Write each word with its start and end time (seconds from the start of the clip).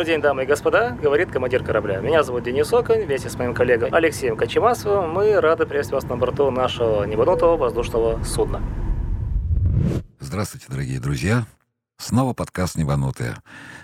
Добрый 0.00 0.14
день, 0.14 0.22
дамы 0.22 0.44
и 0.44 0.46
господа, 0.46 0.92
говорит 0.92 1.30
командир 1.30 1.62
корабля. 1.62 2.00
Меня 2.00 2.22
зовут 2.22 2.44
Денис 2.44 2.72
Оконь, 2.72 3.04
вместе 3.04 3.28
с 3.28 3.36
моим 3.36 3.52
коллегой 3.52 3.90
Алексеем 3.90 4.34
Кочемасовым 4.34 5.10
мы 5.10 5.38
рады 5.38 5.66
приветствовать 5.66 6.04
вас 6.04 6.10
на 6.10 6.16
борту 6.16 6.50
нашего 6.50 7.04
небанутого 7.04 7.58
воздушного 7.58 8.24
судна. 8.24 8.62
Здравствуйте, 10.18 10.68
дорогие 10.70 11.00
друзья. 11.00 11.46
Снова 11.98 12.32
подкаст 12.32 12.76
«Небанутые». 12.76 13.36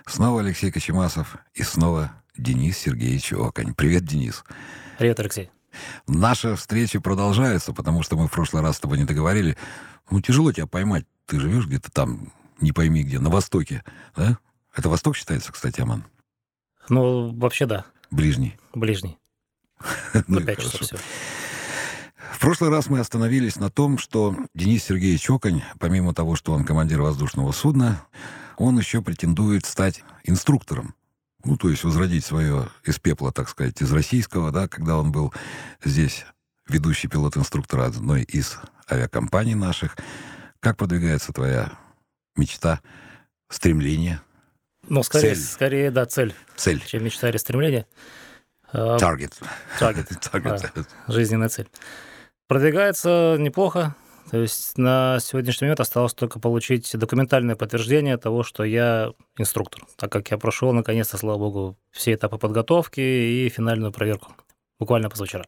Снова 0.07 0.41
Алексей 0.41 0.73
Кочемасов 0.73 1.37
и 1.53 1.63
снова 1.63 2.13
Денис 2.35 2.79
Сергеевич 2.79 3.35
Оконь. 3.35 3.75
Привет, 3.75 4.05
Денис. 4.05 4.43
Привет, 4.97 5.21
Алексей. 5.21 5.51
Наша 6.07 6.57
встреча 6.57 6.99
продолжается, 6.99 7.75
потому 7.75 8.03
что 8.03 8.17
мы 8.17 8.29
в 8.29 8.31
прошлый 8.31 8.63
раз 8.63 8.77
с 8.77 8.81
тобой 8.81 8.97
не 8.97 9.05
договорили. 9.05 9.59
Ну, 10.11 10.23
тяжело 10.23 10.51
тебя 10.51 10.67
поймать. 10.67 11.05
Ты 11.27 11.39
живешь 11.39 11.67
где-то 11.67 11.91
там, 11.91 12.33
не 12.59 12.73
пойми 12.73 13.03
где, 13.03 13.19
на 13.19 13.29
Востоке, 13.29 13.85
да? 14.17 14.39
Это 14.75 14.91
Восток 14.91 15.17
считается, 15.17 15.53
кстати, 15.53 15.81
Аман? 15.81 16.05
Ну, 16.89 17.35
вообще 17.35 17.67
да. 17.67 17.85
Ближний. 18.11 18.57
Ближний. 18.75 19.19
Ну, 20.29 20.41
На 20.41 20.47
пять 20.47 20.61
часов 20.61 20.81
все. 20.81 20.97
В 22.33 22.39
прошлый 22.39 22.71
раз 22.71 22.89
мы 22.89 23.01
остановились 23.01 23.57
на 23.57 23.71
том, 23.71 23.99
что 23.99 24.37
Денис 24.55 24.85
Сергеевич 24.85 25.29
Оконь, 25.31 25.63
помимо 25.79 26.15
того, 26.15 26.37
что 26.37 26.53
он 26.53 26.65
командир 26.65 27.01
воздушного 27.01 27.53
судна, 27.53 28.03
он 28.57 28.79
еще 28.79 29.03
претендует 29.03 29.65
стать 29.65 30.03
инструктором. 30.25 30.95
Ну, 31.45 31.57
то 31.57 31.71
есть 31.71 31.85
возродить 31.85 32.25
свое 32.25 32.69
из 32.85 32.99
пепла, 32.99 33.33
так 33.33 33.49
сказать, 33.49 33.81
из 33.81 33.93
российского, 33.93 34.51
да, 34.51 34.69
когда 34.69 34.99
он 34.99 35.13
был 35.13 35.33
здесь 35.85 36.27
ведущий 36.69 37.09
пилот-инструктор 37.09 37.81
одной 37.81 38.23
из 38.23 38.59
авиакомпаний 38.91 39.55
наших. 39.55 39.97
Как 40.61 40.77
продвигается 40.77 41.33
твоя 41.33 41.73
мечта, 42.37 42.81
стремление, 43.49 44.21
Ну, 44.89 45.03
скорее, 45.03 45.35
Цель. 45.35 45.45
скорее, 45.45 45.91
да, 45.91 46.07
цель, 46.07 46.35
цель, 46.57 46.83
чем 46.85 47.05
мечта 47.05 47.29
или 47.29 47.37
стремление. 47.37 47.87
А, 48.73 48.97
target? 48.99 49.33
Таргет. 49.79 50.11
Target. 50.11 50.87
жизненная 51.09 51.49
цель. 51.49 51.69
Продвигается 52.49 53.37
неплохо. 53.39 53.95
То 54.31 54.39
есть 54.39 54.77
на 54.77 55.19
сегодняшний 55.21 55.67
момент 55.67 55.81
осталось 55.81 56.13
только 56.13 56.41
получить 56.41 56.97
документальное 56.97 57.55
подтверждение 57.55 58.17
того, 58.17 58.43
что 58.43 58.65
я 58.65 59.13
инструктор, 59.39 59.85
так 59.97 60.11
как 60.11 60.31
я 60.31 60.39
прошел, 60.39 60.73
наконец-то, 60.73 61.17
слава 61.17 61.39
богу, 61.39 61.77
все 61.93 62.15
этапы 62.15 62.37
подготовки 62.37 63.01
и 63.01 63.49
финальную 63.49 63.93
проверку. 63.93 64.33
Буквально 64.81 65.09
позавчера. 65.11 65.45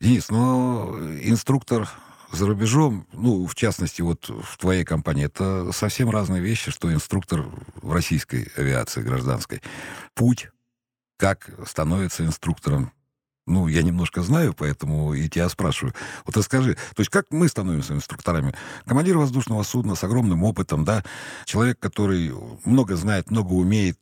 Денис, 0.00 0.28
ну, 0.28 0.98
инструктор 1.22 1.88
за 2.34 2.46
рубежом, 2.46 3.06
ну, 3.12 3.46
в 3.46 3.54
частности, 3.54 4.02
вот 4.02 4.28
в 4.28 4.58
твоей 4.58 4.84
компании, 4.84 5.26
это 5.26 5.72
совсем 5.72 6.10
разные 6.10 6.42
вещи, 6.42 6.70
что 6.70 6.92
инструктор 6.92 7.44
в 7.76 7.92
российской 7.92 8.50
авиации 8.56 9.02
гражданской. 9.02 9.62
Путь, 10.14 10.48
как 11.16 11.50
становится 11.66 12.24
инструктором, 12.24 12.92
ну, 13.46 13.68
я 13.68 13.82
немножко 13.82 14.22
знаю, 14.22 14.54
поэтому 14.54 15.14
и 15.14 15.28
тебя 15.28 15.48
спрашиваю. 15.48 15.94
Вот 16.24 16.36
расскажи, 16.36 16.74
то 16.74 17.00
есть 17.00 17.10
как 17.10 17.26
мы 17.30 17.48
становимся 17.48 17.92
инструкторами? 17.92 18.54
Командир 18.86 19.18
воздушного 19.18 19.62
судна 19.62 19.94
с 19.94 20.04
огромным 20.04 20.44
опытом, 20.44 20.84
да, 20.84 21.04
человек, 21.44 21.78
который 21.78 22.32
много 22.64 22.96
знает, 22.96 23.30
много 23.30 23.52
умеет, 23.52 23.98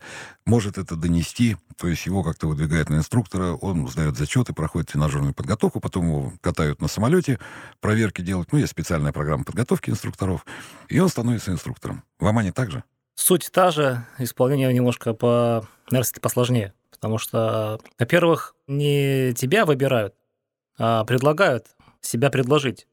может 0.47 0.79
это 0.79 0.97
донести, 0.97 1.57
то 1.77 1.89
есть 1.89 2.07
его 2.07 2.23
как-то 2.23 2.47
выдвигают 2.47 2.91
на 2.91 2.97
инструктора, 2.97 3.55
он 3.55 3.89
сдает 3.89 4.17
зачеты, 4.17 4.53
проходит 4.53 4.91
тренажерную 4.91 5.35
подготовку, 5.35 5.81
потом 5.81 6.07
его 6.07 6.33
катают 6.41 6.81
на 6.81 6.89
самолете, 6.89 7.39
проверки 7.81 8.23
делают, 8.23 8.53
ну, 8.53 8.59
есть 8.59 8.71
специальная 8.71 9.13
программа 9.13 9.45
подготовки 9.45 9.91
инструкторов, 9.91 10.47
и 10.89 11.01
он 11.01 11.09
становится 11.09 11.51
инструктором. 11.51 12.05
В 12.21 12.27
Омане 12.27 12.53
также? 12.53 12.85
Суть 13.15 13.51
та 13.53 13.71
же, 13.71 14.07
исполнение 14.19 14.73
немножко 14.73 15.15
по, 15.15 15.67
наверное, 15.91 16.21
посложнее. 16.21 16.75
Потому 17.03 17.19
что, 17.19 17.81
во-первых, 17.99 18.55
не 18.69 19.35
тебя 19.35 19.67
выбирают, 19.67 20.15
а 20.79 21.05
предлагают 21.05 21.67
себя 22.01 22.31
предложить. 22.31 22.87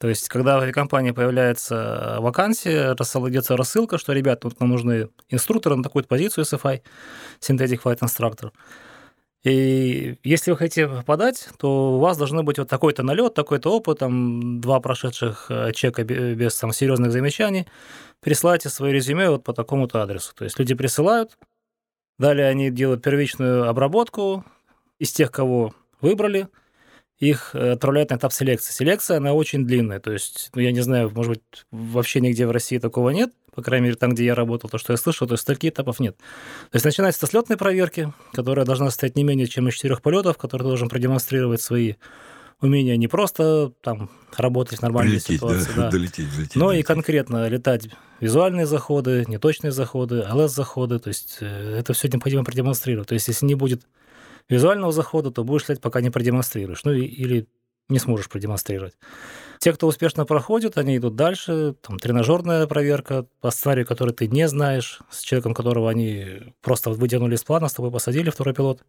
То 0.00 0.08
есть, 0.08 0.28
когда 0.28 0.58
в 0.58 0.62
авиакомпании 0.62 1.12
появляется 1.12 2.16
вакансия, 2.18 2.96
рассыл- 2.96 3.30
идется 3.30 3.56
рассылка, 3.56 3.98
что, 3.98 4.12
ребят, 4.12 4.42
вот 4.42 4.58
нам 4.58 4.70
нужны 4.70 5.10
инструкторы 5.28 5.76
на 5.76 5.84
такую-то 5.84 6.08
позицию 6.08 6.44
SFI, 6.44 6.82
Synthetic 7.40 7.80
Flight 7.84 8.00
Instructor. 8.00 8.50
И 9.44 10.16
если 10.24 10.50
вы 10.50 10.56
хотите 10.56 10.88
подать, 11.06 11.48
то 11.56 11.94
у 11.94 11.98
вас 12.00 12.18
должны 12.18 12.42
быть 12.42 12.58
вот 12.58 12.68
такой-то 12.68 13.04
налет, 13.04 13.34
такой-то 13.34 13.70
опыт, 13.72 14.00
там, 14.00 14.60
два 14.60 14.80
прошедших 14.80 15.46
э, 15.50 15.72
чека 15.72 16.02
бе- 16.02 16.34
без 16.34 16.56
там, 16.56 16.72
серьезных 16.72 17.12
замечаний. 17.12 17.68
Присылайте 18.20 18.70
свое 18.70 18.92
резюме 18.92 19.30
вот 19.30 19.44
по 19.44 19.52
такому-то 19.52 20.02
адресу. 20.02 20.34
То 20.34 20.42
есть 20.42 20.58
люди 20.58 20.74
присылают, 20.74 21.38
далее 22.18 22.48
они 22.48 22.70
делают 22.70 23.02
первичную 23.02 23.68
обработку 23.68 24.44
из 24.98 25.12
тех, 25.12 25.30
кого 25.30 25.74
выбрали, 26.00 26.48
их 27.18 27.50
э, 27.54 27.72
отправляют 27.72 28.10
на 28.10 28.16
этап 28.16 28.32
селекции. 28.32 28.72
Селекция, 28.72 29.18
она 29.18 29.32
очень 29.32 29.66
длинная, 29.66 30.00
то 30.00 30.12
есть, 30.12 30.50
ну, 30.54 30.60
я 30.60 30.72
не 30.72 30.80
знаю, 30.80 31.10
может 31.14 31.34
быть, 31.34 31.66
вообще 31.70 32.20
нигде 32.20 32.46
в 32.46 32.50
России 32.50 32.78
такого 32.78 33.10
нет, 33.10 33.32
по 33.54 33.62
крайней 33.62 33.86
мере, 33.86 33.96
там, 33.96 34.12
где 34.12 34.26
я 34.26 34.34
работал, 34.34 34.68
то, 34.68 34.76
что 34.76 34.92
я 34.92 34.98
слышал, 34.98 35.26
то 35.26 35.32
есть 35.34 35.46
таких 35.46 35.72
этапов 35.72 35.98
нет. 35.98 36.16
То 36.70 36.76
есть 36.76 36.84
начинается 36.84 37.26
с 37.26 37.32
летной 37.32 37.56
проверки, 37.56 38.12
которая 38.32 38.66
должна 38.66 38.90
состоять 38.90 39.16
не 39.16 39.24
менее 39.24 39.46
чем 39.46 39.68
из 39.68 39.74
четырех 39.74 40.02
полетов, 40.02 40.36
которые 40.36 40.64
ты 40.64 40.68
должен 40.68 40.90
продемонстрировать 40.90 41.62
свои 41.62 41.94
умения 42.60 42.96
не 42.96 43.08
просто 43.08 43.72
там 43.82 44.10
работать 44.36 44.78
в 44.78 44.82
нормальной 44.82 45.12
Прилететь, 45.12 45.36
ситуации, 45.36 45.72
да? 45.76 45.82
да, 45.82 45.90
Долететь, 45.90 46.26
взлететь. 46.28 46.56
но 46.56 46.66
и 46.66 46.76
долететь. 46.76 46.86
конкретно 46.86 47.48
летать 47.48 47.88
визуальные 48.20 48.66
заходы, 48.66 49.24
неточные 49.28 49.72
заходы, 49.72 50.24
ЛС-заходы, 50.30 50.98
то 50.98 51.08
есть 51.08 51.38
э, 51.40 51.76
это 51.78 51.92
все 51.92 52.08
необходимо 52.08 52.44
продемонстрировать. 52.44 53.08
То 53.08 53.14
есть 53.14 53.28
если 53.28 53.46
не 53.46 53.54
будет 53.54 53.86
визуального 54.48 54.92
захода, 54.92 55.30
то 55.30 55.44
будешь 55.44 55.62
летать, 55.62 55.80
пока 55.80 56.00
не 56.00 56.10
продемонстрируешь, 56.10 56.84
ну 56.84 56.92
и- 56.92 57.04
или 57.04 57.46
не 57.88 57.98
сможешь 58.00 58.28
продемонстрировать. 58.28 58.94
Те, 59.60 59.72
кто 59.72 59.86
успешно 59.86 60.24
проходит, 60.24 60.76
они 60.76 60.96
идут 60.96 61.14
дальше, 61.14 61.76
там 61.82 61.98
тренажерная 61.98 62.66
проверка 62.66 63.26
по 63.40 63.50
сценарию, 63.50 63.86
который 63.86 64.12
ты 64.12 64.26
не 64.28 64.48
знаешь, 64.48 65.00
с 65.10 65.20
человеком, 65.20 65.54
которого 65.54 65.88
они 65.88 66.52
просто 66.62 66.90
вытянули 66.90 67.36
из 67.36 67.44
плана, 67.44 67.68
с 67.68 67.74
тобой 67.74 67.90
посадили, 67.92 68.30
второй 68.30 68.54
пилот, 68.54 68.82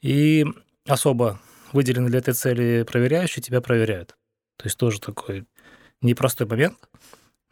и 0.00 0.44
особо 0.86 1.40
выделенный 1.74 2.08
для 2.08 2.20
этой 2.20 2.34
цели 2.34 2.84
проверяющий 2.84 3.42
тебя 3.42 3.60
проверяют. 3.60 4.16
То 4.56 4.66
есть 4.66 4.78
тоже 4.78 5.00
такой 5.00 5.44
непростой 6.00 6.46
момент. 6.46 6.76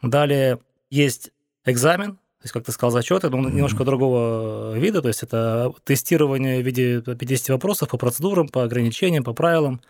Далее 0.01 0.59
есть 0.89 1.31
экзамен, 1.65 2.13
то 2.15 2.45
есть, 2.45 2.53
как 2.53 2.65
ты 2.65 2.71
сказал, 2.71 2.91
зачеты, 2.91 3.29
но 3.29 3.37
Мгм. 3.37 3.55
немножко 3.55 3.85
другого 3.85 4.77
вида, 4.77 5.01
то 5.01 5.07
есть 5.07 5.23
это 5.23 5.73
тестирование 5.85 6.61
в 6.61 6.65
виде 6.65 7.01
50 7.01 7.49
вопросов 7.49 7.89
по 7.89 7.97
процедурам, 7.97 8.47
по 8.49 8.63
ограничениям, 8.63 9.23
по 9.23 9.33
правилам. 9.33 9.81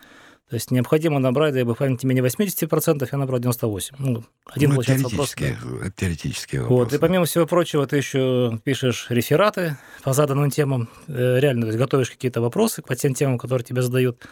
То 0.50 0.56
есть 0.56 0.70
необходимо 0.70 1.18
набрать, 1.18 1.54
дай 1.54 1.62
бы 1.64 1.74
памяти, 1.74 2.04
менее 2.04 2.22
80%, 2.22 3.08
я 3.10 3.18
набрал 3.18 3.40
98%. 3.40 3.94
Ну, 3.98 4.24
один, 4.46 4.68
Ну, 4.70 4.74
получается, 4.76 5.04
вопрос. 5.08 5.34
теоретические, 5.34 5.78
это 5.86 5.90
теоретические 5.96 6.60
Вот, 6.62 6.70
вопросы. 6.70 6.96
и 6.96 6.98
помимо 6.98 7.24
всего 7.24 7.46
прочего, 7.46 7.86
ты 7.86 7.96
еще 7.96 8.60
пишешь 8.62 9.06
рефераты 9.08 9.78
по 10.02 10.12
заданным 10.12 10.50
темам, 10.50 10.90
э, 11.08 11.40
реально, 11.40 11.62
то 11.62 11.66
есть 11.68 11.78
готовишь 11.78 12.10
какие-то 12.10 12.42
вопросы 12.42 12.82
по 12.82 12.94
тем 12.94 13.14
темам, 13.14 13.38
которые 13.38 13.64
тебе 13.64 13.80
задают, 13.80 14.22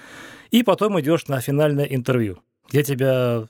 и 0.50 0.62
потом 0.62 1.00
идешь 1.00 1.28
на 1.28 1.40
финальное 1.40 1.86
интервью, 1.86 2.40
где 2.68 2.82
тебя 2.82 3.46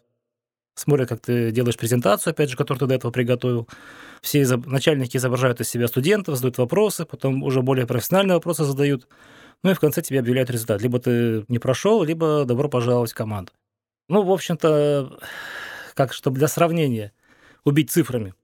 смотрят, 0.77 1.09
как 1.09 1.21
ты 1.21 1.51
делаешь 1.51 1.77
презентацию, 1.77 2.31
опять 2.31 2.49
же, 2.49 2.57
которую 2.57 2.79
ты 2.79 2.87
до 2.87 2.95
этого 2.95 3.11
приготовил. 3.11 3.69
Все 4.23 4.43
изоб- 4.43 4.67
начальники 4.69 5.17
изображают 5.17 5.61
из 5.61 5.69
себя 5.69 5.89
студентов, 5.89 6.37
задают 6.37 6.59
вопросы, 6.59 7.05
потом 7.07 7.43
уже 7.43 7.61
более 7.61 7.87
профессиональные 7.89 8.37
вопросы 8.37 8.65
задают, 8.65 9.09
ну 9.63 9.71
и 9.71 9.75
в 9.75 9.81
конце 9.81 10.03
тебе 10.03 10.21
объявляют 10.21 10.51
результат. 10.51 10.83
Либо 10.83 10.99
ты 10.99 11.45
не 11.49 11.59
прошел, 11.59 12.03
либо 12.03 12.45
добро 12.45 12.69
пожаловать 12.69 13.13
в 13.13 13.15
команду. 13.15 13.53
Ну, 14.09 14.23
в 14.23 14.31
общем-то, 14.31 15.19
как, 15.95 16.13
чтобы 16.13 16.39
для 16.39 16.49
сравнения, 16.49 17.13
убить 17.65 17.91
цифрами. 17.91 18.35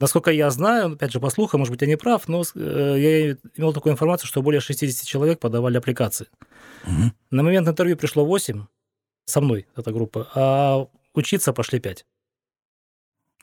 Насколько 0.00 0.32
я 0.32 0.50
знаю, 0.50 0.92
опять 0.92 1.12
же, 1.12 1.20
по 1.20 1.30
слухам, 1.30 1.60
может 1.60 1.72
быть, 1.72 1.80
я 1.80 1.86
не 1.86 1.96
прав, 1.96 2.28
но 2.28 2.42
э, 2.54 2.96
я 2.98 3.32
имел 3.56 3.72
такую 3.72 3.92
информацию, 3.92 4.28
что 4.28 4.42
более 4.42 4.60
60 4.60 5.06
человек 5.06 5.38
подавали 5.38 5.78
аппликации. 5.78 6.26
Мгм. 6.84 7.14
На 7.30 7.42
момент 7.42 7.68
интервью 7.68 7.96
пришло 7.96 8.24
8, 8.24 8.66
со 9.24 9.40
мной 9.40 9.66
эта 9.76 9.92
группа, 9.92 10.28
а 10.34 10.88
учиться 11.14 11.52
пошли 11.52 11.78
5. 11.78 12.04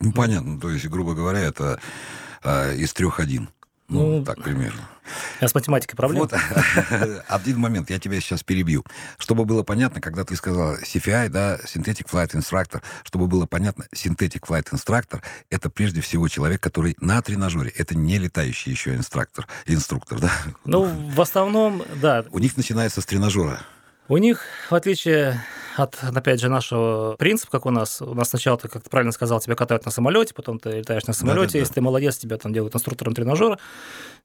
Ну, 0.02 0.14
понятно. 0.14 0.60
То 0.60 0.70
есть, 0.70 0.88
грубо 0.88 1.14
говоря, 1.14 1.40
это 1.40 1.80
а, 2.44 2.74
из 2.74 2.94
трех 2.94 3.20
один. 3.20 3.50
Ну, 3.92 4.20
Ну, 4.20 4.26
так 4.26 4.42
примерно. 4.42 4.88
А 5.42 5.48
с 5.48 5.54
математикой 5.54 5.98
проблем? 5.98 6.22
Вот 6.22 6.34
один 7.28 7.60
момент, 7.60 7.90
я 7.90 8.00
тебя 8.00 8.20
сейчас 8.22 8.44
перебью. 8.44 8.86
Чтобы 9.18 9.44
было 9.46 9.64
понятно, 9.64 10.00
когда 10.00 10.24
ты 10.24 10.36
сказал 10.36 10.76
CFI, 10.76 11.30
да, 11.30 11.58
Synthetic 11.58 12.10
Flight 12.10 12.32
Instructor, 12.32 12.82
чтобы 13.04 13.28
было 13.28 13.46
понятно, 13.46 13.86
Synthetic 13.94 14.42
Flight 14.48 14.72
Instructor— 14.72 15.22
это 15.50 15.70
прежде 15.70 16.00
всего 16.00 16.28
человек, 16.30 16.62
который 16.62 16.96
на 17.02 17.22
тренажере. 17.22 17.72
Это 17.76 17.96
не 17.96 18.18
летающий 18.18 18.72
еще 18.72 18.96
инструктор, 18.96 19.48
инструктор, 19.66 20.20
да? 20.20 20.32
Ну, 20.64 20.86
в 20.86 21.20
основном, 21.20 21.84
да, 22.02 22.24
У 22.32 22.40
них 22.40 22.56
начинается 22.56 23.02
с 23.02 23.06
тренажера. 23.06 23.60
У 24.12 24.18
них, 24.18 24.42
в 24.70 24.76
отличие 24.76 25.42
от, 25.78 25.98
опять 26.04 26.42
же, 26.42 26.50
нашего 26.50 27.16
принципа, 27.18 27.50
как 27.50 27.66
у 27.66 27.70
нас. 27.70 28.02
У 28.02 28.14
нас 28.14 28.28
сначала, 28.28 28.58
ты, 28.58 28.68
как 28.68 28.84
ты 28.84 28.90
правильно 28.90 29.14
сказал, 29.14 29.40
тебя 29.40 29.56
катают 29.56 29.86
на 29.86 29.92
самолете, 29.92 30.34
потом 30.34 30.60
ты 30.60 30.80
летаешь 30.80 31.06
на 31.06 31.14
самолете. 31.14 31.48
Да, 31.48 31.54
да, 31.54 31.60
Если 31.60 31.72
да. 31.72 31.76
ты 31.76 31.82
молодец, 31.82 32.18
тебя 32.18 32.38
там 32.38 32.52
делают 32.52 32.76
инструктором 32.76 33.14
тренажера. 33.14 33.58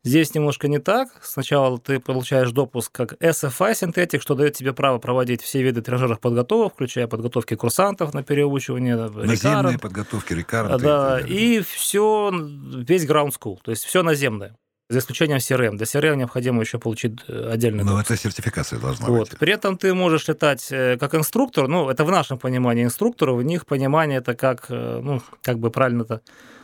Здесь 0.02 0.34
немножко 0.34 0.66
не 0.66 0.80
так. 0.80 1.10
Сначала 1.22 1.78
ты 1.78 2.00
получаешь 2.00 2.50
допуск 2.50 2.90
как 2.90 3.12
SFI 3.22 3.76
синтетик, 3.76 4.22
что 4.22 4.34
дает 4.34 4.54
тебе 4.54 4.72
право 4.72 4.98
проводить 4.98 5.40
все 5.40 5.62
виды 5.62 5.82
тренажерных 5.82 6.18
подготовок, 6.18 6.72
включая 6.72 7.06
подготовки 7.06 7.54
курсантов 7.54 8.12
на 8.12 8.24
переучивание. 8.24 8.96
Наземные 8.96 9.78
подготовки, 9.78 10.32
рекард. 10.32 10.82
Да, 10.82 11.20
и, 11.20 11.58
и 11.58 11.60
все, 11.60 12.32
весь 12.32 13.06
ground 13.06 13.34
school, 13.40 13.58
то 13.62 13.70
есть 13.70 13.84
все 13.84 14.02
наземное 14.02 14.56
за 14.88 14.98
исключением 14.98 15.38
CRM. 15.38 15.76
Для 15.76 15.86
CRM 15.86 16.16
необходимо 16.16 16.60
еще 16.60 16.78
получить 16.78 17.18
э, 17.28 17.50
отдельный 17.52 17.84
Но 17.84 18.00
это 18.00 18.16
сертификация 18.16 18.78
должна 18.78 19.06
вот. 19.08 19.30
быть. 19.30 19.38
При 19.38 19.52
этом 19.52 19.76
ты 19.76 19.94
можешь 19.94 20.28
летать 20.28 20.68
э, 20.70 20.96
как 20.98 21.14
инструктор, 21.14 21.66
ну, 21.68 21.90
это 21.90 22.04
в 22.04 22.10
нашем 22.10 22.38
понимании 22.38 22.84
инструктора, 22.84 23.32
в 23.32 23.42
них 23.42 23.66
понимание 23.66 24.18
это 24.18 24.34
как, 24.34 24.66
э, 24.68 25.00
ну, 25.02 25.22
как 25.42 25.58
бы 25.58 25.70
правильно 25.70 26.02
это 26.02 26.20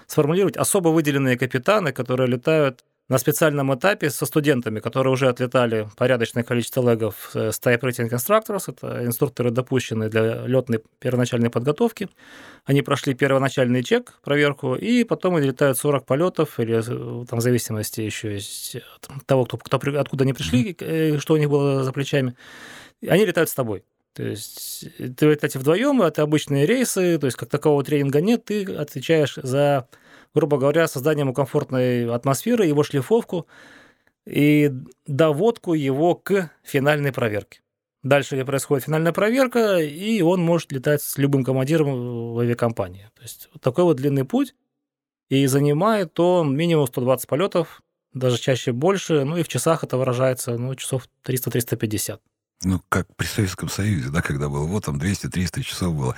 сформулировать, 0.07 0.57
особо 0.57 0.89
выделенные 0.91 1.37
капитаны, 1.37 1.93
которые 1.93 2.29
летают 2.29 2.85
на 3.09 3.19
специальном 3.19 3.75
этапе 3.75 4.11
со 4.11 4.27
студентами, 4.27 4.81
которые 4.81 5.13
уже 5.13 5.29
отлетали 5.29 5.89
порядочное 5.97 6.45
количество 6.45 6.89
легов 6.89 7.31
с 7.35 7.61
Type 7.61 7.81
Rating 7.81 8.09
Instructors, 8.11 8.65
это 8.69 9.05
инструкторы, 9.05 9.51
допущенные 9.51 10.09
для 10.09 10.47
летной 10.47 10.81
первоначальной 10.99 11.51
подготовки. 11.51 12.09
Они 12.65 12.81
прошли 12.81 13.15
первоначальный 13.15 13.83
чек, 13.83 14.15
проверку, 14.23 14.77
и 14.77 15.05
потом 15.05 15.37
они 15.37 15.49
летают 15.49 15.79
40 15.79 16.07
полетов, 16.07 16.61
или 16.61 16.81
там, 17.27 17.39
в 17.39 17.43
зависимости 17.43 18.01
еще 18.01 18.39
от 18.93 19.27
того, 19.27 19.45
кто, 19.45 19.59
кто, 19.59 19.77
откуда 19.99 20.23
они 20.23 20.33
пришли, 20.33 20.73
mm-hmm. 20.73 21.19
что 21.19 21.35
у 21.35 21.37
них 21.37 21.51
было 21.51 21.85
за 21.85 21.93
плечами. 21.93 22.35
Они 23.07 23.27
летают 23.27 23.51
с 23.51 23.55
тобой. 23.55 23.85
То 24.15 24.23
есть 24.25 24.85
ты 24.99 25.27
летаете 25.27 25.59
вдвоем, 25.59 26.03
это 26.03 26.23
обычные 26.23 26.67
рейсы, 26.67 27.19
то 27.19 27.27
есть 27.27 27.37
как 27.37 27.49
такового 27.49 27.83
тренинга 27.83 28.21
нет, 28.21 28.45
ты 28.45 28.65
отвечаешь 28.65 29.37
за 29.43 29.89
грубо 30.35 30.59
говоря, 30.59 30.89
создание 30.89 31.23
ему 31.23 31.35
комфортной 31.35 32.13
атмосферы, 32.13 32.67
его 32.67 32.83
шлифовку 32.83 33.47
и 34.27 34.71
доводку 35.07 35.75
его 35.75 36.15
к 36.15 36.51
финальной 36.63 37.13
проверке. 37.13 37.61
Дальше 38.03 38.45
происходит 38.45 38.87
финальная 38.87 39.13
проверка, 39.13 39.79
и 39.79 40.23
он 40.23 40.43
может 40.43 40.73
летать 40.73 41.03
с 41.03 41.19
любым 41.19 41.45
командиром 41.45 42.35
в 42.35 42.39
авиакомпании. 42.41 43.11
То 43.15 43.23
есть 43.23 43.49
вот 43.53 43.63
такой 43.63 43.85
вот 43.85 43.97
длинный 43.97 44.25
путь. 44.25 44.55
И 45.29 45.47
занимает 45.47 46.19
он 46.21 46.55
минимум 46.55 46.87
120 46.87 47.27
полетов, 47.29 47.81
даже 48.13 48.39
чаще 48.39 48.73
больше. 48.73 49.25
Ну 49.25 49.37
и 49.37 49.43
в 49.43 49.49
часах 49.49 49.85
это 49.85 49.97
выражается, 49.97 50.59
ну, 50.59 50.75
часов 50.75 51.09
300-350. 51.25 52.19
Ну, 52.65 52.81
как 52.89 53.07
при 53.17 53.27
Советском 53.27 53.69
Союзе, 53.69 54.11
да, 54.11 54.21
когда 54.21 54.49
было, 54.49 54.67
вот 54.67 54.85
там 54.85 54.99
200-300 54.99 55.63
часов 55.63 55.95
было. 55.97 56.17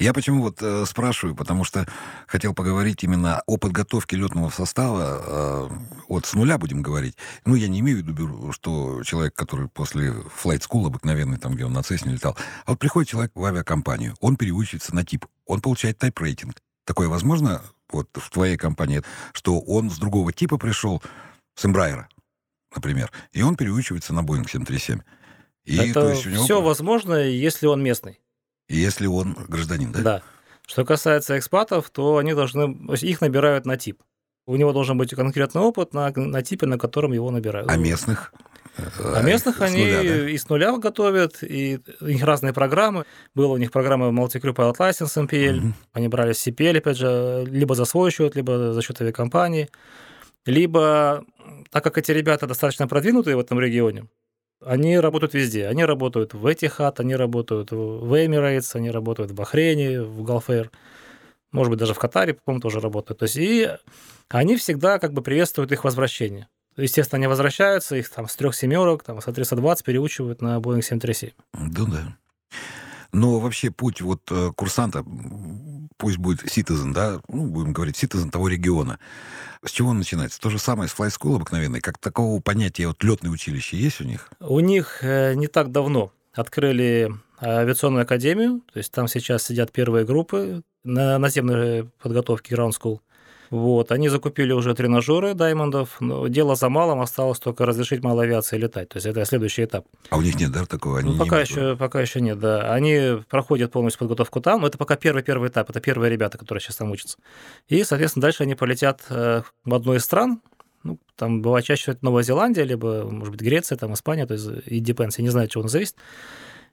Я 0.00 0.14
почему 0.14 0.42
вот 0.42 0.62
э, 0.62 0.86
спрашиваю, 0.86 1.36
потому 1.36 1.62
что 1.62 1.86
хотел 2.26 2.54
поговорить 2.54 3.04
именно 3.04 3.42
о 3.46 3.58
подготовке 3.58 4.16
летного 4.16 4.48
состава. 4.48 5.20
Э, 5.22 5.68
вот 6.08 6.24
с 6.24 6.32
нуля 6.32 6.56
будем 6.56 6.80
говорить. 6.80 7.16
Ну, 7.44 7.54
я 7.54 7.68
не 7.68 7.80
имею 7.80 8.02
в 8.02 8.06
виду, 8.08 8.50
что 8.50 9.02
человек, 9.04 9.34
который 9.34 9.68
после 9.68 10.08
flight 10.08 10.62
school 10.66 10.86
обыкновенный, 10.86 11.36
там, 11.36 11.54
где 11.54 11.66
он 11.66 11.74
на 11.74 11.82
Цесне 11.82 12.14
летал, 12.14 12.34
а 12.64 12.70
вот 12.70 12.78
приходит 12.78 13.10
человек 13.10 13.32
в 13.34 13.44
авиакомпанию, 13.44 14.16
он 14.20 14.36
переучивается 14.36 14.94
на 14.94 15.04
тип, 15.04 15.26
он 15.44 15.60
получает 15.60 15.98
тайп-рейтинг. 15.98 16.56
Такое 16.86 17.08
возможно 17.08 17.60
вот 17.90 18.08
в 18.14 18.30
твоей 18.30 18.56
компании, 18.56 19.02
что 19.34 19.60
он 19.60 19.90
с 19.90 19.98
другого 19.98 20.32
типа 20.32 20.56
пришел, 20.56 21.02
с 21.54 21.66
Эмбрайера, 21.66 22.08
например, 22.74 23.12
и 23.32 23.42
он 23.42 23.54
переучивается 23.54 24.14
на 24.14 24.20
Boeing 24.20 24.48
737. 24.48 25.00
И, 25.66 25.76
Это 25.76 26.14
него... 26.14 26.42
все 26.42 26.62
возможно, 26.62 27.16
если 27.22 27.66
он 27.66 27.82
местный. 27.82 28.18
Если 28.70 29.06
он 29.06 29.36
гражданин, 29.48 29.92
да? 29.92 30.00
Да. 30.00 30.22
Что 30.66 30.84
касается 30.84 31.36
экспатов, 31.38 31.90
то 31.90 32.18
они 32.18 32.32
должны, 32.32 32.76
их 33.00 33.20
набирают 33.20 33.66
на 33.66 33.76
тип. 33.76 34.02
У 34.46 34.56
него 34.56 34.72
должен 34.72 34.96
быть 34.96 35.14
конкретный 35.14 35.62
опыт 35.62 35.92
на, 35.94 36.12
на 36.14 36.42
типе, 36.42 36.66
на 36.66 36.78
котором 36.78 37.12
его 37.12 37.30
набирают. 37.30 37.68
А 37.68 37.76
местных? 37.76 38.32
А 38.76 39.22
местных 39.22 39.60
они 39.60 39.84
нуля, 39.84 40.02
да? 40.02 40.30
и 40.30 40.38
с 40.38 40.48
нуля 40.48 40.76
готовят, 40.78 41.42
и 41.42 41.80
у 42.00 42.06
них 42.06 42.22
разные 42.22 42.52
программы. 42.52 43.04
Была 43.34 43.54
у 43.54 43.56
них 43.56 43.72
программа 43.72 44.08
Multicrew 44.08 44.54
Pilot 44.54 44.76
License 44.76 45.26
MPL, 45.26 45.58
угу. 45.58 45.72
они 45.92 46.08
брали 46.08 46.32
CPL, 46.32 46.78
опять 46.78 46.96
же, 46.96 47.44
либо 47.48 47.74
за 47.74 47.84
свой 47.84 48.10
счет, 48.10 48.36
либо 48.36 48.72
за 48.72 48.80
счет 48.82 49.00
авиакомпании. 49.00 49.68
Либо, 50.46 51.24
так 51.70 51.84
как 51.84 51.98
эти 51.98 52.12
ребята 52.12 52.46
достаточно 52.46 52.86
продвинутые 52.86 53.36
в 53.36 53.40
этом 53.40 53.60
регионе, 53.60 54.06
они 54.64 54.98
работают 54.98 55.34
везде. 55.34 55.66
Они 55.66 55.84
работают 55.84 56.34
в 56.34 56.46
Etihad, 56.46 56.94
они 56.98 57.16
работают 57.16 57.70
в 57.70 58.14
Emirates, 58.14 58.70
они 58.74 58.90
работают 58.90 59.30
в 59.30 59.34
Бахрейне, 59.34 60.02
в 60.02 60.22
Галфейр. 60.22 60.70
Может 61.52 61.70
быть, 61.70 61.80
даже 61.80 61.94
в 61.94 61.98
Катаре, 61.98 62.34
по-моему, 62.34 62.60
тоже 62.60 62.80
работают. 62.80 63.18
То 63.18 63.24
есть, 63.24 63.36
и 63.36 63.68
они 64.28 64.56
всегда 64.56 64.98
как 64.98 65.12
бы 65.12 65.22
приветствуют 65.22 65.72
их 65.72 65.84
возвращение. 65.84 66.48
Естественно, 66.76 67.16
они 67.16 67.26
возвращаются, 67.26 67.96
их 67.96 68.08
там 68.08 68.28
с 68.28 68.36
трех 68.36 68.54
семерок, 68.54 69.02
там, 69.02 69.20
с 69.20 69.26
А320 69.26 69.84
переучивают 69.84 70.40
на 70.40 70.58
Boeing 70.58 70.82
737. 70.82 71.30
Да, 71.52 71.84
да. 71.84 72.16
Но 73.12 73.40
вообще 73.40 73.70
путь 73.70 74.00
вот 74.00 74.22
э, 74.30 74.52
курсанта, 74.54 75.04
пусть 75.96 76.18
будет 76.18 76.42
citizen, 76.44 76.92
да, 76.92 77.20
ну, 77.28 77.46
будем 77.46 77.72
говорить, 77.72 78.02
citizen 78.02 78.30
того 78.30 78.48
региона, 78.48 78.98
с 79.64 79.70
чего 79.70 79.90
он 79.90 79.98
начинается? 79.98 80.40
То 80.40 80.48
же 80.48 80.58
самое 80.58 80.88
с 80.88 80.94
Fly 80.94 81.08
School 81.08 81.36
обыкновенной? 81.36 81.80
Как 81.80 81.98
такого 81.98 82.40
понятия 82.40 82.86
вот 82.86 83.02
летное 83.04 83.30
училище 83.30 83.76
есть 83.76 84.00
у 84.00 84.04
них? 84.04 84.30
У 84.40 84.60
них 84.60 85.02
э, 85.02 85.34
не 85.34 85.48
так 85.48 85.70
давно 85.70 86.12
открыли 86.32 87.12
авиационную 87.42 88.02
академию, 88.02 88.62
то 88.72 88.78
есть 88.78 88.92
там 88.92 89.08
сейчас 89.08 89.44
сидят 89.44 89.72
первые 89.72 90.04
группы 90.04 90.62
на 90.84 91.18
наземной 91.18 91.90
подготовке 92.02 92.54
Ground 92.54 92.72
School. 92.80 93.00
Вот, 93.50 93.90
они 93.90 94.08
закупили 94.08 94.52
уже 94.52 94.74
тренажеры 94.74 95.34
Даймондов, 95.34 96.00
но 96.00 96.28
дело 96.28 96.54
за 96.54 96.68
малым, 96.68 97.00
осталось 97.00 97.40
только 97.40 97.66
разрешить 97.66 98.02
малой 98.02 98.26
авиации 98.26 98.56
летать. 98.56 98.90
То 98.90 98.96
есть 98.98 99.06
это 99.06 99.24
следующий 99.24 99.64
этап. 99.64 99.86
А 100.08 100.18
у 100.18 100.22
них 100.22 100.38
нет, 100.38 100.52
да, 100.52 100.64
такого? 100.66 101.00
Они 101.00 101.12
ну, 101.12 101.18
пока, 101.18 101.40
еще, 101.40 101.76
пока 101.76 102.00
еще 102.00 102.20
нет, 102.20 102.38
да. 102.38 102.72
Они 102.72 103.18
проходят 103.28 103.72
полностью 103.72 103.98
подготовку 103.98 104.40
там, 104.40 104.60
но 104.60 104.68
это 104.68 104.78
пока 104.78 104.94
первый-первый 104.96 105.48
этап, 105.48 105.68
это 105.68 105.80
первые 105.80 106.10
ребята, 106.10 106.38
которые 106.38 106.62
сейчас 106.62 106.76
там 106.76 106.92
учатся. 106.92 107.18
И, 107.68 107.82
соответственно, 107.82 108.22
дальше 108.22 108.44
они 108.44 108.54
полетят 108.54 109.02
э, 109.08 109.42
в 109.64 109.74
одну 109.74 109.94
из 109.94 110.04
стран, 110.04 110.40
ну, 110.84 110.98
там 111.16 111.42
бывает 111.42 111.64
чаще 111.64 111.92
это 111.92 112.04
Новая 112.04 112.22
Зеландия, 112.22 112.62
либо, 112.62 113.04
может 113.04 113.32
быть, 113.32 113.40
Греция, 113.40 113.76
там 113.76 113.92
Испания, 113.94 114.26
то 114.26 114.34
есть 114.34 114.46
и 114.66 114.80
depends, 114.80 115.14
я 115.18 115.24
не 115.24 115.30
знаю, 115.30 115.46
от 115.46 115.50
чего 115.50 115.62
он 115.62 115.68
зависит. 115.68 115.96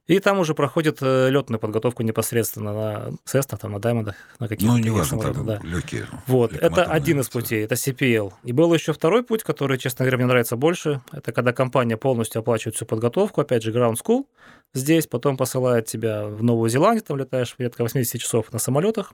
И 0.07 0.19
там 0.19 0.39
уже 0.39 0.53
проходит 0.53 0.99
э, 1.01 1.29
летную 1.29 1.59
подготовку 1.59 2.01
непосредственно 2.01 2.73
на 2.73 3.09
Cessna, 3.25 3.57
там, 3.57 3.73
на 3.73 3.77
Diamond, 3.77 4.13
на 4.39 4.47
каких-то 4.47 4.73
Ну, 4.73 4.79
неважно, 4.79 5.19
там 5.19 5.45
да. 5.45 5.59
легкие. 5.63 6.07
Вот, 6.27 6.53
это 6.53 6.85
один 6.85 7.19
из 7.19 7.29
путей, 7.29 7.65
это 7.65 7.75
CPL. 7.75 8.31
И 8.43 8.53
был 8.53 8.73
еще 8.73 8.93
второй 8.93 9.23
путь, 9.23 9.43
который, 9.43 9.77
честно 9.77 10.05
говоря, 10.05 10.17
мне 10.17 10.27
нравится 10.27 10.55
больше. 10.55 11.01
Это 11.11 11.33
когда 11.33 11.51
компания 11.51 11.97
полностью 11.97 12.39
оплачивает 12.39 12.75
всю 12.75 12.85
подготовку, 12.85 13.41
опять 13.41 13.63
же, 13.63 13.73
Ground 13.73 13.97
School 14.03 14.25
здесь, 14.73 15.07
потом 15.07 15.35
посылает 15.35 15.87
тебя 15.87 16.25
в 16.25 16.41
Новую 16.41 16.69
Зеландию, 16.69 17.03
там 17.03 17.17
летаешь 17.17 17.55
порядка 17.55 17.83
80 17.83 18.21
часов 18.21 18.51
на 18.53 18.59
самолетах. 18.59 19.13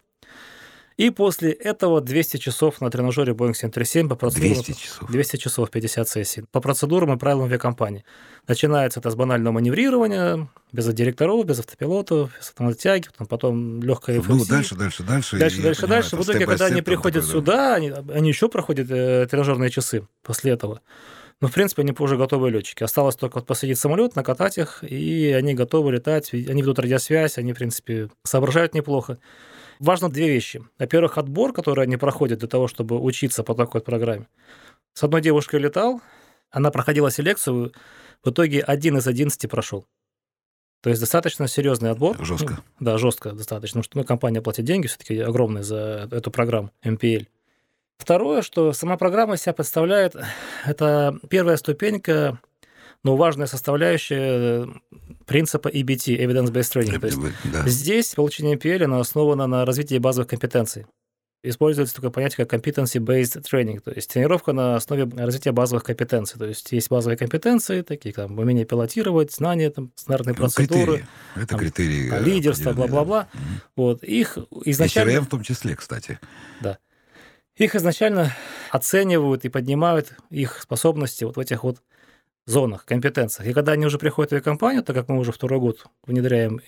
И 0.98 1.10
после 1.10 1.52
этого 1.52 2.02
200 2.02 2.38
часов 2.38 2.80
на 2.82 2.92
тренажере 2.92 3.34
Boeing 3.34 3.54
737 3.54 4.10
по 4.10 4.16
процедурам... 4.16 4.54
200 4.54 4.72
часов? 4.74 5.10
200 5.12 5.38
часов, 5.38 5.72
50 5.72 6.08
сессий. 6.08 6.44
По 6.52 6.62
процедурам 6.62 7.14
и 7.14 7.18
правилам 7.18 7.46
авиакомпании. 7.46 8.04
Начинается 8.48 9.00
это 9.00 9.10
с 9.10 9.16
банального 9.16 9.54
маневрирования, 9.54 10.48
без 10.72 10.88
директоров, 10.94 11.46
без 11.46 11.60
автопилотов, 11.60 12.32
без 12.38 12.50
автоматотяги, 12.50 13.08
потом, 13.08 13.28
потом 13.28 13.84
легкая 13.84 14.20
FMC. 14.20 14.26
Ну, 14.28 14.46
дальше, 14.46 14.76
дальше, 14.76 15.04
дальше. 15.04 15.38
Дальше, 15.38 15.62
дальше, 15.62 15.82
понимаю, 15.82 16.02
дальше. 16.02 16.18
В 16.18 16.24
итоге, 16.24 16.46
когда 16.46 16.66
они 16.66 16.82
приходят 16.82 17.26
такой, 17.26 17.40
сюда, 17.40 17.56
да. 17.56 17.76
они, 17.76 17.94
они 18.14 18.30
еще 18.30 18.50
проходят 18.50 18.90
э, 18.92 19.28
тренажерные 19.30 19.72
часы 19.72 20.08
после 20.22 20.52
этого. 20.52 20.82
Но, 21.42 21.48
в 21.48 21.52
принципе, 21.52 21.82
они 21.82 21.94
уже 21.98 22.18
готовые 22.18 22.52
летчики. 22.52 22.84
Осталось 22.84 23.16
только 23.16 23.36
вот 23.36 23.48
посадить 23.48 23.80
самолет, 23.80 24.16
накатать 24.16 24.58
их, 24.58 24.84
и 24.84 25.32
они 25.32 25.56
готовы 25.56 25.92
летать. 25.92 26.34
Они 26.34 26.62
ведут 26.62 26.80
радиосвязь, 26.80 27.38
они, 27.38 27.54
в 27.54 27.58
принципе, 27.58 28.10
соображают 28.24 28.74
неплохо 28.74 29.18
важно 29.84 30.10
две 30.10 30.28
вещи. 30.28 30.64
Во-первых, 30.80 31.18
отбор, 31.18 31.54
который 31.54 31.84
они 31.84 31.98
проходят 31.98 32.40
для 32.40 32.48
того, 32.48 32.68
чтобы 32.68 33.00
учиться 33.00 33.44
по 33.44 33.54
такой 33.54 33.82
программе. 33.82 34.28
С 34.94 35.04
одной 35.04 35.22
девушкой 35.22 35.60
летал, 35.60 36.02
она 36.50 36.72
проходила 36.72 37.12
селекцию, 37.12 37.74
в 38.24 38.30
итоге 38.30 38.62
один 38.62 38.98
из 38.98 39.08
одиннадцати 39.08 39.48
прошел. 39.48 39.86
То 40.82 40.90
есть 40.90 41.00
достаточно 41.00 41.48
серьезный 41.48 41.92
отбор. 41.92 42.24
Жестко. 42.24 42.62
Ну, 42.80 42.86
да, 42.86 42.98
жестко 42.98 43.32
достаточно, 43.32 43.82
потому 43.82 43.84
что 43.84 43.98
ну, 43.98 44.04
компания 44.04 44.42
платит 44.42 44.66
деньги 44.66 44.88
все-таки 44.88 45.18
огромные 45.20 45.64
за 45.64 46.10
эту 46.12 46.30
программу 46.32 46.72
MPL. 46.84 47.28
Второе, 47.98 48.42
что 48.42 48.74
сама 48.74 48.98
программа 48.98 49.38
себя 49.38 49.54
представляет, 49.54 50.16
это 50.66 51.18
первая 51.30 51.56
ступенька 51.58 52.40
но 53.04 53.18
важная 53.18 53.48
составляющая 53.48 54.64
э, 54.64 54.68
принципа 55.26 55.68
EBT, 55.68 56.18
Evidence-Based 56.18 56.74
Training. 56.74 57.00
То 57.00 57.08
есть 57.08 57.20
да. 57.52 57.68
Здесь 57.68 58.14
получение 58.16 58.56
PL 58.56 59.00
основано 59.00 59.48
на 59.48 59.66
развитии 59.66 59.98
базовых 59.98 60.30
компетенций. 60.30 60.86
используется 61.44 61.96
такое 61.96 62.12
понятие, 62.12 62.46
как 62.46 62.54
competency-based 62.54 63.44
training, 63.44 63.82
то 63.82 63.92
есть 63.92 64.10
тренировка 64.10 64.54
на 64.54 64.78
основе 64.78 65.04
развития 65.18 65.52
базовых 65.52 65.84
компетенций. 65.84 66.40
То 66.40 66.46
есть 66.46 66.72
есть 66.72 66.90
базовые 66.90 67.18
компетенции, 67.18 67.82
такие 67.82 68.14
как 68.14 68.30
умение 68.30 68.64
пилотировать, 68.64 69.34
знания, 69.34 69.70
там, 69.70 69.92
стандартные 69.96 70.36
ну, 70.36 70.40
процедуры. 70.40 70.86
Критерии. 70.86 71.06
Это 71.36 71.48
там, 71.48 71.60
критерии. 71.60 72.14
Э, 72.14 72.24
лидерство, 72.24 72.72
бла-бла-бла. 72.72 73.28
Угу. 73.34 73.42
Вот. 73.76 74.04
Их 74.04 74.38
изначально... 74.64 75.10
И 75.10 75.16
CRM 75.16 75.22
в 75.22 75.30
том 75.30 75.44
числе, 75.44 75.76
кстати. 75.76 76.20
Да. 76.62 76.78
Их 77.58 77.76
изначально 77.76 78.34
оценивают 78.72 79.44
и 79.44 79.50
поднимают 79.50 80.14
их 80.30 80.62
способности 80.62 81.26
вот 81.26 81.36
в 81.36 81.40
этих 81.40 81.64
вот 81.64 81.82
зонах, 82.46 82.86
компетенциях. 82.86 83.50
И 83.50 83.54
когда 83.54 83.72
они 83.74 83.86
уже 83.86 83.98
приходят 83.98 84.32
в 84.32 84.42
компанию, 84.42 84.84
так 84.84 84.96
как 84.96 85.10
мы 85.10 85.20
уже 85.20 85.32
второй 85.32 85.60
год 85.60 85.86
внедряем 86.06 86.60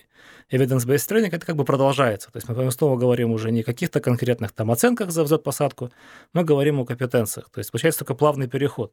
evidence-based 0.50 1.08
training, 1.08 1.28
это 1.32 1.44
как 1.44 1.56
бы 1.56 1.64
продолжается. 1.64 2.30
То 2.30 2.38
есть 2.38 2.48
мы 2.48 2.70
снова 2.70 2.96
говорим 2.96 3.32
уже 3.32 3.50
не 3.50 3.60
о 3.60 3.64
каких-то 3.64 4.00
конкретных 4.00 4.52
там 4.52 4.70
оценках 4.70 5.10
за 5.10 5.22
взлет-посадку, 5.24 5.90
мы 6.32 6.44
говорим 6.44 6.80
о 6.80 6.86
компетенциях. 6.86 7.50
То 7.50 7.58
есть 7.58 7.70
получается 7.70 8.00
такой 8.00 8.16
плавный 8.16 8.48
переход. 8.48 8.92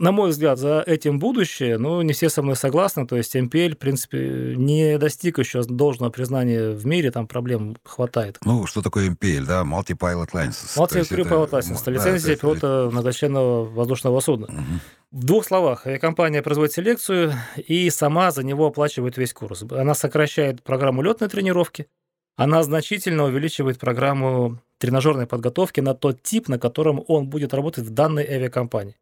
На 0.00 0.12
мой 0.12 0.30
взгляд, 0.30 0.58
за 0.58 0.80
этим 0.80 1.18
будущее, 1.18 1.76
ну, 1.76 2.00
не 2.00 2.14
все 2.14 2.30
со 2.30 2.40
мной 2.40 2.56
согласны, 2.56 3.06
то 3.06 3.18
есть 3.18 3.36
MPL, 3.36 3.74
в 3.74 3.78
принципе, 3.78 4.54
не 4.56 4.96
достиг 4.96 5.38
еще 5.38 5.62
должного 5.62 6.10
признания 6.10 6.70
в 6.70 6.86
мире, 6.86 7.10
там 7.10 7.26
проблем 7.26 7.76
хватает. 7.84 8.38
Ну, 8.42 8.66
что 8.66 8.80
такое 8.80 9.10
MPL, 9.10 9.44
да, 9.44 9.60
Multi-Pilot 9.60 10.30
License. 10.32 10.76
Multi-Pilot 10.78 11.50
License, 11.50 11.82
это 11.82 11.90
лицензия 11.90 12.34
да, 12.34 12.40
пилота 12.40 12.88
многочленного 12.90 13.66
воздушного 13.66 14.20
судна. 14.20 14.46
Угу. 14.46 15.20
В 15.20 15.24
двух 15.24 15.44
словах, 15.44 15.86
компания 16.00 16.40
производит 16.40 16.72
селекцию 16.72 17.34
и 17.58 17.90
сама 17.90 18.30
за 18.30 18.42
него 18.42 18.68
оплачивает 18.68 19.18
весь 19.18 19.34
курс. 19.34 19.64
Она 19.70 19.92
сокращает 19.92 20.62
программу 20.62 21.02
летной 21.02 21.28
тренировки, 21.28 21.88
она 22.36 22.62
значительно 22.62 23.24
увеличивает 23.24 23.78
программу 23.78 24.60
тренажерной 24.78 25.26
подготовки 25.26 25.80
на 25.80 25.92
тот 25.92 26.22
тип, 26.22 26.48
на 26.48 26.58
котором 26.58 27.04
он 27.06 27.28
будет 27.28 27.52
работать 27.52 27.84
в 27.84 27.90
данной 27.90 28.24
авиакомпании. 28.24 28.96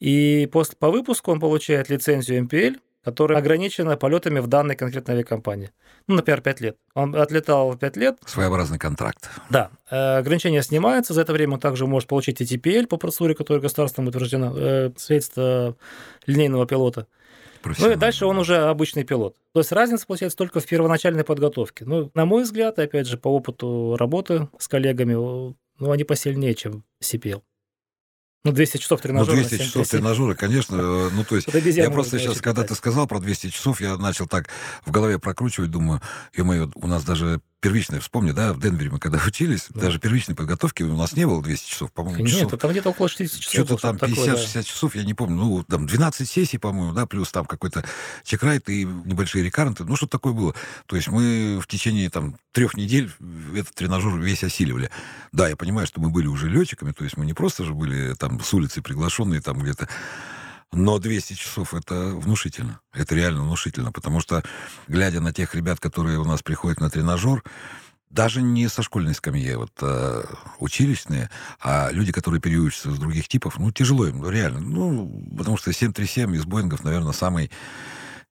И 0.00 0.48
после, 0.52 0.76
по 0.76 0.90
выпуску 0.90 1.32
он 1.32 1.40
получает 1.40 1.88
лицензию 1.88 2.44
MPL, 2.44 2.78
которая 3.06 3.38
ограничена 3.38 3.96
полетами 3.96 4.40
в 4.40 4.48
данной 4.48 4.74
конкретной 4.74 5.14
авиакомпании. 5.14 5.70
Ну, 6.08 6.16
например, 6.16 6.40
5 6.40 6.60
лет. 6.60 6.76
Он 6.94 7.14
отлетал 7.14 7.76
5 7.76 7.96
лет. 7.96 8.18
Своеобразный 8.26 8.78
контракт. 8.78 9.30
Да. 9.48 9.70
Э, 9.90 10.18
ограничения 10.18 10.60
снимаются. 10.62 11.14
За 11.14 11.20
это 11.20 11.32
время 11.32 11.54
он 11.54 11.60
также 11.60 11.86
может 11.86 12.08
получить 12.08 12.40
TTPL 12.40 12.88
по 12.88 12.96
процедуре, 12.96 13.36
которая 13.36 13.62
государством 13.62 14.08
утверждена, 14.08 14.52
э, 14.56 14.90
свидетельство 14.96 15.76
линейного 16.26 16.66
пилота. 16.66 17.06
Ну 17.78 17.92
и 17.92 17.94
дальше 17.94 18.26
он 18.26 18.38
уже 18.38 18.56
обычный 18.56 19.04
пилот. 19.04 19.36
То 19.52 19.60
есть 19.60 19.72
разница 19.72 20.06
получается 20.06 20.36
только 20.36 20.60
в 20.60 20.66
первоначальной 20.66 21.24
подготовке. 21.24 21.84
Ну, 21.84 22.10
на 22.14 22.24
мой 22.24 22.42
взгляд, 22.42 22.78
опять 22.78 23.06
же, 23.06 23.18
по 23.18 23.28
опыту 23.28 23.96
работы 23.98 24.48
с 24.58 24.68
коллегами, 24.68 25.14
ну, 25.14 25.54
они 25.80 26.04
посильнее, 26.04 26.54
чем 26.54 26.84
CPL. 27.00 27.42
Ну, 28.46 28.52
200 28.52 28.78
часов 28.78 29.00
тренажера. 29.00 29.34
Ну, 29.34 29.42
200 29.42 29.64
часов 29.64 29.88
тренажера, 29.88 30.34
конечно. 30.34 30.76
Э, 30.76 31.10
ну, 31.12 31.24
то 31.24 31.34
есть, 31.34 31.48
я 31.76 31.90
просто 31.90 32.18
сейчас, 32.20 32.40
когда 32.40 32.62
ты 32.62 32.76
сказал 32.76 33.08
про 33.08 33.18
200 33.18 33.50
часов, 33.50 33.80
я 33.80 33.96
начал 33.96 34.28
так 34.28 34.48
в 34.84 34.92
голове 34.92 35.18
прокручивать, 35.18 35.70
думаю, 35.70 36.00
ё 36.36 36.70
у 36.76 36.86
нас 36.86 37.02
даже 37.02 37.40
первичной, 37.60 38.00
вспомни, 38.00 38.32
да, 38.32 38.52
в 38.52 38.60
Денвере 38.60 38.90
мы 38.90 38.98
когда 38.98 39.18
учились, 39.26 39.66
да. 39.70 39.82
даже 39.82 39.98
первичной 39.98 40.34
подготовки 40.34 40.82
у 40.82 40.96
нас 40.96 41.14
не 41.14 41.26
было 41.26 41.42
200 41.42 41.70
часов, 41.70 41.92
по-моему. 41.92 42.24
Нет, 42.24 42.34
часов. 42.34 42.60
там 42.60 42.70
где-то 42.70 42.90
около 42.90 43.08
60 43.08 43.40
часов. 43.40 43.66
Что-то 43.66 43.76
там 43.76 43.96
50-60 43.96 44.50
да. 44.54 44.62
часов, 44.62 44.94
я 44.94 45.04
не 45.04 45.14
помню, 45.14 45.36
ну, 45.36 45.64
там 45.64 45.86
12 45.86 46.28
сессий, 46.28 46.58
по-моему, 46.58 46.92
да, 46.92 47.06
плюс 47.06 47.30
там 47.32 47.44
какой-то 47.46 47.84
чекрайт 48.24 48.68
и 48.68 48.84
небольшие 48.84 49.44
рекаренты, 49.44 49.84
ну, 49.84 49.96
что 49.96 50.06
такое 50.06 50.32
было. 50.32 50.54
То 50.86 50.96
есть 50.96 51.08
мы 51.08 51.58
в 51.60 51.66
течение 51.66 52.10
там 52.10 52.36
трех 52.52 52.76
недель 52.76 53.10
этот 53.54 53.74
тренажер 53.74 54.18
весь 54.18 54.44
осиливали. 54.44 54.90
Да, 55.32 55.48
я 55.48 55.56
понимаю, 55.56 55.86
что 55.86 56.00
мы 56.00 56.10
были 56.10 56.26
уже 56.26 56.48
летчиками, 56.48 56.92
то 56.92 57.04
есть 57.04 57.16
мы 57.16 57.26
не 57.26 57.34
просто 57.34 57.64
же 57.64 57.74
были 57.74 58.14
там 58.14 58.40
с 58.40 58.52
улицы 58.54 58.82
приглашенные 58.82 59.40
там 59.40 59.58
где-то 59.58 59.88
но 60.72 60.98
200 60.98 61.34
часов 61.34 61.74
это 61.74 61.94
внушительно. 61.94 62.80
Это 62.92 63.14
реально 63.14 63.42
внушительно. 63.42 63.92
Потому 63.92 64.20
что, 64.20 64.42
глядя 64.88 65.20
на 65.20 65.32
тех 65.32 65.54
ребят, 65.54 65.80
которые 65.80 66.18
у 66.18 66.24
нас 66.24 66.42
приходят 66.42 66.80
на 66.80 66.90
тренажер, 66.90 67.42
даже 68.10 68.40
не 68.40 68.68
со 68.68 68.82
школьной 68.82 69.14
скамьи, 69.14 69.50
а 69.50 69.58
вот 69.58 69.72
э, 69.82 70.24
училищные, 70.58 71.28
а 71.60 71.90
люди, 71.90 72.12
которые 72.12 72.40
переучатся 72.40 72.92
с 72.92 72.98
других 72.98 73.28
типов, 73.28 73.58
ну, 73.58 73.70
тяжело 73.72 74.06
им, 74.06 74.20
ну, 74.20 74.30
реально. 74.30 74.60
Ну, 74.60 75.24
потому 75.36 75.56
что 75.56 75.72
737 75.72 76.34
из 76.36 76.44
Боингов, 76.44 76.84
наверное, 76.84 77.12
самый... 77.12 77.50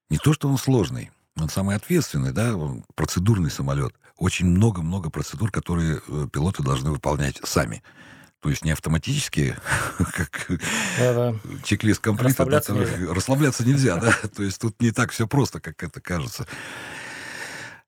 Не 0.10 0.18
то, 0.18 0.34
что 0.34 0.48
он 0.48 0.58
сложный, 0.58 1.12
он 1.36 1.50
самый 1.50 1.76
ответственный, 1.76 2.32
да, 2.32 2.56
он 2.56 2.86
процедурный 2.96 3.52
самолет. 3.52 3.94
Очень 4.18 4.48
много-много 4.48 5.10
процедур, 5.10 5.52
которые 5.52 6.00
э, 6.08 6.28
пилоты 6.32 6.64
должны 6.64 6.92
выполнять 6.92 7.40
сами. 7.44 7.84
То 8.46 8.52
есть 8.52 8.64
не 8.64 8.70
автоматически, 8.70 9.56
как 9.98 10.52
да, 11.00 11.14
да. 11.14 11.36
чек-лист 11.64 12.00
комплита. 12.00 12.30
Расслабляться, 12.30 12.74
нельзя. 12.74 13.12
расслабляться 13.12 13.66
нельзя, 13.66 13.98
да? 13.98 14.12
То 14.36 14.44
есть 14.44 14.62
тут 14.62 14.80
не 14.80 14.92
так 14.92 15.10
все 15.10 15.26
просто, 15.26 15.60
как 15.60 15.82
это 15.82 16.00
кажется. 16.00 16.46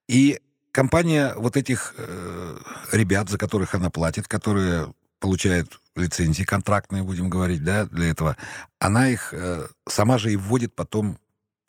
И 0.08 0.40
компания 0.72 1.36
вот 1.38 1.58
этих 1.58 1.94
э, 2.00 2.58
ребят, 2.92 3.30
за 3.30 3.38
которых 3.38 3.76
она 3.76 3.92
платит, 3.92 4.28
которые 4.28 4.92
получают 5.20 5.80
лицензии 5.96 6.42
контрактные, 6.42 7.04
будем 7.04 7.30
говорить, 7.30 7.64
да, 7.64 7.86
для 7.86 8.10
этого, 8.10 8.36
она 8.80 9.10
их 9.10 9.36
э, 9.36 9.68
сама 9.88 10.18
же 10.18 10.34
и 10.34 10.38
вводит 10.38 10.74
потом 10.74 11.20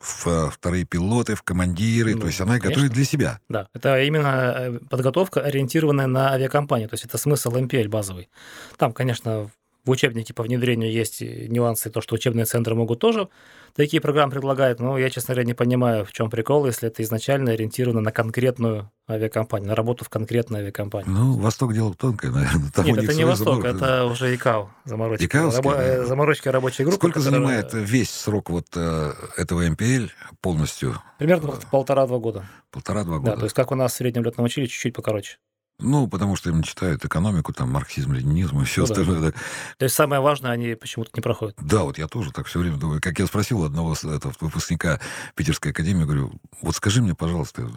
в 0.01 0.51
вторые 0.51 0.85
пилоты, 0.85 1.35
в 1.35 1.43
командиры, 1.43 2.15
ну, 2.15 2.21
то 2.21 2.27
есть 2.29 2.41
она 2.41 2.53
конечно. 2.53 2.69
готовит 2.71 2.93
для 2.93 3.05
себя. 3.05 3.41
Да, 3.49 3.69
это 3.75 4.01
именно 4.03 4.55
э, 4.57 4.79
подготовка, 4.89 5.41
ориентированная 5.41 6.07
на 6.07 6.33
авиакомпанию, 6.33 6.89
то 6.89 6.95
есть 6.95 7.05
это 7.05 7.19
смысл 7.19 7.51
МПЛ 7.51 7.89
базовый. 7.89 8.29
Там, 8.77 8.93
конечно, 8.93 9.51
в 9.85 9.91
учебнике 9.91 10.35
по 10.35 10.43
внедрению 10.43 10.91
есть 10.91 11.21
нюансы, 11.21 11.91
то, 11.91 12.01
что 12.01 12.15
учебные 12.15 12.45
центры 12.45 12.75
могут 12.75 12.99
тоже 12.99 13.29
такие 13.75 14.01
программы 14.01 14.33
предлагать, 14.33 14.81
но 14.81 14.99
я, 14.99 15.09
честно 15.09 15.35
говоря, 15.35 15.47
не 15.47 15.55
понимаю, 15.55 16.05
в 16.05 16.13
чем 16.13 16.31
прикол, 16.31 16.67
если 16.67 16.89
это 16.89 17.03
изначально 17.03 17.53
ориентировано 17.53 18.01
на 18.01 18.11
конкретную 18.11 18.91
авиакомпанию, 19.09 19.69
на 19.69 19.75
работу 19.75 20.05
в 20.05 20.09
конкретной 20.09 20.61
авиакомпании. 20.61 21.09
Ну, 21.09 21.39
Восток 21.39 21.73
дело 21.73 21.95
тонкое, 21.95 22.31
наверное. 22.33 22.71
Там 22.73 22.85
Нет, 22.85 22.99
это 22.99 23.15
не 23.15 23.25
Восток, 23.25 23.65
это 23.65 24.05
уже 24.07 24.35
ИКАО, 24.35 24.71
заморочки. 24.85 25.25
ИКАОские, 25.25 25.63
Рабо... 25.63 25.77
да. 25.77 26.07
Заморочки 26.07 26.49
рабочей 26.49 26.83
группы. 26.83 26.97
Сколько 26.97 27.21
которые... 27.21 27.41
занимает 27.41 27.73
весь 27.73 28.11
срок 28.11 28.51
вот 28.51 28.67
э, 28.75 29.13
этого 29.37 29.63
МПЛ 29.69 30.09
полностью? 30.41 31.01
Примерно 31.19 31.55
полтора-два 31.71 32.19
года. 32.19 32.49
Полтора-два 32.71 33.19
года. 33.19 33.31
Да, 33.31 33.37
то 33.37 33.45
есть 33.45 33.55
как 33.55 33.71
у 33.73 33.75
нас 33.75 33.93
в 33.93 33.97
среднем 33.97 34.25
летном 34.25 34.47
училище, 34.47 34.73
чуть-чуть 34.73 34.95
покороче. 34.95 35.39
Ну, 35.81 36.09
потому 36.09 36.35
что 36.35 36.51
им 36.51 36.63
читают 36.63 37.05
экономику, 37.05 37.53
там, 37.53 37.71
марксизм, 37.71 38.13
ленинизм 38.13 38.61
и 38.61 38.65
все 38.65 38.81
ну, 38.81 38.85
остальное. 38.85 39.21
Да. 39.21 39.39
То 39.79 39.85
есть 39.85 39.95
самое 39.95 40.21
важное 40.21 40.51
они 40.51 40.75
почему-то 40.75 41.11
не 41.15 41.21
проходят. 41.21 41.57
Да, 41.61 41.85
вот 41.85 41.99
я 41.99 42.09
тоже 42.09 42.33
так 42.33 42.47
все 42.47 42.59
время 42.59 42.79
думаю. 42.79 43.01
Как 43.01 43.19
я 43.19 43.27
спросил 43.27 43.65
одного 43.65 43.93
этого, 43.95 44.33
выпускника 44.41 45.01
Питерской 45.37 45.71
академии, 45.71 46.05
говорю, 46.05 46.33
вот 46.63 46.75
скажи 46.75 47.01
мне, 47.01 47.15
пожалуйста, 47.15 47.71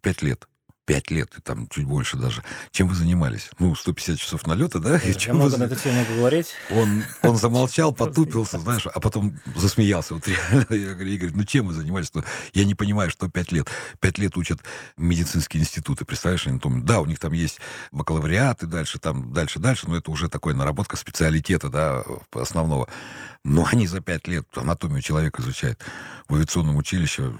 пять 0.00 0.22
лет, 0.22 0.48
пять 0.84 1.10
лет, 1.10 1.32
и 1.38 1.40
там 1.40 1.68
чуть 1.68 1.84
больше 1.84 2.16
даже. 2.16 2.42
Чем 2.70 2.88
вы 2.88 2.94
занимались? 2.94 3.50
Ну, 3.58 3.74
150 3.74 4.18
часов 4.18 4.46
налета, 4.46 4.78
да? 4.78 4.98
И 4.98 5.14
чем 5.18 5.36
я 5.36 5.42
много 5.42 5.56
на 5.58 5.64
эту 5.64 5.76
тему 5.76 6.04
говорить. 6.16 6.54
Он, 6.70 7.04
он 7.22 7.36
замолчал, 7.36 7.92
потупился, 7.92 8.58
знаешь, 8.58 8.86
а 8.86 9.00
потом 9.00 9.38
засмеялся. 9.54 10.14
Вот 10.14 10.26
реально, 10.26 10.66
я 10.70 10.94
говорю, 10.94 11.10
Игорь, 11.10 11.30
ну 11.34 11.44
чем 11.44 11.68
вы 11.68 11.74
занимались? 11.74 12.10
Ну, 12.14 12.24
я 12.52 12.64
не 12.64 12.74
понимаю, 12.74 13.10
что 13.10 13.28
пять 13.28 13.52
лет. 13.52 13.68
Пять 14.00 14.18
лет 14.18 14.36
учат 14.36 14.60
медицинские 14.96 15.62
институты, 15.62 16.04
представляешь? 16.04 16.46
Они, 16.46 16.58
там, 16.58 16.84
да, 16.84 17.00
у 17.00 17.06
них 17.06 17.18
там 17.18 17.32
есть 17.32 17.60
бакалавриат 17.92 18.62
и 18.64 18.66
дальше, 18.66 18.98
там, 18.98 19.32
дальше, 19.32 19.60
дальше, 19.60 19.88
но 19.88 19.96
это 19.96 20.10
уже 20.10 20.28
такая 20.28 20.54
наработка 20.54 20.96
специалитета, 20.96 21.68
да, 21.68 22.04
основного. 22.32 22.88
Но 23.44 23.66
они 23.70 23.86
за 23.86 24.00
пять 24.00 24.26
лет 24.28 24.46
анатомию 24.56 25.02
человека 25.02 25.42
изучают. 25.42 25.80
В 26.28 26.34
авиационном 26.34 26.76
училище 26.76 27.34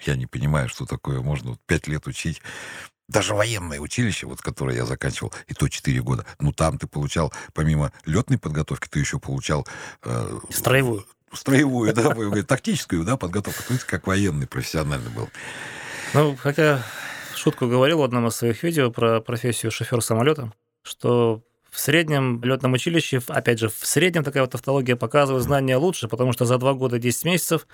я 0.00 0.16
не 0.16 0.26
понимаю, 0.26 0.68
что 0.68 0.86
такое 0.86 1.20
можно 1.20 1.56
пять 1.66 1.86
лет 1.88 2.06
учить. 2.06 2.42
Даже 3.08 3.34
военное 3.34 3.80
училище, 3.80 4.26
вот 4.26 4.42
которое 4.42 4.76
я 4.76 4.84
заканчивал, 4.84 5.32
и 5.46 5.54
то 5.54 5.68
четыре 5.68 6.02
года. 6.02 6.26
Ну, 6.38 6.52
там 6.52 6.78
ты 6.78 6.86
получал, 6.86 7.32
помимо 7.54 7.90
летной 8.04 8.38
подготовки, 8.38 8.88
ты 8.88 8.98
еще 8.98 9.18
получал... 9.18 9.66
Э, 10.04 10.38
строевую. 10.50 11.06
Строевую, 11.32 11.94
да, 11.94 12.14
тактическую, 12.42 13.04
да, 13.04 13.16
подготовку. 13.16 13.62
То 13.66 13.74
есть 13.74 13.84
как 13.84 14.06
военный 14.06 14.46
профессиональный 14.46 15.10
был. 15.10 15.28
Ну, 16.14 16.36
хотя 16.36 16.82
шутку 17.34 17.66
говорил 17.66 17.98
в 17.98 18.02
одном 18.02 18.26
из 18.28 18.34
своих 18.34 18.62
видео 18.62 18.90
про 18.90 19.20
профессию 19.20 19.70
шофер 19.70 20.02
самолета, 20.02 20.52
что 20.82 21.42
в 21.70 21.80
среднем 21.80 22.42
летном 22.42 22.72
училище, 22.72 23.22
опять 23.28 23.58
же, 23.58 23.68
в 23.68 23.86
среднем 23.86 24.24
такая 24.24 24.42
вот 24.42 24.54
автология 24.54 24.96
показывает 24.96 25.44
знания 25.44 25.76
лучше, 25.76 26.08
потому 26.08 26.32
что 26.32 26.44
за 26.44 26.58
два 26.58 26.74
года 26.74 26.98
10 26.98 27.24
месяцев 27.24 27.66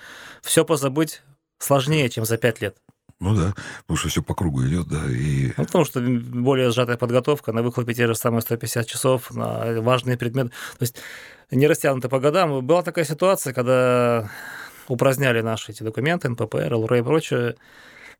все 0.43 0.65
позабыть 0.65 1.23
сложнее, 1.65 2.09
чем 2.11 2.25
за 2.25 2.37
пять 2.37 2.61
лет. 2.61 2.77
Ну 3.21 3.35
да, 3.35 3.55
потому 3.83 3.97
что 3.97 4.09
все 4.09 4.23
по 4.23 4.35
кругу 4.35 4.67
идет, 4.67 4.89
да. 4.89 5.03
И... 5.09 5.53
Ну, 5.57 5.65
потому 5.65 5.85
что 5.85 6.01
более 6.01 6.71
сжатая 6.71 6.97
подготовка 6.97 7.53
на 7.53 7.63
выхлопе 7.63 7.95
те 7.95 8.07
же 8.07 8.15
самые 8.15 8.43
150 8.43 8.87
часов 8.87 9.31
на 9.33 9.81
важные 9.81 10.19
предметы. 10.19 10.51
То 10.51 10.83
есть 10.83 10.97
не 11.51 11.67
растянуто 11.67 12.09
по 12.09 12.21
годам. 12.21 12.67
Была 12.67 12.83
такая 12.83 13.05
ситуация, 13.05 13.53
когда 13.53 14.31
упраздняли 14.89 15.41
наши 15.41 15.73
эти 15.73 15.83
документы, 15.83 16.29
НППР, 16.29 16.75
ЛР 16.75 16.95
и 16.95 17.03
прочее, 17.03 17.57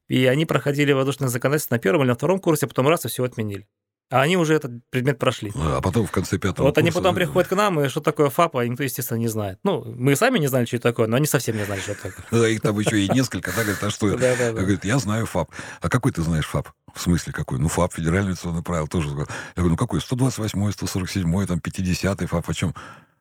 и 0.09 0.27
они 0.27 0.47
проходили 0.47 0.93
воздушное 0.93 1.29
законодательство 1.29 1.75
на 1.75 1.81
первом 1.81 2.03
или 2.03 2.09
на 2.09 2.15
втором 2.15 2.39
курсе, 2.39 2.67
а 2.67 2.69
потом 2.69 2.89
раз 2.89 3.05
и 3.05 3.09
все 3.09 3.25
отменили. 3.25 3.67
А 4.15 4.21
они 4.23 4.37
уже 4.37 4.55
этот 4.55 4.71
предмет 4.91 5.19
прошли. 5.19 5.51
А 5.57 5.81
потом 5.81 6.07
в 6.07 6.11
конце 6.13 6.39
пятого 6.39 6.67
Вот 6.67 6.79
они 6.79 6.91
курса- 6.91 6.99
потом 7.01 7.15
приходят 7.17 7.49
к 7.49 7.53
нам, 7.57 7.81
и 7.81 7.89
что 7.89 8.01
такое 8.01 8.31
ФАП, 8.31 8.57
а 8.59 8.65
никто, 8.67 8.85
естественно, 8.85 9.19
не 9.19 9.27
знает. 9.27 9.59
Ну, 9.65 9.85
мы 9.85 10.15
сами 10.15 10.39
не 10.39 10.47
знали, 10.47 10.67
что 10.67 10.77
это 10.77 10.91
такое, 10.91 11.09
но 11.09 11.17
они 11.17 11.27
совсем 11.27 11.57
не 11.57 11.65
знали, 11.65 11.81
что 11.81 11.93
это 11.93 12.03
такое. 12.13 12.25
Да, 12.31 12.49
их 12.49 12.61
там 12.61 12.79
еще 12.79 13.01
и 13.05 13.09
несколько, 13.09 13.51
да, 13.51 13.63
говорят, 13.63 13.83
а 13.83 13.91
что 13.91 14.09
это? 14.09 14.19
Да, 14.21 14.37
да, 14.37 14.61
Я 14.61 14.67
да. 14.77 14.79
я 14.85 14.99
знаю 14.99 15.27
ФАП. 15.27 15.51
А 15.81 15.89
какой 15.89 16.13
ты 16.13 16.23
знаешь 16.23 16.47
ФАП? 16.47 16.69
В 16.95 17.01
смысле 17.01 17.33
какой? 17.33 17.59
Ну, 17.59 17.67
ФАП, 17.67 17.93
федеральное 17.93 18.27
авиационное 18.35 18.63
правило, 18.63 18.87
тоже. 18.87 19.09
Я 19.09 19.15
говорю, 19.57 19.71
ну 19.71 19.77
какой? 19.77 20.01
128 20.01 20.71
147 20.73 21.47
там 21.47 21.59
50 21.59 22.21
ФАП, 22.29 22.49
о 22.51 22.55
чем? 22.55 22.75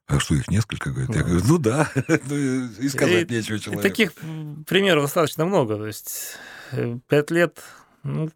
А 0.06 0.20
что, 0.20 0.36
их 0.36 0.48
несколько, 0.50 0.92
говорит? 0.92 1.10
Я 1.16 1.24
Да. 1.24 1.28
говорю, 1.28 1.44
ну 1.48 1.58
да, 1.58 1.90
Ну, 2.28 2.36
и 2.36 2.88
сказать 2.90 3.32
И- 3.32 3.34
нечего 3.36 3.56
И 3.56 3.60
человеку. 3.62 3.82
таких 3.82 4.12
м, 4.22 4.64
примеров 4.68 5.06
достаточно 5.06 5.46
много. 5.46 5.78
То 5.78 5.88
есть 5.88 6.38
э, 6.72 6.98
пять 7.08 7.32
лет, 7.32 7.58
ну, 8.04 8.30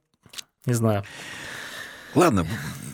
не 0.65 0.73
знаю. 0.73 1.03
Ладно, 2.17 2.47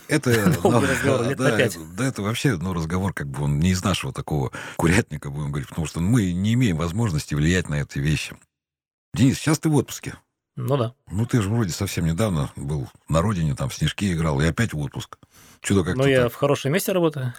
это... 0.09 0.53
Ну, 0.63 0.81
разговор, 0.81 1.35
да, 1.35 1.59
это- 1.59 1.79
Да, 1.97 2.05
это 2.05 2.21
вообще, 2.21 2.57
ну, 2.57 2.73
разговор 2.73 3.13
как 3.13 3.27
бы 3.27 3.43
он 3.43 3.59
не 3.59 3.71
из 3.71 3.83
нашего 3.83 4.11
такого 4.11 4.51
курятника, 4.75 5.29
будем 5.29 5.49
говорить, 5.51 5.69
потому 5.69 5.87
что 5.87 6.01
мы 6.01 6.33
не 6.33 6.53
имеем 6.55 6.75
возможности 6.77 7.33
влиять 7.33 7.69
на 7.69 7.75
эти 7.75 7.99
вещи. 7.99 8.35
Денис, 9.13 9.37
сейчас 9.37 9.59
ты 9.59 9.69
в 9.69 9.75
отпуске. 9.75 10.15
Ну 10.55 10.75
да. 10.77 10.93
Ну, 11.09 11.25
ты 11.25 11.41
же 11.41 11.49
вроде 11.49 11.71
совсем 11.71 12.05
недавно 12.05 12.51
был 12.55 12.89
на 13.07 13.21
родине, 13.21 13.55
там 13.55 13.69
в 13.69 13.75
снежки 13.75 14.11
играл, 14.13 14.41
и 14.41 14.45
опять 14.45 14.73
в 14.73 14.79
отпуск. 14.79 15.17
Чудо 15.61 15.83
как-то 15.83 15.99
Но 15.99 16.07
я 16.07 16.27
в 16.29 16.35
хорошем 16.35 16.73
месте 16.73 16.91
работаю. 16.91 17.33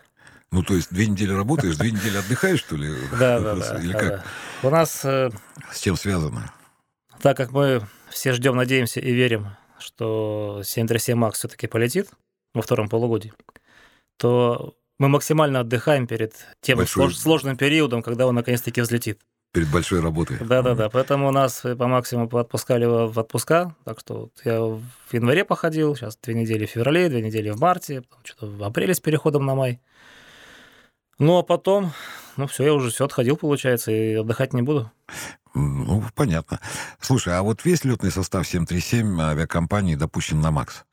Ну, 0.50 0.62
то 0.62 0.74
есть 0.74 0.88
две 0.90 1.06
недели 1.06 1.32
работаешь, 1.32 1.76
две 1.76 1.90
недели 1.90 2.16
отдыхаешь, 2.16 2.60
что 2.60 2.76
ли? 2.76 2.94
Да, 3.18 3.40
да, 3.40 3.54
да. 3.56 3.78
Или 3.80 3.92
как? 3.92 4.24
У 4.62 4.70
нас, 4.70 5.04
э, 5.04 5.30
С 5.70 5.80
чем 5.80 5.96
связано? 5.96 6.50
так 7.20 7.36
как 7.36 7.52
мы 7.52 7.86
все 8.10 8.32
ждем, 8.32 8.56
надеемся 8.56 9.00
и 9.00 9.12
верим, 9.12 9.48
что 9.84 10.62
737 10.64 11.16
МАКС 11.16 11.38
все-таки 11.38 11.66
полетит 11.66 12.08
во 12.54 12.62
втором 12.62 12.88
полугодии, 12.88 13.32
то 14.16 14.74
мы 14.98 15.08
максимально 15.08 15.60
отдыхаем 15.60 16.06
перед 16.06 16.34
тем 16.60 16.78
Большой- 16.78 17.08
слож- 17.08 17.14
сложным 17.14 17.56
периодом, 17.56 18.02
когда 18.02 18.26
он 18.26 18.34
наконец-таки 18.34 18.80
взлетит. 18.80 19.20
Перед 19.52 19.70
большой 19.70 20.00
работой. 20.00 20.38
Да-да-да, 20.40 20.88
поэтому 20.90 21.30
нас 21.30 21.60
по 21.60 21.86
максимуму 21.86 22.38
отпускали 22.38 22.86
в 22.86 23.16
отпуска, 23.16 23.76
так 23.84 24.00
что 24.00 24.30
я 24.44 24.60
в 24.60 24.82
январе 25.12 25.44
походил, 25.44 25.94
сейчас 25.94 26.16
две 26.16 26.34
недели 26.34 26.66
в 26.66 26.70
феврале, 26.70 27.08
две 27.08 27.22
недели 27.22 27.50
в 27.50 27.60
марте, 27.60 28.02
что-то 28.24 28.46
в 28.46 28.62
апреле 28.64 28.94
с 28.94 29.00
переходом 29.00 29.46
на 29.46 29.54
май. 29.54 29.80
Ну, 31.20 31.38
а 31.38 31.42
потом, 31.44 31.92
ну, 32.36 32.48
все, 32.48 32.64
я 32.64 32.74
уже 32.74 32.90
все 32.90 33.04
отходил, 33.04 33.36
получается, 33.36 33.92
и 33.92 34.14
отдыхать 34.14 34.52
не 34.54 34.62
буду. 34.62 34.90
Ну, 35.54 36.02
понятно. 36.14 36.60
Слушай, 37.00 37.36
а 37.38 37.42
вот 37.42 37.64
весь 37.64 37.84
летный 37.84 38.10
состав 38.10 38.46
737 38.46 39.20
авиакомпании 39.20 39.94
допущен 39.94 40.40
на 40.40 40.50
МАКС? 40.50 40.84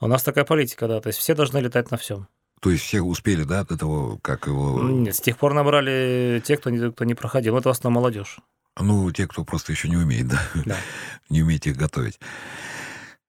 У 0.00 0.06
нас 0.06 0.22
такая 0.22 0.44
политика, 0.44 0.88
да, 0.88 1.00
то 1.00 1.08
есть 1.08 1.18
все 1.18 1.34
должны 1.34 1.58
летать 1.58 1.90
на 1.90 1.96
всем. 1.96 2.26
То 2.60 2.70
есть 2.70 2.84
все 2.84 3.02
успели, 3.02 3.44
да, 3.44 3.64
до 3.64 3.76
того, 3.76 4.18
как 4.22 4.46
его... 4.46 4.80
Нет, 4.82 5.14
с 5.14 5.20
тех 5.20 5.36
пор 5.36 5.52
набрали 5.52 6.42
те, 6.44 6.56
кто 6.56 6.70
не, 6.70 6.90
кто 6.90 7.04
не 7.04 7.14
проходил. 7.14 7.56
Это 7.56 7.68
в 7.68 7.72
основном 7.72 8.00
молодежь. 8.02 8.38
Ну, 8.78 9.10
те, 9.12 9.26
кто 9.26 9.44
просто 9.44 9.72
еще 9.72 9.88
не 9.88 9.96
умеет, 9.96 10.28
да, 10.28 10.40
Да. 10.64 10.76
не 11.28 11.42
умеет 11.42 11.66
их 11.66 11.76
готовить. 11.76 12.18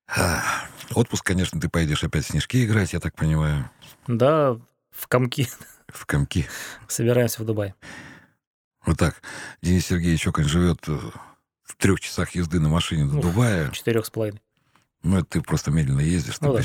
А, 0.07 0.41
Отпуск, 0.93 1.25
конечно, 1.25 1.59
ты 1.59 1.67
поедешь 1.69 2.03
опять 2.03 2.25
в 2.25 2.29
снежки 2.29 2.65
играть, 2.65 2.93
я 2.93 2.99
так 3.01 3.15
понимаю, 3.15 3.69
Да, 4.07 4.57
в 4.91 5.07
комки 5.07 5.47
в 5.89 6.05
комки. 6.05 6.47
собираемся 6.87 7.41
в 7.41 7.45
Дубай. 7.45 7.75
Вот 8.87 8.97
так. 8.97 9.21
Денис 9.61 9.85
Сергеевич 9.85 10.25
Оконь 10.27 10.45
живет 10.45 10.79
э, 10.87 10.97
в 11.63 11.75
трех 11.77 11.99
часах 11.99 12.31
езды 12.35 12.59
на 12.59 12.69
машине 12.69 13.05
до 13.05 13.21
Дубая. 13.21 13.69
Четырех 13.71 14.05
с 14.05 14.09
половиной. 14.09 14.41
Ну, 15.03 15.17
это 15.17 15.25
ты 15.29 15.41
просто 15.41 15.69
медленно 15.71 15.99
ездишь. 15.99 16.41
Ну 16.41 16.53
да. 16.57 16.63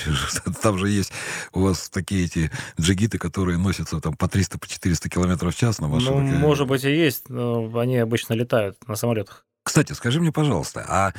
Там 0.62 0.78
же 0.78 0.88
есть 0.88 1.12
у 1.52 1.60
вас 1.60 1.90
такие 1.90 2.24
эти 2.24 2.50
джигиты, 2.80 3.18
которые 3.18 3.58
носятся 3.58 4.00
там 4.00 4.14
по 4.14 4.26
300, 4.28 4.58
по 4.58 4.66
400 4.66 5.08
километров 5.10 5.54
в 5.54 5.58
час 5.58 5.80
на 5.80 5.88
Ну, 5.88 5.94
машинах. 5.96 6.38
может 6.40 6.66
быть, 6.66 6.84
и 6.84 6.90
есть, 6.90 7.28
но 7.28 7.70
они 7.78 7.98
обычно 7.98 8.32
летают 8.34 8.76
на 8.88 8.96
самолетах. 8.96 9.44
Кстати, 9.62 9.92
скажи 9.92 10.18
мне, 10.20 10.32
пожалуйста, 10.32 10.84
а 10.88 11.12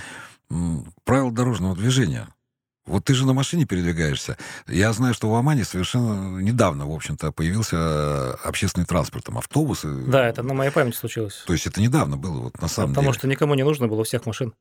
правила 1.04 1.32
дорожного 1.32 1.76
движения, 1.76 2.28
вот 2.86 3.06
ты 3.06 3.14
же 3.14 3.26
на 3.26 3.34
машине 3.34 3.66
передвигаешься. 3.66 4.38
Я 4.68 4.92
знаю, 4.94 5.14
что 5.14 5.30
в 5.30 5.36
Омане 5.36 5.64
совершенно 5.64 6.40
недавно, 6.40 6.86
в 6.86 6.92
общем-то, 6.94 7.32
появился 7.32 7.78
э, 7.78 8.48
общественный 8.48 8.86
транспорт, 8.86 9.26
там 9.26 9.38
автобусы. 9.38 9.88
Да, 10.08 10.28
это 10.28 10.44
на 10.44 10.54
моей 10.54 10.72
памяти 10.72 10.96
случилось. 10.96 11.44
То 11.48 11.54
есть 11.54 11.66
это 11.66 11.82
недавно 11.82 12.18
было, 12.18 12.40
вот 12.40 12.62
на 12.62 12.68
самом 12.68 12.92
Потому 12.92 13.08
деле. 13.08 13.20
что 13.20 13.28
никому 13.28 13.54
не 13.56 13.64
нужно 13.64 13.88
было 13.88 14.02
у 14.02 14.04
всех 14.04 14.26
машин. 14.26 14.54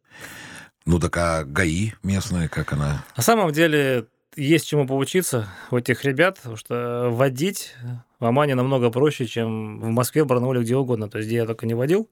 Ну 0.86 0.98
так 0.98 1.16
а 1.16 1.44
ГАИ 1.44 1.92
местная, 2.02 2.48
как 2.48 2.72
она? 2.72 3.04
На 3.16 3.22
самом 3.22 3.52
деле 3.52 4.06
есть 4.36 4.66
чему 4.66 4.86
поучиться 4.86 5.48
у 5.70 5.76
этих 5.76 6.04
ребят, 6.04 6.36
потому 6.36 6.56
что 6.56 7.08
водить 7.10 7.74
в 8.18 8.24
Омане 8.24 8.54
намного 8.54 8.90
проще, 8.90 9.26
чем 9.26 9.80
в 9.80 9.88
Москве, 9.88 10.24
в 10.24 10.26
Барнауле, 10.26 10.62
где 10.62 10.76
угодно. 10.76 11.08
То 11.08 11.18
есть, 11.18 11.28
где 11.28 11.36
я 11.38 11.46
только 11.46 11.66
не 11.66 11.74
водил. 11.74 12.08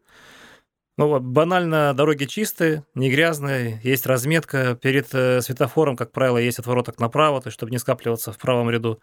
Ну, 0.98 1.18
банально, 1.20 1.94
дороги 1.94 2.24
чистые, 2.24 2.84
не 2.94 3.10
грязные, 3.10 3.80
есть 3.82 4.04
разметка. 4.06 4.74
Перед 4.74 5.14
э, 5.14 5.40
светофором, 5.40 5.96
как 5.96 6.12
правило, 6.12 6.36
есть 6.36 6.58
отвороток 6.58 6.98
направо, 6.98 7.40
то 7.40 7.46
есть, 7.48 7.54
чтобы 7.54 7.70
не 7.72 7.78
скапливаться 7.78 8.32
в 8.32 8.38
правом 8.38 8.68
ряду. 8.70 9.00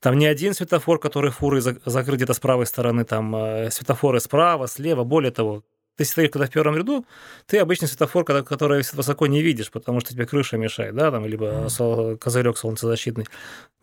Там 0.00 0.18
не 0.18 0.26
один 0.26 0.52
светофор, 0.52 0.98
который 0.98 1.30
фуры 1.30 1.60
за- 1.60 1.78
закрыт 1.86 2.16
где-то 2.16 2.34
с 2.34 2.40
правой 2.40 2.66
стороны, 2.66 3.04
там 3.04 3.34
э, 3.34 3.70
светофоры 3.70 4.20
справа, 4.20 4.66
слева. 4.66 5.04
Более 5.04 5.30
того, 5.30 5.62
ты 5.96 6.04
стоишь 6.04 6.30
когда 6.30 6.46
в 6.46 6.50
первом 6.50 6.76
ряду, 6.76 7.06
ты 7.46 7.58
обычный 7.58 7.86
светофор, 7.88 8.24
который 8.24 8.78
висит 8.78 8.94
высоко, 8.94 9.26
не 9.26 9.40
видишь, 9.42 9.70
потому 9.70 10.00
что 10.00 10.12
тебе 10.12 10.26
крыша 10.26 10.58
мешает, 10.58 10.94
да, 10.94 11.10
там, 11.10 11.24
либо 11.24 11.66
сол- 11.68 12.16
козырек 12.18 12.58
солнцезащитный. 12.58 13.26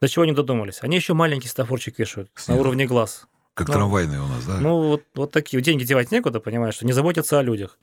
До 0.02 0.08
чего 0.08 0.24
они 0.24 0.34
додумались? 0.34 0.80
Они 0.82 0.98
еще 0.98 1.14
маленький 1.14 1.48
светофорчик 1.48 1.98
вешают 1.98 2.30
на 2.36 2.42
Снизу. 2.42 2.60
уровне 2.60 2.86
глаз. 2.86 3.26
Как 3.60 3.68
Ну, 3.68 3.74
трамвайные 3.74 4.22
у 4.22 4.28
нас, 4.28 4.46
да? 4.46 4.58
Ну, 4.60 4.88
вот, 4.88 5.04
вот 5.16 5.32
такие. 5.32 5.62
Деньги 5.62 5.84
девать 5.84 6.12
некуда, 6.12 6.40
понимаешь, 6.40 6.76
что 6.76 6.86
не 6.86 6.94
заботятся 6.94 7.40
о 7.40 7.44
людях. 7.44 7.78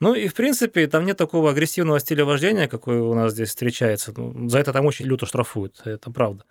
Ну, 0.00 0.14
и, 0.14 0.26
в 0.26 0.34
принципе, 0.34 0.86
там 0.86 1.04
нет 1.04 1.18
такого 1.18 1.50
агрессивного 1.50 2.00
стиля 2.00 2.24
вождения, 2.24 2.66
какой 2.66 2.98
у 2.98 3.12
нас 3.14 3.32
здесь 3.32 3.50
встречается. 3.50 4.14
Ну, 4.16 4.48
за 4.48 4.58
это 4.58 4.72
там 4.72 4.86
очень 4.86 5.04
люто 5.04 5.26
штрафуют, 5.26 5.82
это 5.84 6.10
правда. 6.10 6.44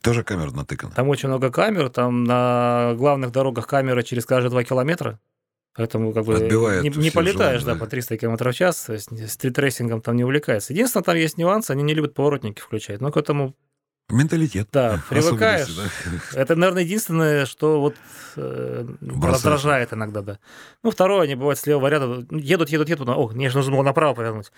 Тоже 0.00 0.22
камера 0.22 0.52
натыкана. 0.52 0.92
Там 0.94 1.08
очень 1.08 1.28
много 1.28 1.50
камер, 1.50 1.88
там 1.88 2.22
на 2.22 2.94
главных 2.94 3.32
дорогах 3.32 3.66
камеры 3.66 4.02
через 4.04 4.24
каждые 4.24 4.50
два 4.50 4.62
километра. 4.62 5.18
Поэтому 5.76 6.12
как 6.12 6.24
бы 6.24 6.36
Отбивает 6.36 6.84
не, 6.84 6.90
не 6.90 7.10
полетаешь, 7.10 7.62
желания, 7.62 7.80
да, 7.80 7.80
да. 7.80 7.80
по 7.80 7.90
300 7.90 8.16
км 8.18 8.50
в 8.50 8.54
час, 8.54 8.84
то 8.84 8.92
есть 8.92 9.08
стритрейсингом 9.28 10.02
там 10.02 10.14
не 10.14 10.22
увлекается. 10.22 10.72
Единственное, 10.72 11.02
там 11.02 11.16
есть 11.16 11.36
нюансы, 11.36 11.72
они 11.72 11.82
не 11.82 11.94
любят 11.94 12.14
поворотники 12.14 12.60
включать. 12.60 13.00
Но 13.00 13.10
к 13.10 13.16
этому, 13.16 13.56
Менталитет. 14.10 14.68
да, 14.70 15.00
привыкаешь. 15.08 15.68
Да. 15.74 16.40
Это, 16.40 16.56
наверное, 16.56 16.82
единственное, 16.82 17.46
что 17.46 17.80
вот 17.80 17.94
э, 18.36 18.84
Бросаешь. 19.00 19.34
раздражает 19.34 19.92
иногда, 19.94 20.20
да. 20.20 20.38
Ну, 20.82 20.90
второе, 20.90 21.22
они 21.22 21.34
бывают 21.34 21.58
с 21.58 21.66
левого 21.66 21.88
ряда, 21.88 22.26
едут, 22.30 22.68
едут, 22.68 22.88
едут, 22.90 23.08
о, 23.08 23.28
мне 23.28 23.48
же 23.48 23.56
нужно 23.56 23.72
было 23.72 23.82
направо 23.82 24.14
повернуть. 24.14 24.52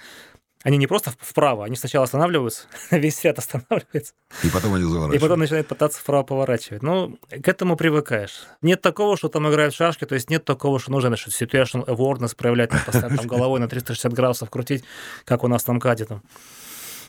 Они 0.65 0.79
не 0.79 0.89
просто 0.89 1.13
вправо, 1.21 1.65
они 1.65 1.77
сначала 1.77 2.05
останавливаются, 2.05 2.65
весь 2.91 3.23
ряд 3.23 3.39
останавливается, 3.39 4.15
И 4.43 4.49
потом 4.49 4.75
они 4.75 4.83
и 4.83 4.87
заворачивают. 4.89 5.23
потом 5.23 5.39
начинают 5.39 5.69
пытаться 5.69 6.01
вправо 6.01 6.25
поворачивать. 6.25 6.83
Ну, 6.83 7.17
к 7.31 7.47
этому 7.47 7.77
привыкаешь. 7.77 8.41
Нет 8.63 8.83
такого, 8.83 9.17
что 9.17 9.29
там 9.29 9.49
играют 9.49 9.75
в 9.75 9.77
шашки, 9.77 10.07
то 10.07 10.17
есть 10.17 10.29
нет 10.29 10.45
такого, 10.45 10.81
что 10.81 10.91
нужно 10.91 11.11
значит, 11.11 11.29
situational 11.41 11.87
awareness 11.87 12.35
проявлять, 12.35 12.71
там, 12.71 12.81
постоянно 12.85 13.17
там, 13.17 13.27
головой 13.29 13.61
на 13.61 13.69
360 13.69 14.13
градусов 14.13 14.51
крутить, 14.51 14.83
как 15.25 15.45
у 15.45 15.49
нас 15.49 15.65
на 15.69 15.75
МКАДе 15.75 16.07
там. 16.07 16.23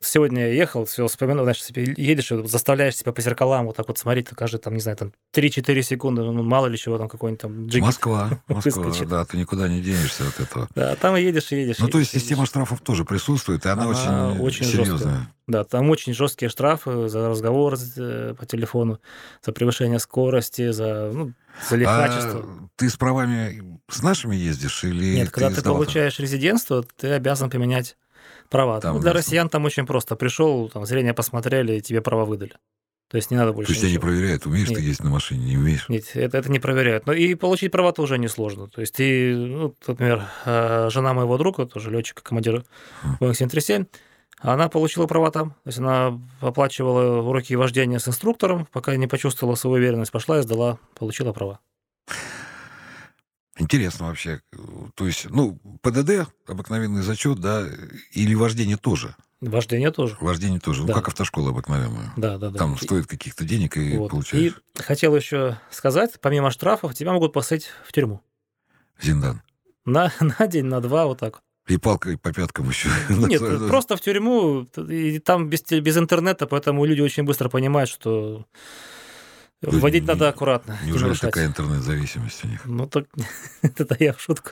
Сегодня 0.08 0.48
я 0.48 0.54
ехал, 0.54 0.86
все 0.86 1.06
вспоминал, 1.08 1.44
значит, 1.44 1.66
себе 1.66 1.94
едешь, 1.98 2.32
заставляешь 2.46 2.96
себя 2.96 3.12
по 3.12 3.22
зеркалам 3.22 3.66
вот 3.66 3.76
так 3.76 3.88
вот 3.90 3.98
смотреть, 3.98 4.30
каждый, 4.30 4.58
там, 4.60 4.74
не 4.74 4.80
знаю, 4.80 4.98
там 4.98 5.12
3-4 5.34 5.82
секунды, 5.82 6.22
ну, 6.24 6.44
мало 6.44 6.68
ли 6.68 6.78
чего 6.78 6.98
там, 6.98 7.10
какой-нибудь 7.10 7.42
там 7.42 7.68
джиг. 7.68 7.82
Москва, 7.82 8.40
Москва, 8.48 8.92
да, 9.06 9.26
ты 9.26 9.38
никуда 9.38 9.68
не 9.68 9.82
денешься 9.82 10.28
от 10.28 10.40
этого. 10.40 10.70
Да, 10.76 10.96
там 10.96 11.18
и 11.18 11.22
едешь, 11.22 11.52
и 11.52 11.58
едешь. 11.58 11.80
Ну, 11.80 11.90
то 11.90 12.00
есть 12.00 12.14
едешь, 12.14 12.24
система 12.24 12.46
штрафов 12.46 12.80
тоже 12.82 13.04
присутствует, 13.04 13.66
и 13.66 13.70
она, 13.70 13.84
Она 13.84 13.92
очень, 13.92 14.42
очень 14.42 14.66
серьезная. 14.66 14.98
жесткая. 14.98 15.34
Да, 15.48 15.64
там 15.64 15.90
очень 15.90 16.14
жесткие 16.14 16.50
штрафы 16.50 17.08
за 17.08 17.30
разговор 17.30 17.76
э, 17.98 18.34
по 18.38 18.46
телефону, 18.46 19.00
за 19.46 19.54
превышение 19.54 20.00
скорости, 20.00 20.72
за, 20.72 21.12
ну, 21.14 21.34
за 21.70 21.76
лихачество. 21.78 22.40
А 22.40 22.68
ты 22.76 22.90
с 22.90 22.98
правами 22.98 23.80
с 23.90 24.02
нашими 24.04 24.36
ездишь 24.36 24.84
или 24.84 25.16
Нет, 25.16 25.32
когда 25.32 25.50
ты 25.52 25.62
там? 25.62 25.74
получаешь 25.74 26.20
резидентство, 26.20 26.84
ты 26.98 27.12
обязан 27.12 27.50
поменять 27.50 27.96
права. 28.50 28.80
Там 28.80 28.96
Ну, 28.96 29.02
для 29.02 29.14
россиян 29.14 29.50
там 29.50 29.66
очень 29.66 29.86
просто. 29.86 30.16
Пришел, 30.16 30.70
там 30.70 30.86
зрение 30.86 31.14
посмотрели, 31.14 31.78
и 31.78 31.82
тебе 31.82 32.02
права 32.02 32.26
выдали. 32.26 32.54
То 33.10 33.16
есть 33.16 33.32
не 33.32 33.38
надо 33.38 33.52
То 33.52 33.56
больше 33.56 33.72
есть 33.72 33.82
тебя 33.82 33.88
не 33.90 33.94
ничего. 33.96 34.08
проверяют, 34.10 34.46
умеешь 34.46 34.68
ты 34.68 34.74
Нет. 34.76 34.84
ездить 34.84 35.04
на 35.04 35.10
машине, 35.10 35.46
не 35.46 35.58
умеешь. 35.58 35.88
Нет, 35.88 36.12
это, 36.14 36.38
это 36.40 36.52
не 36.52 36.60
проверяют. 36.60 37.06
Но 37.06 37.14
и 37.14 37.36
получить 37.36 37.72
права 37.72 37.94
тоже 37.94 38.18
несложно. 38.18 38.68
То 38.68 38.82
есть 38.82 38.96
ты, 38.96 39.34
ну, 39.34 39.74
например, 39.88 40.24
э, 40.46 40.90
жена 40.92 41.14
моего 41.14 41.38
друга, 41.38 41.66
тоже 41.66 41.90
летчика, 41.90 42.22
командира 42.22 42.66
Boeing 43.22 43.34
737, 43.34 43.86
она 44.40 44.68
получила 44.68 45.08
права 45.08 45.32
там. 45.32 45.52
То 45.52 45.68
есть 45.68 45.80
она 45.80 46.20
оплачивала 46.42 47.22
уроки 47.22 47.54
вождения 47.54 48.00
с 48.00 48.10
инструктором, 48.10 48.68
пока 48.74 48.94
не 48.98 49.08
почувствовала 49.08 49.56
свою 49.56 49.78
уверенность, 49.78 50.12
пошла 50.12 50.40
и 50.40 50.42
сдала, 50.42 50.78
получила 50.94 51.32
права. 51.32 51.60
Интересно 53.60 54.08
вообще. 54.08 54.42
То 54.96 55.08
есть, 55.08 55.28
ну, 55.30 55.60
ПДД, 55.82 56.28
обыкновенный 56.48 57.02
зачет, 57.02 57.40
да, 57.40 57.66
или 58.12 58.34
вождение 58.36 58.78
тоже. 58.78 59.16
Вождение 59.42 59.92
тоже. 59.92 60.18
Вождение 60.20 60.60
тоже. 60.60 60.82
Да. 60.84 60.88
Ну, 60.88 60.94
как 60.94 61.10
автошкола 61.10 61.50
обыкновенная. 61.50 62.12
Да, 62.18 62.38
да, 62.38 62.50
да. 62.50 62.58
Там 62.58 62.74
И- 62.76 62.84
стоит 62.84 63.08
каких-то 63.08 63.46
денег 63.46 63.78
и 63.78 63.98
вот. 63.98 64.10
получаешь 64.12 64.54
И 64.78 64.82
хотел 64.82 65.16
еще 65.16 65.60
сказать, 65.72 66.14
помимо 66.22 66.50
штрафов, 66.52 66.96
тебя 66.96 67.14
могут 67.14 67.34
посадить 67.34 67.68
в 67.86 67.92
тюрьму. 67.92 68.22
зиндан. 69.02 69.42
На, 69.86 70.12
на 70.20 70.48
день, 70.48 70.66
на 70.66 70.82
два, 70.82 71.06
вот 71.06 71.20
так. 71.20 71.42
И 71.68 71.78
палкой 71.78 72.18
по 72.18 72.32
пяткам 72.34 72.70
еще. 72.70 72.90
Нет, 73.10 73.42
просто 73.68 73.96
в 73.98 74.02
тюрьму, 74.02 74.66
и 74.90 75.20
там 75.20 75.50
без, 75.50 75.62
без 75.64 75.98
интернета, 75.98 76.48
поэтому 76.48 76.86
люди 76.86 77.02
очень 77.02 77.24
быстро 77.24 77.50
понимают, 77.50 77.90
что 77.90 78.46
Вводить 79.62 80.04
не- 80.04 80.08
надо 80.08 80.30
аккуратно. 80.30 80.78
не 80.84 80.88
Неужели 80.90 81.04
нарушать. 81.10 81.22
такая 81.32 81.48
интернет-зависимость 81.48 82.46
у 82.46 82.48
них? 82.48 82.62
Ну, 82.66 82.86
так 82.86 83.06
это 83.62 83.98
я 84.00 84.14
в 84.14 84.22
шутку. 84.22 84.52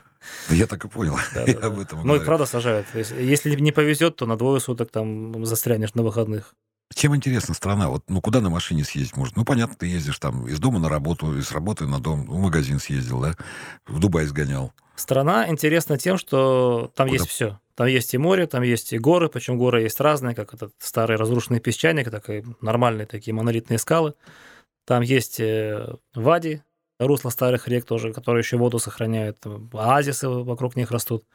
Да 0.49 0.55
я 0.55 0.65
так 0.65 0.83
и 0.85 0.87
понял. 0.87 1.15
Да, 1.33 1.43
Я 1.47 1.59
да, 1.59 1.67
об 1.67 1.79
этом 1.79 2.05
Ну, 2.05 2.15
и 2.15 2.19
правда 2.19 2.45
сажают. 2.45 2.87
Если 2.95 3.55
не 3.59 3.71
повезет, 3.71 4.15
то 4.15 4.25
на 4.25 4.35
двое 4.37 4.59
суток 4.59 4.89
там 4.91 5.45
застрянешь 5.45 5.93
на 5.93 6.01
выходных. 6.01 6.55
Чем 6.93 7.15
интересна 7.15 7.53
страна? 7.53 7.89
Вот, 7.89 8.03
ну, 8.09 8.21
куда 8.21 8.41
на 8.41 8.49
машине 8.49 8.83
съездить 8.83 9.17
может? 9.17 9.35
Ну, 9.35 9.43
понятно, 9.43 9.75
ты 9.75 9.87
ездишь 9.87 10.17
там 10.19 10.47
из 10.47 10.59
дома 10.59 10.79
на 10.79 10.87
работу, 10.89 11.37
из 11.37 11.51
работы 11.51 11.85
на 11.87 11.99
дом, 11.99 12.25
в 12.25 12.37
магазин 12.39 12.79
съездил, 12.79 13.21
да? 13.21 13.35
В 13.87 13.99
Дубай 13.99 14.25
сгонял. 14.25 14.71
Страна 14.95 15.49
интересна 15.49 15.97
тем, 15.97 16.17
что 16.17 16.91
там 16.95 17.07
Куда? 17.07 17.17
есть 17.21 17.27
все. 17.29 17.59
Там 17.75 17.87
есть 17.87 18.13
и 18.13 18.17
море, 18.17 18.47
там 18.47 18.63
есть 18.63 18.93
и 18.93 18.97
горы, 18.99 19.27
причем 19.29 19.57
горы 19.57 19.81
есть 19.81 19.99
разные, 19.99 20.35
как 20.35 20.53
этот 20.53 20.73
старый 20.79 21.17
разрушенный 21.17 21.59
песчаник, 21.59 22.09
так 22.09 22.29
и 22.29 22.43
нормальные 22.61 23.05
такие 23.07 23.33
монолитные 23.33 23.77
скалы. 23.79 24.13
Там 24.85 25.01
есть 25.01 25.39
э, 25.39 25.95
вади, 26.13 26.61
русло 26.99 27.29
старых 27.29 27.67
рек 27.67 27.85
тоже, 27.85 28.13
которые 28.13 28.41
еще 28.41 28.57
воду 28.57 28.79
сохраняют, 28.79 29.43
оазисы 29.73 30.29
вокруг 30.29 30.75
них 30.75 30.91
растут. 30.91 31.25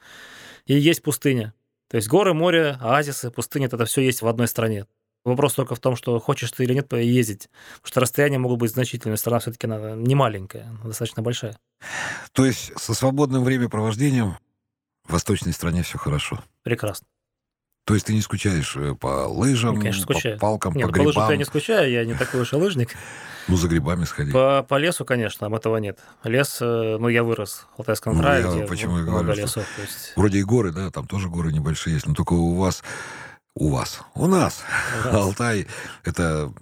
И 0.66 0.74
есть 0.74 1.02
пустыня. 1.02 1.54
То 1.88 1.96
есть 1.96 2.08
горы, 2.08 2.34
море, 2.34 2.78
оазисы, 2.80 3.30
пустыня, 3.30 3.66
это 3.66 3.84
все 3.84 4.00
есть 4.02 4.22
в 4.22 4.28
одной 4.28 4.46
стране. 4.46 4.86
Вопрос 5.24 5.54
только 5.54 5.74
в 5.74 5.80
том, 5.80 5.96
что 5.96 6.18
хочешь 6.18 6.50
ты 6.52 6.64
или 6.64 6.72
нет 6.72 6.90
ездить. 6.92 7.50
Потому 7.76 7.88
что 7.88 8.00
расстояния 8.00 8.38
могут 8.38 8.58
быть 8.58 8.70
значительными. 8.70 9.16
Страна 9.16 9.40
все-таки 9.40 9.66
не 9.66 10.14
маленькая, 10.14 10.64
она 10.64 10.84
достаточно 10.84 11.22
большая. 11.22 11.58
То 12.32 12.46
есть 12.46 12.72
со 12.78 12.94
свободным 12.94 13.44
времяпровождением 13.44 14.36
в 15.04 15.12
восточной 15.12 15.52
стране 15.52 15.82
все 15.82 15.98
хорошо. 15.98 16.42
Прекрасно. 16.62 17.06
То 17.84 17.94
есть 17.94 18.06
ты 18.06 18.14
не 18.14 18.20
скучаешь 18.20 18.76
э, 18.76 18.94
по 18.94 19.26
лыжам, 19.26 19.74
Ну, 19.74 19.80
конечно, 19.80 20.06
по 20.06 20.12
скучаю. 20.14 20.38
палкам, 20.38 20.74
Нет, 20.74 20.86
по 20.88 20.92
по 20.92 20.98
лыжам 20.98 21.12
грибам? 21.12 21.30
я 21.30 21.36
не 21.38 21.44
скучаю, 21.44 21.90
я 21.90 22.04
не 22.04 22.14
такой 22.14 22.40
уж 22.42 22.52
и 22.52 22.56
лыжник. 22.56 22.90
Ну, 23.48 23.56
за 23.56 23.66
грибами 23.66 24.04
сходи. 24.04 24.30
По, 24.30 24.62
по 24.68 24.76
лесу, 24.78 25.04
конечно, 25.04 25.40
там 25.40 25.54
этого 25.56 25.78
нет. 25.78 25.98
Лес, 26.22 26.58
э, 26.60 26.98
ну, 27.00 27.08
я 27.08 27.24
вырос 27.24 27.66
в 27.74 27.80
Алтайском 27.80 28.14
Ну, 28.16 28.20
крае, 28.22 28.44
я 28.44 28.48
где 28.50 28.62
почему 28.66 28.92
много 28.92 29.10
говорю, 29.10 29.32
что- 29.32 29.40
лесов. 29.42 29.64
То 29.74 29.82
есть, 29.82 30.12
Вроде 30.14 30.38
и 30.38 30.42
горы, 30.44 30.70
да, 30.70 30.90
там 30.90 31.08
тоже 31.08 31.28
горы 31.28 31.50
небольшие 31.52 31.94
есть, 31.94 32.06
но 32.06 32.14
только 32.14 32.34
у 32.34 32.54
вас... 32.54 32.84
У 33.56 33.70
вас. 33.70 34.02
У 34.14 34.26
нас. 34.28 34.62
у 35.04 35.06
нас 35.08 35.14
Алтай— 35.24 35.66
это 36.04 36.52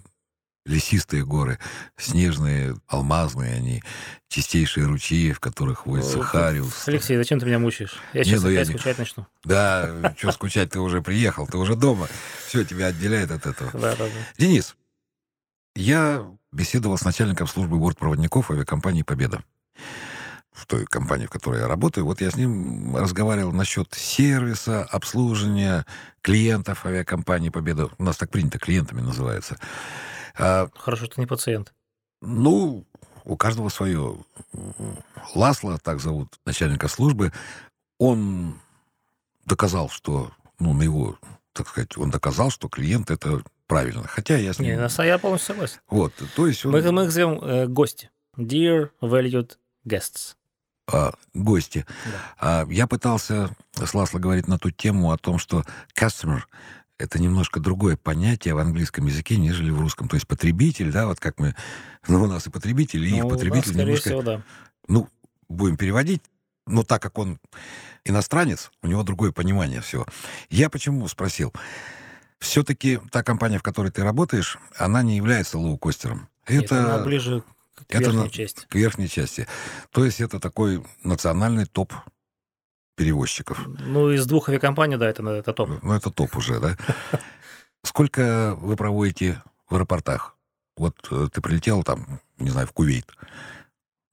лесистые 0.65 1.25
горы, 1.25 1.57
снежные, 1.97 2.75
алмазные 2.87 3.55
они, 3.55 3.83
чистейшие 4.27 4.85
ручьи, 4.85 5.31
в 5.33 5.39
которых 5.39 5.85
водится 5.85 6.21
хариус. 6.21 6.87
Алексей, 6.87 7.17
зачем 7.17 7.39
ты 7.39 7.45
меня 7.45 7.59
мучаешь? 7.59 7.95
Я 8.13 8.19
Не, 8.19 8.25
сейчас 8.25 8.43
ну 8.43 8.49
я 8.49 8.59
опять 8.61 8.67
не- 8.69 8.73
скучать 8.75 8.97
начну. 8.97 9.25
Да, 9.43 10.13
что 10.17 10.31
скучать, 10.31 10.69
ты 10.71 10.79
уже 10.79 11.01
приехал, 11.01 11.47
ты 11.47 11.57
уже 11.57 11.75
дома. 11.75 12.07
Все 12.47 12.63
тебя 12.63 12.87
отделяет 12.87 13.31
от 13.31 13.45
этого. 13.45 13.71
Да, 13.71 13.95
да, 13.95 14.05
да. 14.05 14.09
Денис, 14.37 14.75
я 15.75 16.25
беседовал 16.51 16.97
с 16.97 17.03
начальником 17.03 17.47
службы 17.47 17.77
бортпроводников 17.77 18.51
авиакомпании 18.51 19.03
«Победа». 19.03 19.43
В 20.51 20.65
той 20.65 20.85
компании, 20.85 21.25
в 21.25 21.29
которой 21.29 21.61
я 21.61 21.67
работаю. 21.69 22.03
Вот 22.05 22.19
я 22.19 22.29
с 22.31 22.35
ним 22.35 22.97
разговаривал 22.97 23.53
насчет 23.53 23.93
сервиса, 23.93 24.83
обслуживания 24.83 25.85
клиентов 26.21 26.85
авиакомпании 26.85 27.47
«Победа». 27.49 27.89
У 27.97 28.03
нас 28.03 28.17
так 28.17 28.29
принято, 28.29 28.59
клиентами 28.59 28.99
называется. 28.99 29.57
А, 30.39 30.69
Хорошо, 30.75 31.05
что 31.05 31.19
не 31.21 31.27
пациент. 31.27 31.73
ну, 32.21 32.85
у 33.25 33.35
каждого 33.37 33.69
свое. 33.69 34.17
Ласло, 35.35 35.77
так 35.77 35.99
зовут 35.99 36.39
начальника 36.45 36.87
службы, 36.87 37.31
он 37.97 38.59
доказал, 39.45 39.89
что, 39.89 40.31
ну, 40.59 40.73
на 40.73 40.83
его, 40.83 41.17
так 41.53 41.67
сказать, 41.67 41.97
он 41.97 42.09
доказал, 42.09 42.49
что 42.49 42.69
клиент 42.69 43.11
это 43.11 43.41
правильно. 43.67 44.03
Хотя 44.07 44.37
я 44.37 44.53
с 44.53 44.59
Не, 44.59 44.69
ним... 44.71 44.81
на- 44.81 45.03
я 45.03 45.17
полностью 45.19 45.53
согласен. 45.53 45.79
Вот, 45.89 46.13
то 46.35 46.47
есть 46.47 46.65
он... 46.65 46.71
Мы, 46.71 46.91
мы 46.91 47.03
их 47.05 47.11
зовем 47.11 47.39
э, 47.43 47.67
гости. 47.67 48.09
Dear 48.37 48.89
valued 49.01 49.57
guests. 49.85 50.35
а, 50.91 51.13
гости. 51.33 51.85
Да. 52.39 52.63
А, 52.63 52.65
я 52.71 52.87
пытался 52.87 53.55
с 53.75 53.93
Ласло 53.93 54.17
говорить 54.19 54.47
на 54.47 54.57
ту 54.57 54.71
тему 54.71 55.11
о 55.11 55.17
том, 55.17 55.37
что 55.37 55.63
customer— 55.95 56.41
это 56.99 57.19
немножко 57.19 57.59
другое 57.59 57.95
понятие 57.97 58.53
в 58.53 58.59
английском 58.59 59.05
языке, 59.07 59.37
нежели 59.37 59.71
в 59.71 59.79
русском. 59.79 60.07
То 60.09 60.15
есть 60.15 60.27
потребитель, 60.27 60.91
да, 60.91 61.07
вот 61.07 61.19
как 61.19 61.39
мы... 61.39 61.55
Ну, 62.07 62.23
у 62.23 62.27
нас 62.27 62.45
и 62.45 62.49
потребитель, 62.51 63.03
и 63.05 63.15
их 63.15 63.23
Ну, 63.23 63.29
да, 63.29 63.35
потребитель 63.35 63.69
скорее 63.69 63.85
немножко... 63.85 64.09
всего, 64.09 64.21
да. 64.21 64.43
Ну, 64.87 65.07
будем 65.47 65.77
переводить, 65.77 66.21
но 66.67 66.83
так 66.83 67.01
как 67.01 67.17
он 67.17 67.39
иностранец, 68.03 68.69
у 68.83 68.87
него 68.87 69.03
другое 69.03 69.31
понимание 69.31 69.81
всего. 69.81 70.05
Я 70.49 70.69
почему 70.69 71.07
спросил? 71.07 71.53
Все-таки 72.39 72.99
та 73.11 73.23
компания, 73.23 73.59
в 73.59 73.63
которой 73.63 73.91
ты 73.91 74.03
работаешь, 74.03 74.57
она 74.77 75.01
не 75.01 75.15
является 75.17 75.57
лоукостером. 75.57 76.27
Нет, 76.47 76.65
Это 76.65 76.95
она 76.95 77.03
ближе 77.03 77.43
к 77.75 77.83
это 77.89 77.99
верхней 77.99 78.23
на- 78.23 78.29
части. 78.29 78.65
к 78.67 78.75
верхней 78.75 79.07
части. 79.07 79.47
То 79.91 80.03
есть 80.05 80.19
это 80.19 80.39
такой 80.39 80.83
национальный 81.03 81.65
топ 81.65 81.93
перевозчиков. 82.99 83.65
Ну, 83.79 84.11
из 84.11 84.25
двух 84.25 84.49
авиакомпаний, 84.49 84.97
да, 84.97 85.09
это, 85.09 85.25
это 85.29 85.53
топ. 85.53 85.69
Ну, 85.81 85.93
это 85.93 86.11
топ 86.11 86.35
уже, 86.35 86.59
да? 86.59 86.75
Сколько 87.83 88.57
вы 88.59 88.75
проводите 88.75 89.41
в 89.69 89.75
аэропортах? 89.75 90.35
Вот 90.75 90.95
э, 91.09 91.29
ты 91.31 91.39
прилетел 91.39 91.83
там, 91.83 92.19
не 92.39 92.49
знаю, 92.49 92.67
в 92.67 92.73
Кувейт. 92.73 93.05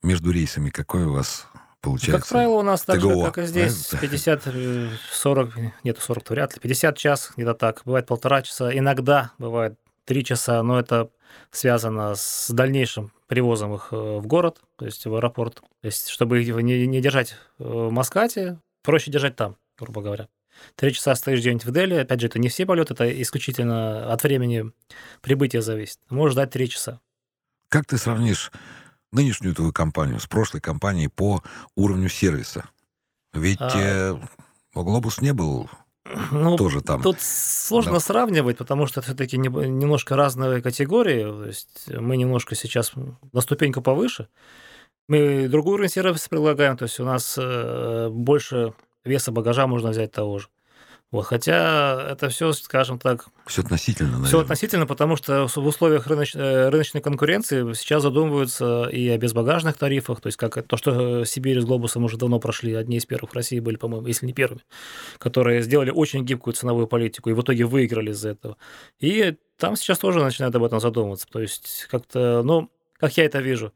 Между 0.04 0.30
рейсами 0.30 0.70
какой 0.70 1.04
у 1.04 1.14
вас 1.14 1.48
получается? 1.80 2.20
Как 2.20 2.28
правило, 2.28 2.54
у 2.54 2.62
нас 2.62 2.82
так 2.82 3.00
же, 3.00 3.24
как 3.24 3.38
и 3.38 3.46
здесь, 3.46 3.88
да? 3.90 3.98
50, 3.98 4.42
э, 4.46 4.88
40, 5.10 5.56
нет, 5.82 5.98
40 5.98 6.22
-то 6.22 6.30
вряд 6.30 6.54
ли, 6.54 6.60
50 6.60 6.96
час, 6.96 7.32
где-то 7.36 7.54
так. 7.54 7.82
Бывает 7.84 8.06
полтора 8.06 8.42
часа, 8.42 8.70
иногда 8.72 9.32
бывает 9.38 9.74
3 10.04 10.24
часа, 10.24 10.62
но 10.62 10.78
это 10.78 11.10
связано 11.50 12.14
с 12.14 12.50
дальнейшим 12.50 13.10
привозом 13.26 13.74
их 13.74 13.88
э, 13.90 13.96
в 13.96 14.28
город, 14.28 14.60
то 14.76 14.84
есть 14.84 15.04
в 15.06 15.14
аэропорт. 15.16 15.56
То 15.80 15.86
есть, 15.86 16.06
чтобы 16.06 16.40
их 16.40 16.54
не, 16.54 16.86
не 16.86 17.00
держать 17.00 17.32
э, 17.58 17.64
в 17.64 17.90
Маскате, 17.90 18.60
проще 18.86 19.10
держать 19.10 19.36
там, 19.36 19.56
грубо 19.78 20.00
говоря. 20.00 20.28
Три 20.74 20.94
часа 20.94 21.14
стоишь 21.14 21.40
где-нибудь 21.40 21.66
в 21.66 21.70
Дели, 21.72 21.94
опять 21.96 22.20
же, 22.20 22.28
это 22.28 22.38
не 22.38 22.48
все 22.48 22.64
полеты, 22.64 22.94
это 22.94 23.22
исключительно 23.22 24.10
от 24.10 24.22
времени 24.22 24.72
прибытия 25.20 25.60
зависит. 25.60 25.98
Можешь 26.08 26.32
ждать 26.32 26.50
три 26.50 26.68
часа. 26.70 27.00
Как 27.68 27.84
ты 27.84 27.98
сравнишь 27.98 28.50
нынешнюю 29.12 29.54
твою 29.54 29.72
компанию 29.72 30.18
с 30.18 30.26
прошлой 30.26 30.60
компанией 30.62 31.08
по 31.08 31.42
уровню 31.74 32.08
сервиса? 32.08 32.70
Ведь 33.34 33.58
А- 33.60 33.70
э, 33.74 34.16
Глобус 34.74 35.20
не 35.20 35.32
был 35.34 35.68
Ну, 36.30 36.56
тоже 36.56 36.80
там. 36.80 37.02
Тут 37.02 37.20
сложно 37.20 37.94
Да. 37.94 38.00
сравнивать, 38.00 38.56
потому 38.56 38.86
что 38.86 39.02
все-таки 39.02 39.36
немножко 39.36 40.16
разные 40.16 40.62
категории. 40.62 41.22
То 41.24 41.44
есть 41.46 41.88
мы 41.88 42.16
немножко 42.16 42.54
сейчас 42.54 42.92
на 43.32 43.40
ступеньку 43.40 43.82
повыше. 43.82 44.28
Мы 45.08 45.48
другой 45.48 45.74
уровень 45.74 45.90
сервиса 45.90 46.28
предлагаем, 46.28 46.76
то 46.76 46.84
есть 46.84 46.98
у 46.98 47.04
нас 47.04 47.36
э, 47.38 48.08
больше 48.10 48.74
веса 49.04 49.30
багажа 49.32 49.66
можно 49.66 49.90
взять 49.90 50.12
того 50.12 50.38
же. 50.38 50.48
Вот, 51.12 51.22
хотя 51.22 52.08
это 52.10 52.28
все, 52.28 52.52
скажем 52.52 52.98
так, 52.98 53.26
Все 53.46 53.62
относительно, 53.62 54.08
наверное. 54.08 54.26
все 54.26 54.40
относительно, 54.40 54.86
потому 54.88 55.14
что 55.14 55.46
в 55.46 55.56
условиях 55.58 56.08
рыноч- 56.08 56.36
э, 56.36 56.68
рыночной 56.68 57.00
конкуренции 57.00 57.72
сейчас 57.74 58.02
задумываются 58.02 58.88
и 58.90 59.08
о 59.08 59.16
безбагажных 59.16 59.76
тарифах, 59.76 60.20
то 60.20 60.26
есть 60.26 60.36
как 60.36 60.66
то, 60.66 60.76
что 60.76 61.24
Сибирь 61.24 61.60
с 61.60 61.64
Глобусом 61.64 62.02
уже 62.02 62.16
давно 62.16 62.40
прошли, 62.40 62.74
одни 62.74 62.96
из 62.96 63.06
первых 63.06 63.30
в 63.30 63.34
России 63.34 63.60
были, 63.60 63.76
по-моему, 63.76 64.08
если 64.08 64.26
не 64.26 64.32
первыми, 64.32 64.62
которые 65.18 65.62
сделали 65.62 65.90
очень 65.90 66.24
гибкую 66.24 66.54
ценовую 66.54 66.88
политику 66.88 67.30
и 67.30 67.34
в 67.34 67.40
итоге 67.40 67.64
выиграли 67.66 68.10
из-за 68.10 68.30
этого. 68.30 68.56
И 68.98 69.36
там 69.58 69.76
сейчас 69.76 70.00
тоже 70.00 70.18
начинают 70.18 70.56
об 70.56 70.64
этом 70.64 70.80
задумываться. 70.80 71.28
То 71.30 71.40
есть 71.40 71.86
как-то, 71.88 72.42
ну, 72.42 72.68
как 72.98 73.16
я 73.16 73.24
это 73.26 73.38
вижу, 73.38 73.72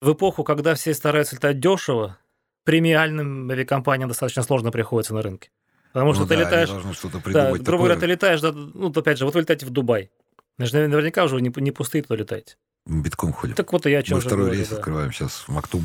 в 0.00 0.12
эпоху, 0.12 0.44
когда 0.44 0.74
все 0.74 0.94
стараются 0.94 1.36
летать 1.36 1.60
дешево, 1.60 2.18
премиальным 2.64 3.50
авиакомпаниям 3.50 4.08
достаточно 4.08 4.42
сложно 4.42 4.70
приходится 4.70 5.14
на 5.14 5.22
рынке. 5.22 5.50
Потому 5.92 6.12
что 6.14 6.22
Ну 6.22 6.28
ты 6.28 6.36
да, 6.36 6.42
летаешь 6.42 6.68
что-то 6.96 7.18
да, 7.18 7.20
придумать 7.20 7.62
грубо 7.62 7.84
говоря, 7.84 8.00
ты 8.00 8.06
летаешь, 8.06 8.40
да, 8.40 8.52
ну, 8.52 8.90
опять 8.90 9.18
же, 9.18 9.24
вот 9.24 9.34
вы 9.34 9.40
летаете 9.40 9.66
в 9.66 9.70
Дубай. 9.70 10.10
Же 10.58 10.88
наверняка 10.88 11.24
уже 11.24 11.40
не, 11.40 11.52
не 11.56 11.72
пустые 11.72 12.02
туда 12.02 12.16
летаете. 12.16 12.56
Битком 12.86 13.32
ходим. 13.32 13.54
Так 13.54 13.72
вот 13.72 13.86
и 13.86 13.90
я 13.90 13.98
о 13.98 14.02
чем 14.02 14.16
Мы 14.16 14.20
второй 14.20 14.44
говорю, 14.46 14.58
рейс 14.58 14.68
да. 14.68 14.76
открываем 14.76 15.12
сейчас 15.12 15.32
в 15.32 15.48
Мактум. 15.48 15.84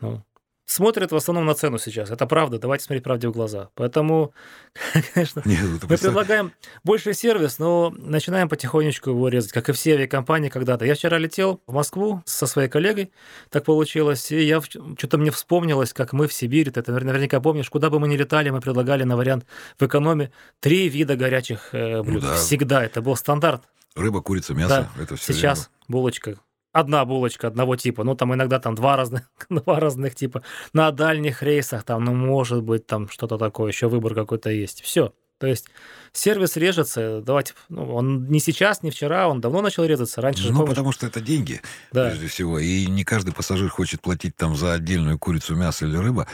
Ну, 0.00 0.22
смотрят 0.66 1.12
в 1.12 1.16
основном 1.16 1.46
на 1.46 1.54
цену 1.54 1.78
сейчас. 1.78 2.10
Это 2.10 2.26
правда, 2.26 2.58
давайте 2.58 2.84
смотреть 2.84 3.04
правде 3.04 3.28
в 3.28 3.32
глаза. 3.32 3.70
Поэтому, 3.74 4.34
конечно, 5.14 5.42
Нет, 5.44 5.60
ну, 5.62 5.72
мы 5.72 5.78
представь, 5.78 6.00
предлагаем 6.00 6.52
больше 6.84 7.14
сервис, 7.14 7.58
но 7.58 7.94
начинаем 7.96 8.48
потихонечку 8.48 9.10
его 9.10 9.28
резать, 9.28 9.52
как 9.52 9.68
и 9.68 9.72
все 9.72 9.94
авиакомпании 9.94 10.48
когда-то. 10.48 10.84
Я 10.84 10.94
вчера 10.94 11.18
летел 11.18 11.62
в 11.66 11.72
Москву 11.72 12.20
со 12.26 12.46
своей 12.46 12.68
коллегой, 12.68 13.12
так 13.48 13.64
получилось, 13.64 14.30
и 14.32 14.42
я 14.42 14.60
что-то 14.60 15.18
мне 15.18 15.30
вспомнилось, 15.30 15.92
как 15.92 16.12
мы 16.12 16.26
в 16.26 16.32
Сибири, 16.32 16.70
ты 16.70 16.80
это 16.80 16.92
наверняка 16.92 17.40
помнишь, 17.40 17.70
куда 17.70 17.88
бы 17.88 18.00
мы 18.00 18.08
ни 18.08 18.16
летали, 18.16 18.50
мы 18.50 18.60
предлагали 18.60 19.04
на 19.04 19.16
вариант 19.16 19.46
в 19.78 19.86
экономе 19.86 20.32
три 20.60 20.88
вида 20.88 21.16
горячих 21.16 21.68
э, 21.72 22.02
блюд. 22.02 22.22
да. 22.22 22.34
Всегда 22.34 22.84
это 22.84 23.00
был 23.00 23.14
стандарт. 23.14 23.62
Рыба, 23.94 24.20
курица, 24.20 24.52
мясо. 24.52 24.90
Это 25.00 25.16
все 25.16 25.32
Сейчас 25.32 25.70
булочка 25.88 26.36
одна 26.76 27.04
булочка 27.04 27.48
одного 27.48 27.76
типа, 27.76 28.04
ну 28.04 28.14
там 28.14 28.34
иногда 28.34 28.60
там 28.60 28.74
два 28.74 28.96
разных, 28.96 29.22
два 29.50 29.80
разных 29.80 30.14
типа. 30.14 30.42
На 30.72 30.90
дальних 30.90 31.42
рейсах 31.42 31.84
там, 31.84 32.04
ну 32.04 32.14
может 32.14 32.62
быть 32.62 32.86
там 32.86 33.08
что-то 33.08 33.38
такое, 33.38 33.72
еще 33.72 33.88
выбор 33.88 34.14
какой-то 34.14 34.50
есть. 34.50 34.82
Все. 34.82 35.12
То 35.38 35.46
есть 35.46 35.66
сервис 36.12 36.56
режется, 36.56 37.20
давайте, 37.20 37.52
ну, 37.68 37.94
он 37.94 38.26
не 38.28 38.40
сейчас, 38.40 38.82
не 38.82 38.90
вчера, 38.90 39.28
он 39.28 39.42
давно 39.42 39.60
начал 39.60 39.84
резаться. 39.84 40.22
Раньше 40.22 40.44
же, 40.44 40.52
Ну, 40.52 40.60
помнишь, 40.60 40.70
потому 40.70 40.92
что 40.92 41.06
это 41.06 41.20
деньги, 41.20 41.60
да, 41.92 42.08
прежде 42.08 42.26
всего. 42.28 42.58
И 42.58 42.86
не 42.86 43.04
каждый 43.04 43.34
пассажир 43.34 43.68
хочет 43.68 44.00
платить 44.00 44.34
там 44.34 44.56
за 44.56 44.72
отдельную 44.72 45.18
курицу, 45.18 45.54
мясо 45.54 45.84
или 45.84 45.96
рыба. 45.96 46.26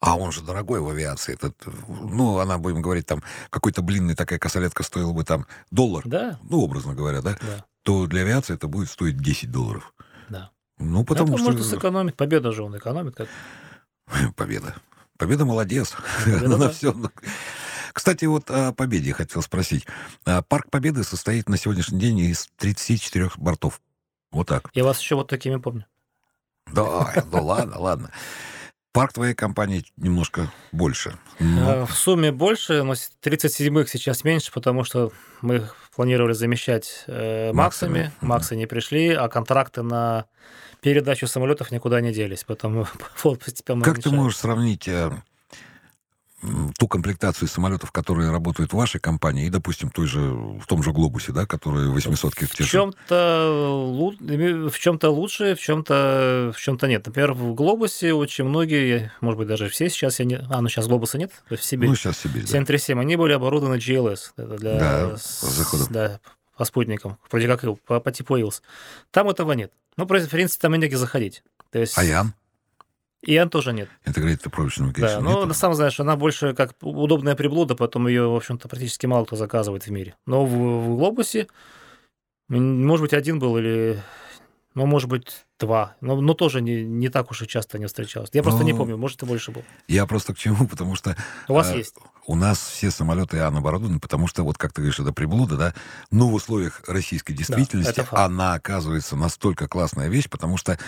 А 0.00 0.16
он 0.16 0.32
же 0.32 0.40
дорогой 0.42 0.80
в 0.80 0.88
авиации. 0.88 1.34
Этот, 1.34 1.54
ну, 1.88 2.38
она, 2.38 2.56
будем 2.56 2.80
говорить, 2.80 3.06
там, 3.06 3.22
какой-то 3.50 3.82
блинный 3.82 4.14
такая 4.14 4.38
косолетка 4.38 4.82
стоила 4.82 5.12
бы 5.12 5.24
там 5.24 5.46
доллар, 5.70 6.02
да, 6.06 6.38
ну, 6.48 6.62
образно 6.62 6.94
говоря, 6.94 7.20
да, 7.20 7.36
да, 7.40 7.64
то 7.86 8.06
для 8.08 8.22
авиации 8.22 8.54
это 8.54 8.66
будет 8.66 8.90
стоить 8.90 9.16
10 9.18 9.50
долларов. 9.50 9.94
да. 10.28 10.50
Ну, 10.78 11.04
потому 11.04 11.34
Это 11.34 11.38
что... 11.42 11.52
можно 11.52 11.64
сэкономить. 11.64 12.16
Победа 12.16 12.52
же 12.52 12.62
он 12.62 12.76
экономит. 12.76 13.14
Как... 13.16 13.28
Победа. 14.36 14.74
Победа 15.16 15.44
молодец. 15.46 15.94
Победа, 16.24 16.44
Она 16.46 16.56
да. 16.58 16.70
всё- 16.70 16.94
Кстати, 17.94 18.26
вот 18.26 18.50
о 18.50 18.72
Победе 18.72 19.12
хотел 19.14 19.40
спросить. 19.40 19.86
А, 20.26 20.42
Парк 20.42 20.68
Победы 20.70 21.02
состоит 21.04 21.48
на 21.48 21.56
сегодняшний 21.56 21.98
день 21.98 22.18
из 22.18 22.48
34 22.56 23.30
бортов. 23.38 23.80
Вот 24.32 24.48
так. 24.48 24.68
Я 24.74 24.84
вас 24.84 25.00
еще 25.00 25.14
вот 25.14 25.28
такими 25.28 25.56
помню. 25.56 25.86
Да, 26.72 27.24
ну 27.32 27.44
ладно, 27.44 27.78
ладно. 27.78 28.10
Парк 28.96 29.12
твоей 29.12 29.34
компании 29.34 29.84
немножко 29.98 30.50
больше. 30.72 31.18
Но 31.38 31.82
А, 31.82 31.86
В 31.86 31.92
сумме 31.92 32.32
больше, 32.32 32.82
но 32.82 32.94
с 32.94 33.10
37-х 33.22 33.90
сейчас 33.90 34.24
меньше, 34.24 34.50
потому 34.52 34.84
что 34.84 35.12
мы 35.42 35.68
планировали 35.94 36.32
замещать 36.32 37.04
э, 37.06 37.52
Максами. 37.52 37.98
Максами. 37.98 38.12
Максы 38.22 38.56
не 38.56 38.66
пришли, 38.66 39.10
а 39.10 39.28
контракты 39.28 39.82
на 39.82 40.24
передачу 40.80 41.26
самолетов 41.26 41.70
никуда 41.72 42.00
не 42.00 42.12
делись, 42.12 42.44
поэтому 42.46 42.86
флот 43.14 43.44
постепенно 43.44 43.82
как-то 43.82 44.08
уменьшается. 44.08 44.16
можешь 44.16 44.38
сравнить 44.38 44.88
э, 44.88 45.10
ту 46.78 46.86
комплектацию 46.86 47.48
самолетов, 47.48 47.92
которые 47.92 48.30
работают 48.30 48.72
в 48.72 48.76
вашей 48.76 49.00
компании, 49.00 49.46
и, 49.46 49.50
допустим, 49.50 49.90
той 49.90 50.06
же, 50.06 50.20
в 50.20 50.66
том 50.66 50.82
же 50.82 50.92
Глобусе, 50.92 51.32
да, 51.32 51.46
которые 51.46 51.90
800 51.90 52.34
В 52.34 52.66
чем-то 52.66 54.10
в 54.70 54.78
чем-то 54.78 55.10
лучше, 55.10 55.54
в 55.54 55.60
чем-то 55.60 56.52
в 56.54 56.60
чем-то 56.60 56.88
нет. 56.88 57.06
Например, 57.06 57.32
в 57.32 57.54
глобусе 57.54 58.12
очень 58.12 58.44
многие, 58.44 59.12
может 59.20 59.38
быть, 59.38 59.48
даже 59.48 59.68
все 59.68 59.88
сейчас, 59.88 60.18
я 60.18 60.26
не... 60.26 60.36
а, 60.36 60.60
ну 60.60 60.68
сейчас 60.68 60.86
глобуса 60.86 61.18
нет, 61.18 61.32
в 61.48 61.56
Сибири. 61.56 61.88
Ну, 61.88 61.96
сейчас 61.96 62.18
Сибирь, 62.18 62.42
да. 62.42 62.48
737, 62.48 63.00
они 63.00 63.16
были 63.16 63.32
оборудованы 63.32 63.76
GLS. 63.76 64.32
Это 64.36 64.56
для, 64.58 64.78
Да, 64.78 65.16
с-. 65.16 65.88
Да, 65.88 66.20
по 66.56 66.64
спутникам, 66.64 67.18
вроде 67.30 67.48
как 67.48 67.62
по, 67.82 68.00
по 68.00 68.12
типу 68.12 68.36
Илс. 68.36 68.62
Там 69.10 69.28
этого 69.28 69.52
нет. 69.52 69.72
Ну, 69.96 70.04
в 70.04 70.08
принципе, 70.08 70.60
там 70.60 70.74
и 70.74 70.78
негде 70.78 70.96
заходить. 70.96 71.42
То 71.70 71.78
есть 71.78 71.96
Аян, 71.96 72.34
ИАН 73.22 73.50
тоже 73.50 73.72
нет. 73.72 73.88
Integrated 74.04 74.44
Approach 74.44 74.74
Да, 74.78 74.84
Navigation, 74.84 75.20
но 75.20 75.42
нету? 75.42 75.54
сам 75.54 75.74
знаешь, 75.74 75.98
она 76.00 76.16
больше 76.16 76.54
как 76.54 76.74
удобная 76.80 77.34
приблуда, 77.34 77.74
потом 77.74 78.06
ее, 78.08 78.28
в 78.28 78.36
общем-то, 78.36 78.68
практически 78.68 79.06
мало 79.06 79.24
кто 79.24 79.36
заказывает 79.36 79.84
в 79.86 79.90
мире. 79.90 80.14
Но 80.26 80.44
в, 80.44 80.50
в 80.50 80.96
Глобусе, 80.96 81.48
может 82.48 83.02
быть, 83.02 83.12
один 83.14 83.38
был 83.38 83.56
или, 83.58 84.00
ну, 84.76 84.84
может 84.84 85.08
быть, 85.08 85.46
два. 85.58 85.96
Но, 86.02 86.20
но 86.20 86.34
тоже 86.34 86.60
не, 86.60 86.84
не 86.84 87.08
так 87.08 87.30
уж 87.30 87.40
и 87.40 87.48
часто 87.48 87.78
не 87.78 87.86
встречалось. 87.86 88.28
Я 88.34 88.42
просто 88.42 88.62
не 88.62 88.72
Ну, 88.72 88.78
помню, 88.78 88.98
может, 88.98 89.22
и 89.22 89.26
больше 89.26 89.50
был. 89.50 89.64
Я 89.88 90.04
просто 90.04 90.34
к 90.34 90.38
чему, 90.38 90.66
потому 90.68 90.94
что 90.96 91.16
У 91.48 91.54
вас 91.54 91.70
а, 91.70 91.76
есть. 91.76 91.94
у 92.26 92.34
нас 92.36 92.58
все 92.58 92.90
самолеты 92.90 93.38
АН 93.38 93.56
оборудованы, 93.56 94.00
потому 94.00 94.26
что, 94.26 94.42
вот 94.42 94.58
как 94.58 94.74
ты 94.74 94.82
говоришь, 94.82 95.00
это 95.00 95.14
приблуда, 95.14 95.56
да, 95.56 95.74
но 96.10 96.28
в 96.28 96.34
условиях 96.34 96.82
российской 96.86 97.32
действительности 97.32 98.00
факт. 98.02 98.12
она 98.12 98.52
оказывается 98.52 99.16
настолько 99.16 99.66
классная 99.66 100.08
вещь, 100.08 100.28
потому 100.28 100.58
что, 100.58 100.78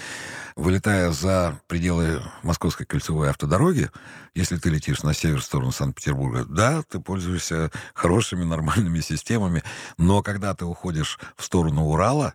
вылетая 0.54 1.10
за 1.10 1.58
пределы 1.66 2.20
Московской 2.42 2.84
кольцевой 2.84 3.30
автодороги, 3.30 3.90
если 4.34 4.58
ты 4.58 4.68
летишь 4.68 5.02
на 5.02 5.14
север 5.14 5.40
в 5.40 5.44
сторону 5.44 5.72
Санкт-Петербурга, 5.72 6.44
да, 6.44 6.82
ты 6.82 7.00
пользуешься 7.00 7.70
хорошими, 7.94 8.44
нормальными 8.44 9.00
системами, 9.00 9.62
но 9.96 10.22
когда 10.22 10.54
ты 10.54 10.66
уходишь 10.66 11.18
в 11.38 11.42
сторону 11.42 11.86
Урала, 11.86 12.34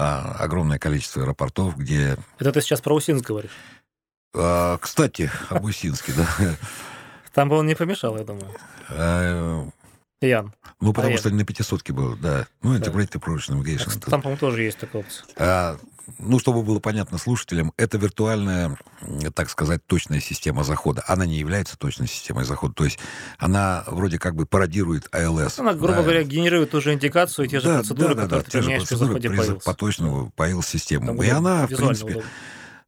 а, 0.00 0.36
огромное 0.38 0.78
количество 0.78 1.22
аэропортов, 1.22 1.76
где 1.76 2.16
Это 2.38 2.52
ты 2.52 2.62
сейчас 2.62 2.80
про 2.80 2.94
Усинск 2.94 3.26
говоришь. 3.26 3.50
а, 4.34 4.78
кстати, 4.78 5.30
об 5.50 5.64
Усинске, 5.64 6.12
да. 6.16 6.26
Там 7.34 7.48
бы 7.50 7.56
он 7.56 7.66
не 7.66 7.74
помешал, 7.74 8.16
я 8.16 8.24
думаю. 8.24 8.50
А, 10.22 10.26
Ян. 10.26 10.52
Ну, 10.80 10.92
потому 10.92 10.94
Понятно. 11.08 11.18
что 11.18 11.28
они 11.30 11.38
на 11.38 11.44
пятисотке 11.44 11.92
было, 11.92 12.16
да. 12.16 12.46
Ну, 12.62 12.76
Да. 12.78 12.84
Integrated 12.90 13.12
Approach 13.12 13.48
Navigation. 13.50 13.96
Это- 13.96 14.10
Там, 14.10 14.20
по-моему, 14.22 14.38
тоже 14.38 14.62
есть 14.62 14.78
такая 14.78 15.02
опция. 15.02 15.24
А, 15.36 15.78
ну, 16.18 16.38
чтобы 16.38 16.62
было 16.62 16.78
понятно 16.78 17.16
слушателям, 17.18 17.72
это 17.78 17.96
виртуальная, 17.96 18.76
так 19.34 19.48
сказать, 19.48 19.80
точная 19.86 20.20
система 20.20 20.62
захода. 20.64 21.02
Она 21.06 21.24
не 21.24 21.38
является 21.38 21.78
точной 21.78 22.06
системой 22.06 22.44
захода. 22.44 22.74
То 22.74 22.84
есть 22.84 22.98
она 23.38 23.84
вроде 23.86 24.18
как 24.18 24.34
бы 24.34 24.44
пародирует 24.44 25.08
ALS. 25.14 25.58
Она, 25.58 25.72
грубо 25.72 25.94
да. 25.96 26.02
говоря, 26.02 26.22
генерирует 26.22 26.70
ту 26.70 26.80
же 26.82 26.92
индикацию 26.92 27.46
и 27.46 27.48
те 27.48 27.60
же 27.60 27.66
Да, 27.68 27.74
процедуры, 27.78 28.14
да, 28.14 28.26
да, 28.26 28.40
которые 28.40 28.42
да, 28.42 28.44
ты 28.44 28.50
те 28.50 28.58
же 28.58 28.62
применяешь 28.64 28.82
при 28.82 28.88
процедуры 28.88 29.08
заходе 29.12 29.28
при 29.30 29.36
по 29.36 29.44
за- 29.44 29.52
Илс. 29.54 29.64
по 29.64 29.74
точному 29.74 30.30
по 30.36 30.50
ALS-систему. 30.50 31.06
Там 31.06 31.22
И 31.22 31.28
она, 31.28 31.66
в 31.66 31.70
принципе... 31.74 32.10
удобно. 32.12 32.30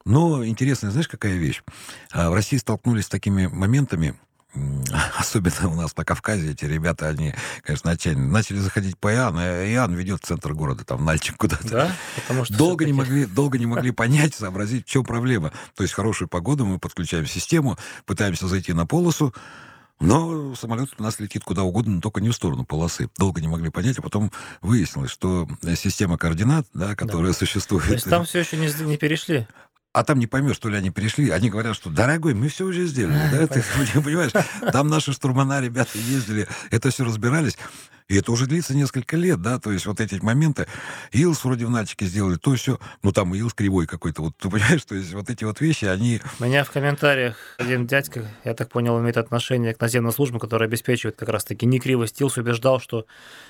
Но 0.05 0.45
интересно, 0.45 0.91
знаешь, 0.91 1.09
какая 1.09 1.35
вещь? 1.37 1.63
А, 2.11 2.29
В 2.31 2.35
России 2.35 2.57
столкнулись 2.59 3.05
с 3.05 3.09
такими 3.09 3.47
моментами, 3.47 4.17
особенно 5.19 5.69
у 5.69 5.75
нас 5.75 5.97
на 5.97 6.05
Кавказе, 6.05 6.53
эти 6.53 6.65
ребята, 6.65 7.09
они, 7.09 7.35
конечно, 7.63 7.91
отчаянные. 7.91 8.29
Начали 8.29 8.59
заходить 8.59 8.99
по 8.99 9.13
Иоанн, 9.13 9.39
а 9.39 9.65
Иоанн 9.67 9.95
ведет 9.95 10.23
в 10.23 10.27
центр 10.27 10.53
города, 10.53 10.85
там, 10.85 11.05
Нальчик 11.05 11.37
куда-то. 11.37 11.69
Да, 11.69 11.97
потому 12.17 12.45
что 12.45 12.57
Долго 12.57 12.85
не, 12.85 12.93
могли, 12.93 13.25
долго 13.27 13.59
не 13.59 13.67
могли 13.67 13.91
понять, 13.91 14.35
сообразить, 14.35 14.87
в 14.87 14.91
чем 14.91 15.05
проблема. 15.05 15.53
То 15.75 15.83
есть 15.83 15.95
хорошую 15.95 16.29
погоду 16.29 16.67
мы 16.67 16.79
подключаем 16.79 17.27
систему, 17.27 17.79
пытаемся 18.05 18.47
зайти 18.47 18.73
на 18.73 18.87
полосу, 18.87 19.35
но 20.01 20.55
самолет 20.57 20.91
у 20.99 21.03
нас 21.03 21.21
летит 21.21 21.45
куда 21.45 21.63
угодно, 21.63 21.95
но 21.95 22.01
только 22.01 22.21
не 22.21 22.29
в 22.29 22.35
сторону 22.35 22.65
полосы. 22.65 23.09
Долго 23.19 23.41
не 23.41 23.49
могли 23.49 23.71
понять, 23.71 23.99
а 23.99 24.03
потом 24.03 24.33
выяснилось, 24.61 25.11
что 25.11 25.49
система 25.77 26.19
координат, 26.19 26.67
да, 26.75 26.97
которая 26.97 27.33
существует... 27.33 27.87
То 27.87 27.93
есть 27.93 28.11
там 28.11 28.25
все 28.25 28.41
еще 28.41 28.57
не, 28.57 28.69
не 28.85 28.97
перешли. 28.97 29.47
А 29.93 30.05
там 30.05 30.19
не 30.19 30.27
поймешь, 30.27 30.59
то 30.59 30.71
ли 30.71 30.77
они 30.77 30.91
перешли. 30.91 31.29
Они 31.31 31.51
говорят, 31.51 31.77
что, 31.77 31.91
дорогой, 31.91 32.33
мы 32.33 32.49
все 32.49 32.65
уже 32.65 32.87
сделали. 32.87 33.21
Да, 33.31 33.47
ты 33.47 33.63
понимаешь, 34.01 34.33
там 34.73 34.89
наши 34.89 35.13
штурмана, 35.13 35.61
ребята, 35.61 35.99
ездили, 35.99 36.49
это 36.71 36.91
все 36.91 37.05
разбирались. 37.05 37.59
И 38.13 38.17
это 38.17 38.31
уже 38.31 38.47
длится 38.47 38.75
несколько 38.75 39.17
лет, 39.17 39.41
да, 39.41 39.59
то 39.59 39.73
есть 39.73 39.87
вот 39.87 39.99
эти 39.99 40.17
моменты. 40.17 40.67
Илс 41.13 41.43
вроде 41.45 41.65
в 41.65 41.71
Нальчике 41.71 42.05
сделали, 42.05 42.37
то 42.37 42.55
все. 42.57 42.79
Ну, 43.03 43.11
там 43.11 43.35
Илс 43.35 43.55
кривой 43.55 43.87
какой-то, 43.87 44.21
вот 44.21 44.37
ты 44.39 44.51
понимаешь, 44.51 44.85
то 44.85 44.95
есть 44.95 45.15
вот 45.15 45.31
эти 45.31 45.45
вот 45.45 45.63
вещи, 45.63 45.87
они... 45.87 46.21
У 46.39 46.45
меня 46.45 46.63
в 46.65 46.71
комментариях 46.71 47.39
один 47.57 47.87
дядька, 47.87 48.31
я 48.45 48.53
так 48.53 48.69
понял, 48.69 49.01
имеет 49.01 49.17
отношение 49.17 49.73
к 49.73 49.81
наземной 49.81 50.13
службе, 50.13 50.39
которая 50.39 50.69
обеспечивает 50.69 51.17
как 51.17 51.31
раз-таки 51.31 51.65
некриво 51.65 52.07
Стилс, 52.07 52.37
убеждал, 52.37 52.81
что 52.81 53.07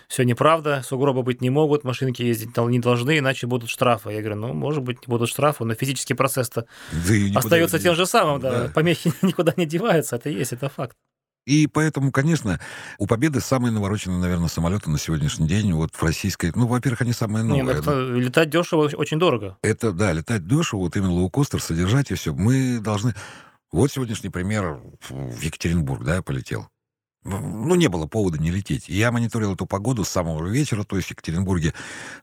все 0.07 0.23
неправда, 0.23 0.83
сугробы 0.85 1.25
быть 1.25 1.41
не 1.41 1.51
могут, 1.51 1.83
машинки 1.83 2.23
ездить 2.23 2.57
не 2.57 2.79
должны, 2.79 3.19
иначе 3.19 3.49
будут 3.49 3.69
штрафы. 3.69 4.13
Я 4.13 4.21
говорю, 4.21 4.37
ну, 4.37 4.53
может 4.53 4.85
быть, 4.85 5.09
не 5.09 5.11
будут 5.11 5.29
штрафы, 5.29 5.65
но 5.65 5.75
физический 5.75 6.15
процесс-то 6.15 6.67
да 6.93 7.39
остается 7.41 7.79
не 7.79 7.83
тем 7.83 7.97
же 7.97 8.07
самым, 8.07 8.41
да, 8.41 8.51
Да. 8.51 8.69
помехи 8.69 9.13
никуда 9.23 9.55
не 9.57 9.67
деваются, 9.67 10.15
это 10.15 10.29
есть, 10.29 10.53
это 10.53 10.69
факт. 10.69 10.97
И 11.45 11.67
поэтому, 11.67 12.13
конечно, 12.13 12.61
у 12.99 13.07
Победы 13.07 13.41
самые 13.41 13.73
навороченные, 13.73 14.19
наверное, 14.19 14.49
самолеты 14.49 14.91
на 14.91 14.99
сегодняшний 14.99 15.49
день 15.49 15.73
вот 15.73 15.95
в 15.95 16.03
российской... 16.03 16.53
Ну, 16.55 16.67
во-первых, 16.67 17.03
они 17.03 17.13
самые 17.13 17.45
ну, 17.45 17.57
новые. 17.57 17.79
это 17.79 18.01
летать 18.01 18.51
дешево 18.51 18.89
очень 18.95 19.19
дорого. 19.19 19.59
Это, 19.63 19.93
да, 19.93 20.13
летать 20.13 20.47
дешево, 20.47 20.81
вот 20.81 20.97
именно 20.97 21.13
лоукостер, 21.13 21.61
содержать 21.61 22.11
и 22.11 22.15
все. 22.15 22.33
Мы 22.33 22.79
должны... 22.79 23.15
Вот 23.73 23.91
сегодняшний 23.91 24.29
пример 24.29 24.81
в 25.09 25.41
Екатеринбург, 25.41 26.05
да, 26.05 26.23
полетел. 26.23 26.69
Ну, 27.25 27.75
не 27.77 27.89
было 27.89 28.07
повода 28.07 28.39
не 28.39 28.51
лететь. 28.51 28.89
Я 28.89 29.13
мониторил 29.13 29.55
эту 29.55 29.65
погоду 29.65 30.05
с 30.05 30.09
самого 30.09 30.45
вечера, 30.49 30.83
то 30.83 30.97
есть 30.97 31.09
в 31.09 31.11
Екатеринбурге 31.13 31.73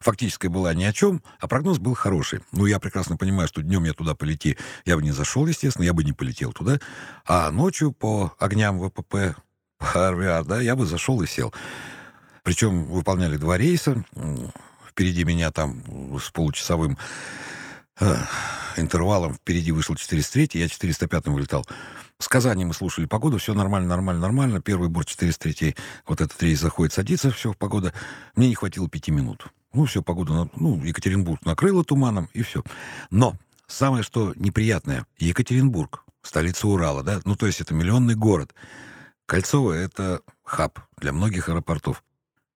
фактически 0.02 0.48
была 0.48 0.74
ни 0.74 0.84
о 0.84 0.92
чем, 0.92 1.24
а 1.40 1.48
прогноз 1.48 1.80
был 1.80 1.94
хороший. 1.94 2.42
Ну, 2.52 2.66
я 2.66 2.80
прекрасно 2.80 3.16
понимаю, 3.16 3.48
что 3.48 3.62
днем 3.62 3.86
я 3.86 3.94
туда 3.94 4.14
полети, 4.14 4.58
я 4.86 4.98
бы 4.98 5.02
не 5.02 5.12
зашел, 5.12 5.48
естественно, 5.48 5.86
я 5.86 5.94
бы 5.94 6.04
не 6.04 6.12
полетел 6.12 6.52
туда. 6.52 6.80
А 7.26 7.50
ночью 7.52 7.94
по 7.94 8.34
огням 8.40 8.80
ВПП, 8.80 9.36
по 9.78 10.12
РВА, 10.12 10.44
да, 10.44 10.60
я 10.60 10.76
бы 10.76 10.86
зашел 10.86 11.22
и 11.22 11.28
сел. 11.28 11.54
Причем 12.44 12.84
выполняли 12.86 13.38
два 13.38 13.58
рейса. 13.58 14.04
Впереди 14.90 15.24
меня 15.24 15.52
там 15.52 15.82
с 16.20 16.30
получасовым 16.30 16.98
интервалом 18.78 19.34
впереди 19.36 19.72
вышел 19.72 19.96
403, 19.96 20.50
я 20.54 20.68
405 20.68 21.28
вылетал. 21.28 21.66
С 22.18 22.28
Казани 22.28 22.66
мы 22.66 22.74
слушали 22.74 23.06
погоду, 23.06 23.38
все 23.38 23.54
нормально, 23.54 23.88
нормально, 23.88 24.22
нормально. 24.22 24.62
Первый 24.62 24.90
борт 24.90 25.08
403, 25.08 25.76
вот 26.08 26.22
этот 26.22 26.42
рейс 26.42 26.60
заходит, 26.60 26.94
садится, 26.94 27.32
все, 27.32 27.54
погода. 27.54 27.94
Мне 28.36 28.50
не 28.50 28.56
хватило 28.56 28.90
пяти 28.90 29.12
минут. 29.12 29.48
Ну, 29.74 29.86
все, 29.86 30.02
погода, 30.02 30.50
ну, 30.56 30.84
Екатеринбург 30.84 31.46
накрыло 31.46 31.84
туманом, 31.84 32.30
и 32.34 32.42
все. 32.42 32.64
Но 33.12 33.38
самое, 33.68 34.04
что 34.04 34.34
неприятное, 34.36 35.06
Екатеринбург, 35.18 36.04
столица 36.22 36.68
Урала, 36.68 37.04
да, 37.04 37.22
ну, 37.26 37.36
то 37.36 37.46
есть 37.46 37.62
это 37.62 37.74
миллионный 37.74 38.16
город. 38.16 38.54
Кольцово— 39.26 39.74
это 39.74 40.22
хаб 40.44 40.80
для 40.98 41.14
многих 41.14 41.50
аэропортов. 41.50 42.04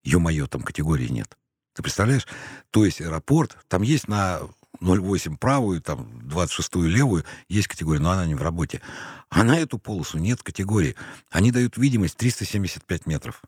Ё-моё, 0.03 0.47
там 0.47 0.63
категории 0.63 1.08
нет. 1.08 1.38
Ты 1.73 1.84
представляешь? 1.84 2.27
То 2.71 2.84
есть 2.84 2.99
аэропорт, 2.99 3.58
там 3.67 3.84
есть 3.84 4.08
на 4.08 4.41
0,8 4.84 5.38
правую, 5.38 5.82
там 5.82 6.08
26-ю 6.28 6.88
левую, 6.88 7.26
есть 7.48 7.67
категория, 7.67 8.00
но 8.00 8.12
она 8.12 8.26
не 8.26 8.36
в 8.36 8.41
работе. 8.41 8.82
А 9.30 9.43
на 9.43 9.58
эту 9.58 9.80
полосу 9.80 10.17
нет 10.17 10.43
категории. 10.43 10.96
Они 11.32 11.52
дают 11.52 11.78
видимость 11.78 12.17
375 12.17 13.06
метров. 13.06 13.41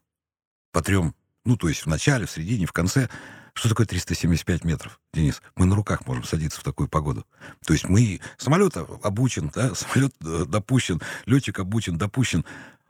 По 0.72 0.82
трем, 0.82 1.14
ну, 1.44 1.58
то 1.58 1.70
есть 1.70 1.86
в 1.86 1.88
начале, 1.88 2.26
в 2.26 2.32
середине, 2.32 2.66
в 2.66 2.72
конце. 2.72 3.10
Что 3.54 3.70
такое 3.70 3.86
375 3.86 4.66
метров, 4.66 5.00
Денис? 5.14 5.42
Мы 5.56 5.66
на 5.66 5.76
руках 5.76 6.06
можем 6.06 6.26
садиться 6.26 6.60
в 6.60 6.64
такую 6.64 6.90
погоду. 6.90 7.26
То 7.66 7.74
есть 7.74 7.88
мы... 7.88 8.20
Самолет 8.38 8.76
обучен, 8.76 9.50
да, 9.54 9.74
самолет 9.76 10.14
э, 10.26 10.46
допущен, 10.46 11.02
летчик 11.26 11.60
обучен, 11.60 11.98
допущен. 11.98 12.44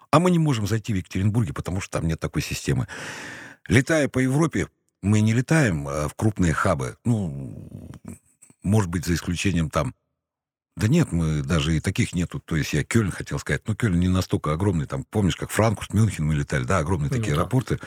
А 0.10 0.19
мы 0.19 0.31
не 0.31 0.39
можем 0.39 0.65
зайти 0.65 0.93
в 0.93 0.95
Екатеринбурге, 0.95 1.53
потому 1.53 1.81
что 1.81 1.99
там 1.99 2.08
нет 2.08 2.19
такой 2.19 2.41
системы. 2.41 2.88
Летая 3.67 4.08
по 4.08 4.17
Европе, 4.17 4.67
мы 5.03 5.21
не 5.21 5.34
летаем 5.34 5.88
э, 5.88 6.08
в 6.08 6.15
крупные 6.15 6.53
хабы. 6.53 6.97
Ну, 7.05 7.91
может 8.65 8.89
быть, 8.89 9.06
за 9.06 9.13
исключением 9.13 9.69
там... 9.69 9.95
Да 10.75 10.89
нет, 10.89 11.13
мы 11.13 11.41
даже 11.41 11.78
и 11.78 11.80
таких 11.80 12.13
нету. 12.13 12.41
То 12.41 12.58
есть 12.58 12.73
я 12.73 12.84
Кёльн 12.84 13.12
хотел 13.12 13.39
сказать, 13.39 13.65
но 13.65 13.75
Кёльн 13.75 13.97
не 13.97 14.10
настолько 14.10 14.51
огромный. 14.51 14.88
Там, 14.88 15.06
помнишь, 15.06 15.38
как 15.38 15.49
Франкфурт, 15.49 15.93
Мюнхен 15.93 16.25
мы 16.25 16.36
летали, 16.36 16.65
да, 16.65 16.80
огромные 16.80 17.10
ну, 17.10 17.17
такие 17.17 17.34
да. 17.34 17.41
аэропорты. 17.41 17.80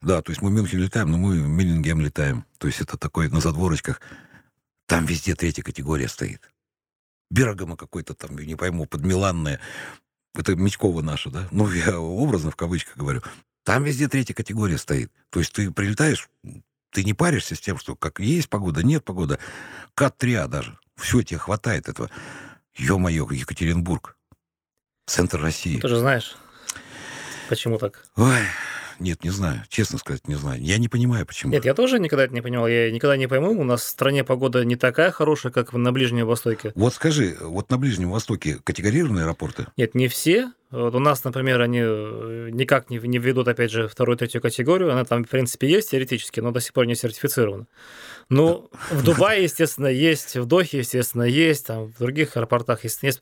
Да, 0.00 0.22
то 0.22 0.30
есть 0.30 0.40
мы 0.40 0.48
в 0.48 0.52
Мюнхен 0.54 0.78
летаем, 0.78 1.10
но 1.10 1.18
мы 1.18 1.38
в 1.38 1.46
Миллингем 1.46 2.00
летаем. 2.00 2.46
То 2.56 2.66
есть 2.66 2.80
это 2.80 2.96
такое 2.96 3.28
на 3.28 3.40
задворочках. 3.40 4.00
Там 4.86 5.04
везде 5.04 5.34
третья 5.34 5.62
категория 5.62 6.08
стоит. 6.08 6.50
Бергамо 7.30 7.76
какой-то 7.76 8.14
там, 8.14 8.38
не 8.38 8.56
пойму, 8.56 8.86
под 8.86 9.04
Миланное. 9.04 9.60
Это 10.34 10.56
Мечкова 10.56 11.02
наша, 11.02 11.30
да? 11.30 11.46
Ну, 11.50 11.70
я 11.70 12.00
образно 12.00 12.50
в 12.50 12.56
кавычках 12.56 12.96
говорю. 12.96 13.22
Там 13.64 13.84
везде 13.84 14.08
третья 14.08 14.32
категория 14.32 14.78
стоит. 14.78 15.12
То 15.28 15.40
есть 15.40 15.52
ты 15.52 15.70
прилетаешь, 15.70 16.28
ты 16.90 17.04
не 17.04 17.14
паришься 17.14 17.54
с 17.54 17.60
тем, 17.60 17.78
что 17.78 17.96
как 17.96 18.20
есть 18.20 18.48
погода, 18.48 18.82
нет 18.82 19.04
погода. 19.04 19.38
Кат-3А 19.94 20.48
даже. 20.48 20.78
Все, 20.96 21.22
тебе 21.22 21.38
хватает 21.38 21.88
этого. 21.88 22.10
Ё-моё, 22.76 23.28
Екатеринбург. 23.30 24.16
Центр 25.06 25.40
России. 25.40 25.80
Ты 25.80 25.88
же 25.88 25.98
знаешь, 25.98 26.36
почему 27.48 27.78
так. 27.78 28.04
Ой, 28.16 28.42
нет, 29.00 29.24
не 29.24 29.30
знаю. 29.30 29.62
Честно 29.68 29.98
сказать, 29.98 30.28
не 30.28 30.34
знаю. 30.34 30.62
Я 30.62 30.78
не 30.78 30.88
понимаю, 30.88 31.26
почему. 31.26 31.52
Нет, 31.52 31.64
я 31.64 31.74
тоже 31.74 31.98
никогда 31.98 32.24
это 32.24 32.34
не 32.34 32.42
понимал. 32.42 32.68
Я 32.68 32.92
никогда 32.92 33.16
не 33.16 33.26
пойму. 33.26 33.58
У 33.58 33.64
нас 33.64 33.82
в 33.82 33.88
стране 33.88 34.24
погода 34.24 34.64
не 34.64 34.76
такая 34.76 35.10
хорошая, 35.10 35.52
как 35.52 35.72
на 35.72 35.90
Ближнем 35.90 36.26
Востоке. 36.26 36.72
Вот 36.74 36.94
скажи, 36.94 37.36
вот 37.40 37.70
на 37.70 37.78
Ближнем 37.78 38.10
Востоке 38.10 38.58
категорированные 38.62 39.24
аэропорты? 39.24 39.66
Нет, 39.76 39.94
не 39.94 40.06
все. 40.06 40.52
Вот 40.70 40.94
у 40.94 41.00
нас, 41.00 41.24
например, 41.24 41.60
они 41.60 41.80
э, 41.82 42.48
никак 42.52 42.90
не, 42.90 42.98
не 42.98 43.18
введут, 43.18 43.48
опять 43.48 43.72
же, 43.72 43.88
вторую, 43.88 44.16
третью 44.16 44.40
категорию. 44.40 44.92
Она 44.92 45.04
там, 45.04 45.24
в 45.24 45.28
принципе, 45.28 45.68
есть 45.68 45.90
теоретически, 45.90 46.38
но 46.38 46.52
до 46.52 46.60
сих 46.60 46.72
пор 46.72 46.86
не 46.86 46.94
сертифицирована. 46.94 47.66
Ну, 48.28 48.70
в 48.90 49.02
Дубае, 49.02 49.42
естественно, 49.42 49.88
есть, 49.88 50.36
в 50.36 50.46
Дохе, 50.46 50.78
естественно, 50.78 51.24
есть, 51.24 51.66
там, 51.66 51.86
в 51.86 51.98
других 51.98 52.36
аэропортах, 52.36 52.84
естественно, 52.84 53.08
есть. 53.08 53.20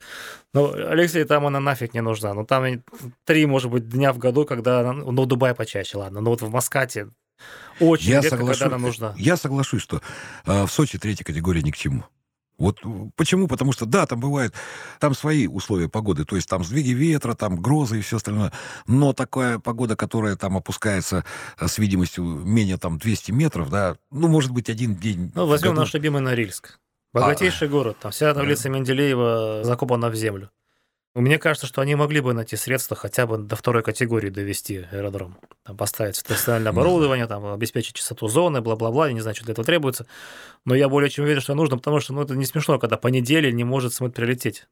Но, 0.53 0.71
Алексей, 0.71 1.23
там 1.23 1.47
она 1.47 1.59
нафиг 1.59 1.95
не 1.95 2.01
нужна. 2.01 2.35
Ну, 2.35 2.45
там 2.45 2.83
три, 3.25 3.47
может 3.47 3.71
быть, 3.71 3.89
дня 3.89 4.13
в 4.13 4.19
году, 4.19 4.45
когда... 4.45 4.93
Ну, 4.93 5.23
в 5.23 5.25
Дубае 5.25 5.55
почаще, 5.55 5.97
ладно. 5.97 6.21
Но 6.21 6.29
вот 6.29 6.43
в 6.43 6.49
Маскате 6.51 7.09
очень 7.79 8.11
я 8.11 8.21
редко, 8.21 8.37
соглашу, 8.37 8.59
когда 8.59 8.75
она 8.75 8.85
нужна. 8.85 9.15
Я 9.17 9.37
соглашусь, 9.37 9.81
что 9.81 10.01
э, 10.45 10.65
в 10.65 10.69
Сочи 10.69 10.99
третья 10.99 11.23
категория 11.23 11.63
ни 11.63 11.71
к 11.71 11.77
чему. 11.77 12.03
Вот 12.59 12.79
почему? 13.15 13.47
Потому 13.47 13.71
что, 13.71 13.85
да, 13.85 14.05
там 14.05 14.19
бывают, 14.19 14.53
там 14.99 15.15
свои 15.15 15.47
условия 15.47 15.87
погоды, 15.87 16.25
то 16.25 16.35
есть 16.35 16.47
там 16.47 16.63
сдвиги 16.63 16.91
ветра, 16.91 17.33
там 17.33 17.59
грозы 17.59 17.99
и 17.99 18.01
все 18.01 18.17
остальное, 18.17 18.51
но 18.85 19.13
такая 19.13 19.59
погода, 19.59 19.95
которая 19.95 20.35
там 20.35 20.57
опускается 20.57 21.23
э, 21.57 21.67
с 21.67 21.77
видимостью 21.77 22.23
менее 22.23 22.77
там 22.77 22.97
200 22.97 23.31
метров, 23.31 23.69
да, 23.69 23.95
ну, 24.11 24.27
может 24.27 24.51
быть, 24.51 24.69
один 24.69 24.95
день... 24.95 25.31
Ну, 25.33 25.47
возьмем 25.47 25.71
году... 25.71 25.81
наш 25.81 25.93
любимый 25.93 26.21
Норильск. 26.21 26.79
Богатейший 27.13 27.69
а, 27.69 27.71
город, 27.71 27.97
там 27.99 28.11
вся 28.11 28.33
таблица 28.33 28.63
да. 28.63 28.69
Менделеева 28.69 29.61
закопана 29.63 30.09
в 30.09 30.15
землю. 30.15 30.51
Мне 31.21 31.37
кажется, 31.37 31.67
что 31.67 31.81
они 31.81 31.95
могли 31.95 32.21
бы 32.21 32.33
найти 32.33 32.55
средства 32.55 32.95
хотя 32.95 33.27
бы 33.27 33.37
до 33.37 33.55
второй 33.55 33.83
категории 33.83 34.29
довести 34.29 34.85
аэродром. 34.91 35.37
Там 35.63 35.75
поставить 35.75 36.15
специальное 36.15 36.71
оборудование, 36.71 37.27
там, 37.27 37.45
обеспечить 37.45 37.95
чистоту 37.95 38.27
зоны, 38.27 38.61
бла-бла-бла. 38.61 39.07
Я 39.07 39.13
не 39.13 39.21
знаю, 39.21 39.35
что 39.35 39.45
для 39.45 39.51
этого 39.51 39.65
требуется. 39.65 40.05
Но 40.65 40.75
я 40.75 40.87
более 40.87 41.09
чем 41.09 41.25
уверен, 41.25 41.41
что 41.41 41.55
нужно, 41.55 41.77
потому 41.77 41.99
что 41.99 42.13
ну, 42.13 42.21
это 42.21 42.35
не 42.35 42.45
смешно, 42.45 42.79
когда 42.79 42.97
по 42.97 43.07
неделе 43.07 43.51
не 43.51 43.63
может 43.63 43.93
самолет 43.93 44.15
прилететь. 44.15 44.67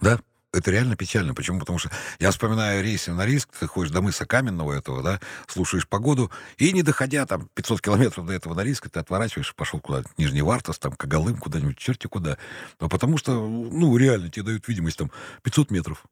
Да, 0.00 0.20
это 0.52 0.70
реально 0.70 0.96
печально. 0.96 1.34
Почему? 1.34 1.60
Потому 1.60 1.78
что 1.78 1.90
я 2.18 2.30
вспоминаю 2.30 2.82
рейсы 2.82 3.12
на 3.12 3.24
риск, 3.24 3.50
ты 3.58 3.66
ходишь 3.66 3.92
до 3.92 4.00
мыса 4.02 4.26
Каменного 4.26 4.72
этого, 4.72 5.02
да, 5.02 5.20
слушаешь 5.46 5.86
погоду, 5.86 6.30
и 6.56 6.72
не 6.72 6.82
доходя 6.82 7.24
там 7.26 7.48
500 7.54 7.80
километров 7.80 8.26
до 8.26 8.32
этого 8.32 8.54
на 8.54 8.64
риск, 8.64 8.88
ты 8.90 8.98
отворачиваешь, 8.98 9.54
пошел 9.54 9.80
куда-то, 9.80 10.08
Нижний 10.16 10.42
Вартас, 10.42 10.78
там, 10.78 10.92
Кагалым, 10.92 11.36
куда-нибудь, 11.36 11.78
черти 11.78 12.06
куда. 12.06 12.36
А 12.78 12.88
потому 12.88 13.16
что, 13.16 13.32
ну, 13.48 13.96
реально 13.96 14.28
тебе 14.28 14.44
дают 14.44 14.66
видимость 14.66 14.98
там 14.98 15.10
500 15.42 15.70
метров. 15.70 16.04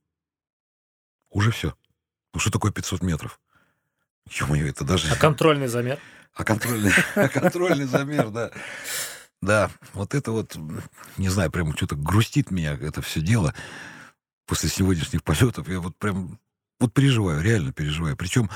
Уже 1.30 1.50
все. 1.50 1.74
Ну, 2.32 2.40
что 2.40 2.50
такое 2.50 2.72
500 2.72 3.02
метров? 3.02 3.40
Ё-моё, 4.30 4.68
это 4.68 4.84
даже... 4.84 5.10
А 5.10 5.16
контрольный 5.16 5.68
замер? 5.68 5.98
А 6.34 6.44
контрольный, 6.44 6.92
а 7.16 7.28
контрольный 7.28 7.86
замер, 7.86 8.30
да. 8.30 8.50
Да, 9.40 9.70
вот 9.94 10.14
это 10.14 10.32
вот, 10.32 10.56
не 11.16 11.28
знаю, 11.28 11.50
прям 11.50 11.76
что-то 11.76 11.94
грустит 11.94 12.50
меня 12.50 12.74
это 12.74 13.02
все 13.02 13.20
дело 13.20 13.54
после 14.48 14.70
сегодняшних 14.70 15.22
полетов. 15.22 15.68
Я 15.68 15.78
вот 15.78 15.96
прям 15.96 16.40
вот 16.80 16.92
переживаю, 16.92 17.42
реально 17.42 17.72
переживаю. 17.72 18.16
Причем 18.16 18.50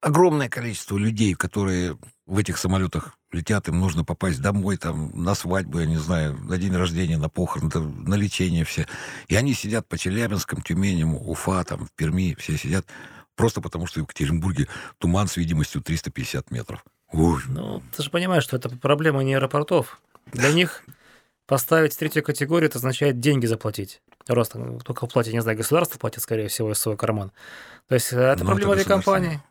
огромное 0.00 0.48
количество 0.48 0.96
людей, 0.96 1.34
которые 1.34 1.98
в 2.26 2.38
этих 2.38 2.56
самолетах 2.58 3.18
летят, 3.30 3.68
им 3.68 3.78
нужно 3.78 4.04
попасть 4.04 4.40
домой, 4.40 4.78
там, 4.78 5.10
на 5.22 5.34
свадьбу, 5.34 5.80
я 5.80 5.86
не 5.86 5.98
знаю, 5.98 6.36
на 6.38 6.56
день 6.56 6.74
рождения, 6.74 7.18
на 7.18 7.28
похороны, 7.28 7.70
на 7.78 8.14
лечение 8.14 8.64
все. 8.64 8.86
И 9.28 9.36
они 9.36 9.54
сидят 9.54 9.86
по 9.86 9.98
Челябинском, 9.98 10.62
Тюменям, 10.62 11.14
Уфа, 11.14 11.62
там, 11.64 11.86
в 11.86 11.92
Перми, 11.92 12.34
все 12.38 12.56
сидят 12.56 12.86
просто 13.36 13.60
потому, 13.60 13.86
что 13.86 14.00
в 14.00 14.02
Екатеринбурге 14.04 14.68
туман 14.98 15.28
с 15.28 15.36
видимостью 15.36 15.82
350 15.82 16.50
метров. 16.50 16.84
Ой. 17.12 17.40
Ну, 17.48 17.82
ты 17.94 18.02
же 18.02 18.10
понимаешь, 18.10 18.44
что 18.44 18.56
это 18.56 18.68
проблема 18.68 19.22
не 19.22 19.34
аэропортов. 19.34 20.00
Для 20.32 20.52
них 20.52 20.84
поставить 21.46 21.96
третью 21.98 22.22
категорию, 22.22 22.68
это 22.68 22.78
означает 22.78 23.20
деньги 23.20 23.46
заплатить. 23.46 24.02
Рост 24.28 24.54
только 24.84 25.06
платить, 25.06 25.32
не 25.32 25.40
знаю, 25.40 25.56
государство 25.56 25.98
платит, 25.98 26.22
скорее 26.22 26.48
всего, 26.48 26.72
из 26.72 26.78
своего 26.78 26.96
кармана. 26.96 27.32
То 27.88 27.94
есть 27.94 28.12
э, 28.12 28.20
это 28.20 28.44
Но 28.44 28.50
проблема 28.50 28.74
этой 28.74 28.84
компании. 28.84 29.42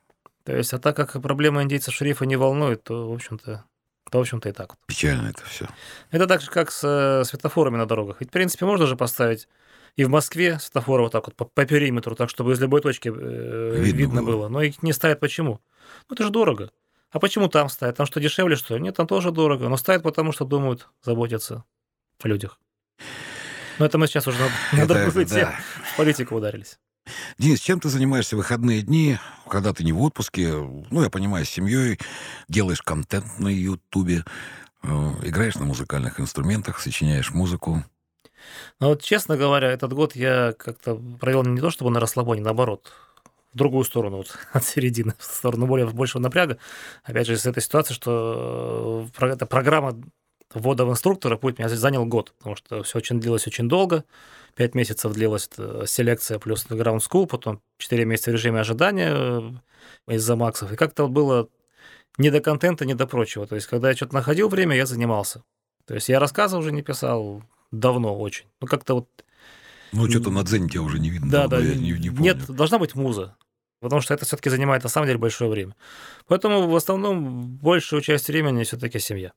То 0.44 0.56
есть, 0.56 0.74
а 0.74 0.80
так 0.80 0.96
как 0.96 1.22
проблема 1.22 1.64
индейцев 1.64 1.94
шерифа 1.94 2.26
не 2.26 2.38
волнует, 2.38 2.84
то, 2.84 3.10
в 3.10 3.14
общем-то, 3.14 3.66
то, 4.10 4.18
в 4.18 4.22
общем-то, 4.22 4.50
и 4.50 4.52
так 4.54 4.70
вот. 4.70 4.80
Печально 4.86 5.30
это 5.30 5.44
все. 5.46 5.68
Это 6.12 6.28
так 6.28 6.42
же, 6.42 6.50
как 6.50 6.72
с 6.72 6.84
э, 6.84 7.26
светофорами 7.26 7.78
на 7.78 7.86
дорогах. 7.86 8.18
Ведь, 8.22 8.30
в 8.30 8.32
принципе, 8.32 8.66
можно 8.66 8.86
же 8.88 8.96
поставить 8.96 9.48
и 9.98 10.06
в 10.06 10.10
Москве 10.10 10.60
светофоры 10.60 11.04
вот 11.04 11.12
так 11.12 11.26
вот 11.26 11.36
по, 11.36 11.46
по 11.46 11.66
периметру, 11.66 12.16
так, 12.16 12.30
чтобы 12.30 12.54
из 12.54 12.62
любой 12.62 12.82
точки 12.82 13.10
э, 13.10 13.82
видно, 13.82 13.98
видно 13.98 14.24
было. 14.24 14.36
было. 14.36 14.48
Но 14.48 14.62
их 14.62 14.84
не 14.84 14.94
ставят 14.94 15.20
почему? 15.20 15.60
Ну, 16.08 16.14
это 16.14 16.24
же 16.24 16.30
дорого. 16.30 16.72
А 17.10 17.20
почему 17.20 17.50
там 17.50 17.68
ставят? 17.68 17.98
Там 17.98 18.06
что, 18.06 18.20
дешевле, 18.20 18.56
что 18.56 18.76
ли? 18.76 18.82
Нет, 18.82 18.96
там 18.96 19.08
тоже 19.08 19.32
дорого. 19.32 19.68
Но 19.70 19.78
ставят 19.78 20.04
потому, 20.04 20.32
что 20.32 20.46
думают, 20.46 20.88
заботятся 21.02 21.64
о 22.22 22.28
людях. 22.28 22.60
Но 23.80 23.86
это 23.86 23.98
мы 23.98 24.08
сейчас 24.08 24.28
уже 24.28 24.38
на, 24.40 24.80
на 24.80 24.86
другую 24.86 25.26
тему. 25.26 25.52
В 25.94 25.98
политику 25.98 26.36
ударились. 26.36 26.80
Денис, 27.38 27.60
чем 27.60 27.80
ты 27.80 27.90
занимаешься 27.90 28.36
в 28.36 28.40
выходные 28.40 28.82
дни, 28.82 29.18
когда 29.50 29.74
ты 29.74 29.84
не 29.84 29.94
в 29.94 30.02
отпуске, 30.02 30.52
ну, 30.52 31.02
я 31.02 31.10
понимаю, 31.10 31.46
с 31.46 31.50
семьей, 31.50 32.00
делаешь 32.50 32.82
контент 32.82 33.40
на 33.40 33.48
Ютубе, 33.48 34.26
э, 34.84 34.88
играешь 35.24 35.56
на 35.56 35.66
музыкальных 35.66 36.20
инструментах, 36.20 36.80
сочиняешь 36.80 37.32
музыку? 37.32 37.84
Ну, 38.80 38.88
вот, 38.90 39.02
честно 39.02 39.38
говоря, 39.38 39.72
этот 39.72 39.94
год 39.94 40.16
я 40.16 40.54
как-то 40.58 40.96
провел 41.20 41.44
не 41.44 41.62
то 41.62 41.70
чтобы 41.70 41.92
на 41.92 42.00
расслабоне, 42.00 42.42
наоборот, 42.42 42.92
в 43.54 43.58
другую 43.58 43.86
сторону, 43.86 44.18
вот, 44.18 44.38
от 44.54 44.64
середины, 44.66 45.14
в 45.18 45.24
сторону 45.24 45.68
более, 45.68 45.88
большего 45.88 46.22
напряга. 46.22 46.58
Опять 47.04 47.28
же, 47.28 47.34
из 47.34 47.46
этой 47.46 47.64
ситуации, 47.64 47.94
что 47.94 49.08
э, 49.20 49.26
эта 49.26 49.46
программа 49.46 49.96
ввода 50.54 50.86
в 50.86 50.90
инструктора 50.90 51.38
путь 51.38 51.60
меня 51.60 51.70
занял 51.70 52.06
год, 52.06 52.34
потому 52.38 52.56
что 52.56 52.84
все 52.84 52.98
очень 52.98 53.20
длилось 53.20 53.48
очень 53.48 53.68
долго. 53.68 54.04
Пять 54.56 54.76
месяцев 54.76 55.14
длилась 55.14 55.50
селекция 55.86 56.40
плюс 56.40 56.66
ground 56.66 57.00
school, 57.00 57.28
потом 57.28 57.62
четыре 57.78 58.06
месяца 58.06 58.32
в 58.32 58.34
режиме 58.34 58.62
ожидания 58.62 59.14
э, 59.14 59.52
из-за 60.14 60.36
максов. 60.36 60.72
И 60.72 60.76
как-то 60.76 61.08
было 61.08 61.48
не 62.18 62.32
до 62.32 62.40
контента, 62.40 62.86
не 62.86 62.96
до 62.96 63.06
прочего. 63.08 63.46
То 63.46 63.56
есть, 63.56 63.68
когда 63.68 63.90
я 63.90 63.96
что-то 63.96 64.16
находил 64.16 64.50
время, 64.50 64.76
я 64.76 64.86
занимался. 64.86 65.44
То 65.86 65.94
есть 65.94 66.10
я 66.10 66.20
рассказы 66.20 66.58
уже 66.58 66.72
не 66.72 66.82
писал 66.82 67.44
давно 67.72 68.18
очень. 68.18 68.46
Ну, 68.62 68.68
как-то 68.68 68.96
вот... 68.96 69.10
Ну, 69.94 70.10
что-то 70.10 70.32
на 70.32 70.44
дзене 70.44 70.70
тебя 70.70 70.82
уже 70.82 71.00
не 71.00 71.10
видно. 71.10 71.32
Да, 71.32 71.48
да. 71.48 71.60
я 71.60 71.76
не, 71.76 71.92
не 71.92 72.10
помню. 72.10 72.24
Нет, 72.24 72.48
должна 72.48 72.80
быть 72.80 72.96
муза. 72.96 73.38
Потому 73.80 74.02
что 74.02 74.14
это 74.14 74.26
все-таки 74.26 74.50
занимает 74.50 74.84
на 74.84 74.90
самом 74.90 75.08
деле 75.08 75.20
большое 75.20 75.50
время. 75.50 75.76
Поэтому 76.28 76.68
в 76.68 76.76
основном 76.76 77.58
большую 77.58 78.02
часть 78.02 78.28
времени 78.28 78.64
все-таки 78.64 79.00
семья. 79.00 79.34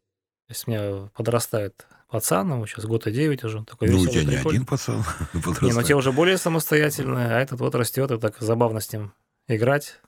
То 0.51 0.53
есть 0.53 0.67
у 0.67 0.71
меня 0.73 1.09
подрастает 1.15 1.87
пацан, 2.09 2.51
ему 2.51 2.67
сейчас 2.67 2.85
год 2.85 3.07
и 3.07 3.13
девять 3.13 3.45
уже. 3.45 3.59
он 3.59 3.65
Такой 3.67 3.89
Ну, 3.89 4.01
у 4.01 4.07
тебя 4.09 4.25
не 4.25 4.33
прикольный. 4.33 4.51
один 4.51 4.67
пацан 4.67 4.97
Не, 5.05 5.05
ну 5.33 5.41
подрастает. 5.43 5.87
те 5.87 5.95
уже 5.95 6.11
более 6.11 6.39
самостоятельные, 6.39 7.29
а 7.29 7.39
этот 7.39 7.61
вот 7.61 7.77
растет, 7.77 8.11
и 8.11 8.19
так 8.19 8.35
забавно 8.41 8.81
с 8.81 8.93
ним 8.93 9.13
играть. 9.47 10.01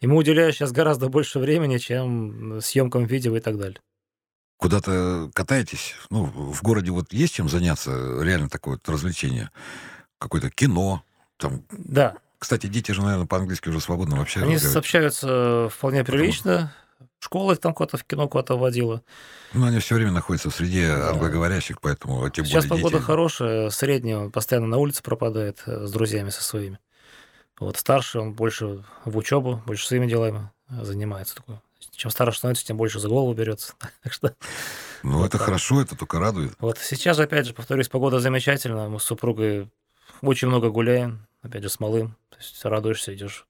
Ему 0.00 0.16
уделяю 0.18 0.52
сейчас 0.52 0.70
гораздо 0.70 1.08
больше 1.08 1.40
времени, 1.40 1.78
чем 1.78 2.60
съемкам 2.62 3.06
видео 3.06 3.36
и 3.36 3.40
так 3.40 3.58
далее. 3.58 3.80
Куда-то 4.58 5.28
катаетесь? 5.34 5.96
Ну, 6.08 6.22
в 6.22 6.62
городе 6.62 6.92
вот 6.92 7.12
есть 7.12 7.34
чем 7.34 7.48
заняться? 7.48 8.22
Реально 8.22 8.48
такое 8.48 8.74
вот 8.74 8.88
развлечение? 8.88 9.50
Какое-то 10.18 10.50
кино? 10.50 11.02
Там... 11.36 11.64
Да, 11.72 12.14
Кстати, 12.38 12.68
дети 12.68 12.92
же, 12.92 13.02
наверное, 13.02 13.26
по-английски 13.26 13.70
уже 13.70 13.80
свободно 13.80 14.14
вообще 14.14 14.40
они 14.42 14.56
сообщаются 14.56 15.68
вполне 15.68 16.04
прилично. 16.04 16.72
Школа 17.24 17.52
их 17.52 17.58
там 17.58 17.72
куда-то 17.72 17.96
в 17.96 18.04
кино 18.04 18.28
куда-то 18.28 18.58
водила. 18.58 19.02
Ну, 19.54 19.64
они 19.64 19.78
все 19.78 19.94
время 19.94 20.10
находятся 20.12 20.50
в 20.50 20.54
среде 20.54 20.88
Да. 20.88 21.08
англоговорящих, 21.12 21.80
поэтому 21.80 22.28
тем 22.28 22.44
Сейчас 22.44 22.66
более 22.66 22.82
погода 22.82 22.96
дети. 22.98 23.06
хорошая, 23.06 23.70
средний 23.70 24.14
он 24.14 24.30
постоянно 24.30 24.66
на 24.66 24.76
улице 24.76 25.02
пропадает 25.02 25.62
э, 25.64 25.86
с 25.86 25.90
друзьями 25.90 26.28
со 26.28 26.42
своими. 26.44 26.78
Вот 27.58 27.78
старший 27.78 28.20
он 28.20 28.34
больше 28.34 28.84
в 29.06 29.16
учебу, 29.16 29.62
больше 29.64 29.86
своими 29.86 30.06
делами 30.06 30.50
э, 30.68 30.84
занимается. 30.84 31.36
Такой. 31.36 31.56
Чем 31.96 32.10
старше 32.10 32.36
становится, 32.40 32.66
тем 32.66 32.76
больше 32.76 33.00
за 33.00 33.08
голову 33.08 33.32
берется. 33.32 33.72
Так 34.02 34.12
что 34.12 34.34
Ну, 35.02 35.16
Вот 35.20 35.28
это 35.28 35.38
так. 35.38 35.46
хорошо, 35.46 35.80
это 35.80 35.96
только 35.96 36.18
радует. 36.18 36.52
вот 36.58 36.76
сейчас 36.78 37.18
опять 37.18 37.46
же, 37.46 37.54
повторюсь, 37.54 37.88
погода 37.88 38.20
замечательная. 38.20 38.88
Мы 38.88 39.00
с 39.00 39.04
супругой 39.04 39.70
очень 40.20 40.48
много 40.48 40.68
гуляем, 40.68 41.26
опять 41.40 41.62
же, 41.62 41.70
с 41.70 41.80
малым. 41.80 42.16
То 42.28 42.36
есть 42.36 42.62
радуешься, 42.66 43.14
идешь. 43.14 43.46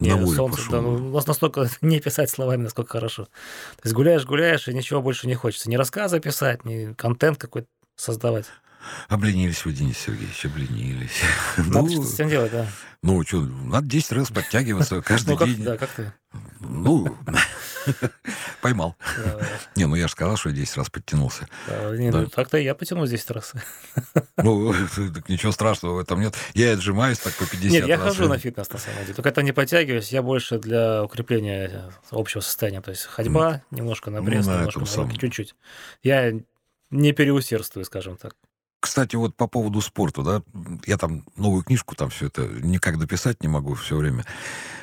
На 0.00 0.26
солнце, 0.26 0.56
пошел. 0.56 0.72
да, 0.72 0.80
ну, 0.80 0.94
у 1.10 1.14
нас 1.14 1.26
настолько 1.26 1.68
не 1.82 2.00
писать 2.00 2.30
словами, 2.30 2.62
насколько 2.62 2.92
хорошо. 2.92 3.24
То 3.24 3.82
есть 3.84 3.94
гуляешь, 3.94 4.24
гуляешь, 4.24 4.66
и 4.68 4.74
ничего 4.74 5.02
больше 5.02 5.26
не 5.26 5.34
хочется. 5.34 5.68
Ни 5.70 5.76
рассказы 5.76 6.20
писать, 6.20 6.64
ни 6.64 6.92
контент 6.94 7.38
какой-то 7.38 7.68
создавать. 7.96 8.46
Обленились 9.08 9.64
вы, 9.66 9.72
Денис 9.72 9.98
Сергеевич, 9.98 10.42
обленились. 10.46 11.20
Надо 11.58 11.80
Ну, 11.82 11.88
что-то 11.90 12.06
с 12.08 12.14
этим 12.14 12.28
делать, 12.30 12.50
да. 12.52 12.66
ну, 13.02 13.22
что, 13.26 13.42
надо 13.42 13.86
10 13.86 14.12
раз 14.12 14.28
подтягиваться 14.30 15.02
каждый 15.06 15.32
Ну, 15.32 15.36
как, 15.36 15.48
день. 15.48 15.62
да, 15.64 15.76
как 15.76 15.90
ты? 15.90 16.12
Ну, 16.60 17.14
поймал. 18.62 18.96
Не, 19.76 19.86
ну 19.86 19.94
я 19.94 20.06
же 20.06 20.12
сказал, 20.12 20.36
что 20.36 20.48
я 20.50 20.54
10 20.54 20.76
раз 20.76 20.90
подтянулся. 20.90 21.48
ну, 21.68 22.26
так-то 22.26 22.58
я 22.58 22.74
потянул 22.74 23.06
10 23.06 23.30
раз. 23.30 23.52
Ну, 24.36 24.72
так 25.14 25.28
ничего 25.28 25.52
страшного 25.52 25.94
в 25.96 25.98
этом 25.98 26.20
нет. 26.20 26.34
Я 26.54 26.72
отжимаюсь 26.72 27.18
так 27.18 27.34
по 27.34 27.46
50 27.46 27.70
Нет, 27.70 27.86
я 27.86 27.98
хожу 27.98 28.28
на 28.28 28.38
фитнес, 28.38 28.70
на 28.70 28.78
самом 28.78 29.02
деле. 29.02 29.14
Только 29.14 29.28
это 29.28 29.42
не 29.42 29.52
подтягиваюсь, 29.52 30.12
я 30.12 30.22
больше 30.22 30.58
для 30.58 31.04
укрепления 31.04 31.90
общего 32.10 32.40
состояния. 32.40 32.80
То 32.80 32.90
есть 32.90 33.04
ходьба, 33.04 33.62
немножко 33.70 34.10
на 34.10 34.22
пресс, 34.22 34.46
немножко 34.46 34.80
на 34.80 35.02
руки, 35.02 35.18
чуть-чуть. 35.18 35.54
Я 36.02 36.32
не 36.90 37.12
переусердствую, 37.12 37.84
скажем 37.84 38.16
так. 38.16 38.34
Кстати, 38.80 39.14
вот 39.14 39.36
по 39.36 39.46
поводу 39.46 39.82
спорта, 39.82 40.22
да, 40.22 40.42
я 40.86 40.96
там 40.96 41.24
новую 41.36 41.62
книжку, 41.62 41.94
там 41.94 42.08
все 42.08 42.26
это 42.26 42.46
никак 42.46 42.98
дописать 42.98 43.42
не 43.42 43.48
могу 43.48 43.74
все 43.74 43.96
время. 43.96 44.24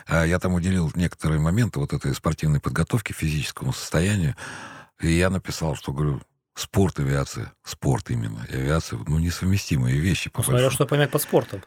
А 0.08 0.24
Я 0.24 0.40
там 0.40 0.54
уделил 0.54 0.92
некоторые 0.94 1.40
моменты 1.40 1.80
вот 1.80 1.94
этой 1.94 2.14
спортивной 2.14 2.60
подготовки, 2.60 3.12
физическому 3.12 3.74
состоянию. 3.74 4.36
И 5.02 5.12
я 5.12 5.32
написал, 5.32 5.76
что, 5.76 5.92
говорю, 5.92 6.22
спорт, 6.54 7.00
авиация, 7.00 7.54
спорт 7.64 8.10
именно, 8.12 8.46
и 8.50 8.56
авиация, 8.56 9.00
ну, 9.08 9.18
несовместимые 9.18 10.00
вещи. 10.00 10.30
по 10.30 10.44
смотря 10.44 10.70
что 10.70 10.86
понять 10.86 11.12
под 11.12 11.22
спортом. 11.24 11.64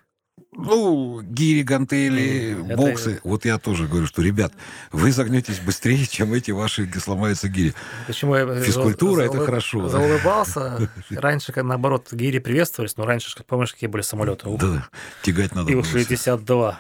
Ну, 0.53 1.21
гири, 1.23 1.63
гантели, 1.63 2.57
это- 2.69 2.77
боксы. 2.77 3.21
Вот 3.23 3.45
я 3.45 3.59
тоже 3.59 3.87
говорю, 3.87 4.07
что, 4.07 4.21
ребят, 4.21 4.53
вы 4.91 5.13
загнетесь 5.13 5.61
быстрее, 5.61 6.05
чем 6.11 6.35
эти 6.35 6.51
ваши 6.51 6.91
сломаются 7.01 7.49
гири. 7.49 7.73
Почему 8.09 8.35
я 8.35 8.43
э, 8.43 8.63
Физкультура 8.63 9.23
это 9.23 9.39
хорошо. 9.45 9.89
Заулыбался. 9.89 10.91
Раньше, 11.11 11.53
наоборот, 11.63 12.09
гири 12.13 12.41
приветствовались, 12.41 12.97
но 12.97 13.07
раньше, 13.07 13.35
как 13.37 13.47
помнишь, 13.47 13.73
какие 13.73 13.89
были 13.89 14.03
самолеты? 14.03 14.49
Да, 14.59 14.89
тягать 15.23 15.55
надо 15.55 15.71
было. 15.73 15.83
всё. 15.83 15.99
Ил-62. 16.01 16.75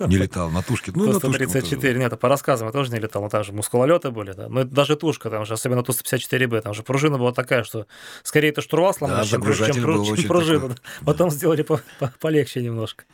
Не 0.00 0.16
летал 0.16 0.50
на 0.50 0.62
тушке. 0.62 0.90
Ну, 0.94 1.06
на 1.06 1.12
тушке. 1.20 1.26
вот, 1.28 1.36
134, 1.36 1.98
нет, 1.98 2.18
по 2.18 2.28
рассказам 2.28 2.66
я 2.66 2.72
тоже 2.72 2.90
не 2.90 2.98
летал, 2.98 3.22
но 3.22 3.28
там 3.28 3.44
же 3.44 3.52
мускулолеты 3.52 4.10
были, 4.10 4.32
да. 4.32 4.48
Но 4.48 4.62
это 4.62 4.70
даже 4.74 4.96
тушка, 4.96 5.30
там 5.30 5.46
же, 5.46 5.54
особенно 5.54 5.84
Ту-154Б, 5.84 6.60
там 6.60 6.74
же 6.74 6.82
пружина 6.82 7.18
была 7.18 7.32
такая, 7.32 7.62
что 7.62 7.86
скорее 8.24 8.48
это 8.48 8.62
штурвал 8.62 8.92
сломать, 8.94 9.28
чем, 9.28 9.40
пру- 9.40 9.42
загружатель 9.54 9.74
чем, 9.74 9.84
пру- 9.84 9.94
был 9.94 10.04
чем 10.06 10.12
очень 10.14 10.28
пружину. 10.28 10.60
такой. 10.70 10.76
Потом 11.04 11.30
сделали 11.30 11.62
по- 11.62 11.80
по- 12.00 12.12
полегче 12.20 12.63
немножко. 12.64 13.04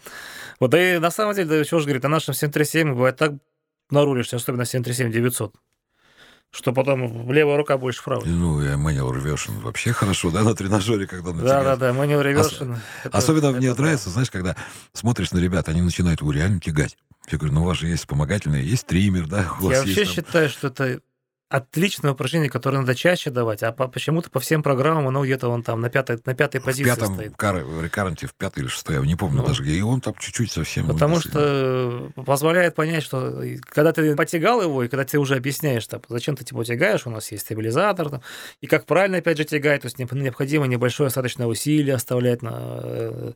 Вот, 0.59 0.71
да 0.71 0.97
и 0.97 0.99
на 0.99 1.11
самом 1.11 1.35
деле, 1.35 1.49
да, 1.49 1.65
чего 1.65 1.81
же 1.81 1.87
говорит, 1.87 2.03
на 2.03 2.09
нашем 2.09 2.35
737 2.35 2.93
бывает 2.95 3.17
так 3.17 3.33
нарулишься, 3.91 4.37
особенно 4.37 4.63
737-900, 4.63 5.53
что 6.51 6.73
потом 6.73 7.31
левая 7.33 7.57
рука 7.57 7.79
больше 7.79 8.03
правой. 8.03 8.27
Ну, 8.27 8.61
и 8.63 8.69
manual 8.69 9.13
reversion 9.13 9.61
вообще 9.61 9.93
хорошо, 9.93 10.31
да, 10.31 10.43
на 10.43 10.55
тренажере, 10.55 11.07
когда 11.07 11.33
на 11.33 11.43
Да, 11.43 11.63
да, 11.65 11.77
да, 11.77 11.91
manual 11.91 12.23
reversion. 12.25 12.77
это- 13.05 13.17
Особенно 13.17 13.53
мне 13.53 13.69
это 13.69 13.81
нравится, 13.83 14.11
знаешь, 14.11 14.31
когда 14.31 14.57
смотришь 14.93 15.33
на 15.33 15.39
ребят, 15.39 15.69
они 15.69 15.81
начинают 15.83 16.21
его 16.21 16.33
реально 16.33 16.61
тягать. 16.61 16.97
Я 17.31 17.39
говорю, 17.39 17.55
ну 17.55 17.63
у 17.63 17.67
вас 17.67 17.79
же 17.79 17.87
есть 17.87 18.01
вспомогательные, 18.03 18.67
есть 18.67 18.87
триммер, 18.87 19.27
да, 19.29 19.53
у 19.61 19.65
вас 19.65 19.73
Я 19.75 19.79
вообще 19.81 20.05
там- 20.05 20.15
считаю, 20.15 20.49
что 20.49 20.67
это 20.69 21.01
отличное 21.51 22.13
упражнение, 22.13 22.49
которое 22.49 22.79
надо 22.79 22.95
чаще 22.95 23.29
давать, 23.31 23.63
а 23.65 23.73
по- 23.73 23.89
почему-то 23.89 24.31
по 24.31 24.39
всем 24.39 24.63
программам 24.63 25.09
оно 25.09 25.25
где-то 25.25 25.49
вон 25.49 25.63
там 25.65 25.81
на 25.81 25.91
пятой, 25.91 26.19
на 26.25 26.35
пятой 26.35 26.61
в 26.61 26.65
позиции 26.65 26.89
пятом 26.89 27.15
стоит. 27.17 27.37
кар- 27.37 27.65
рекарренте, 27.83 28.29
в 28.29 28.35
пятой 28.35 28.61
или 28.61 28.69
шестой, 28.69 28.95
я 28.97 29.03
не 29.03 29.17
помню 29.17 29.39
Ну. 29.43 29.47
даже, 29.49 29.65
где, 29.65 29.73
и 29.73 29.81
он 29.83 30.01
там 30.01 30.15
чуть-чуть 30.19 30.53
совсем... 30.53 30.87
Потому 30.87 31.21
что 31.21 32.11
позволяет 32.15 32.77
понять, 32.77 33.03
что 33.03 33.43
и 33.43 33.57
когда 33.59 33.93
ты 33.93 34.15
потягал 34.15 34.63
его, 34.63 34.85
и 34.85 34.89
когда 34.89 35.05
ты 35.05 35.19
уже 35.19 35.35
объясняешь, 35.35 35.87
там, 35.89 36.01
зачем 36.09 36.37
ты 36.37 36.45
его 36.49 36.63
тягаешь, 36.63 37.05
у 37.07 37.11
нас 37.11 37.31
есть 37.33 37.45
стабилизатор, 37.45 38.09
там, 38.11 38.23
и 38.61 38.67
как 38.69 38.87
правильно, 38.87 39.19
опять 39.19 39.37
же, 39.37 39.45
тягать, 39.45 39.83
то 39.83 39.87
есть 39.87 39.99
необ- 39.99 40.17
необходимо 40.17 40.67
небольшое 40.67 41.09
остаточное 41.09 41.49
усилие 41.49 41.97
оставлять 41.97 42.43
на 42.43 42.81
э, 42.83 43.33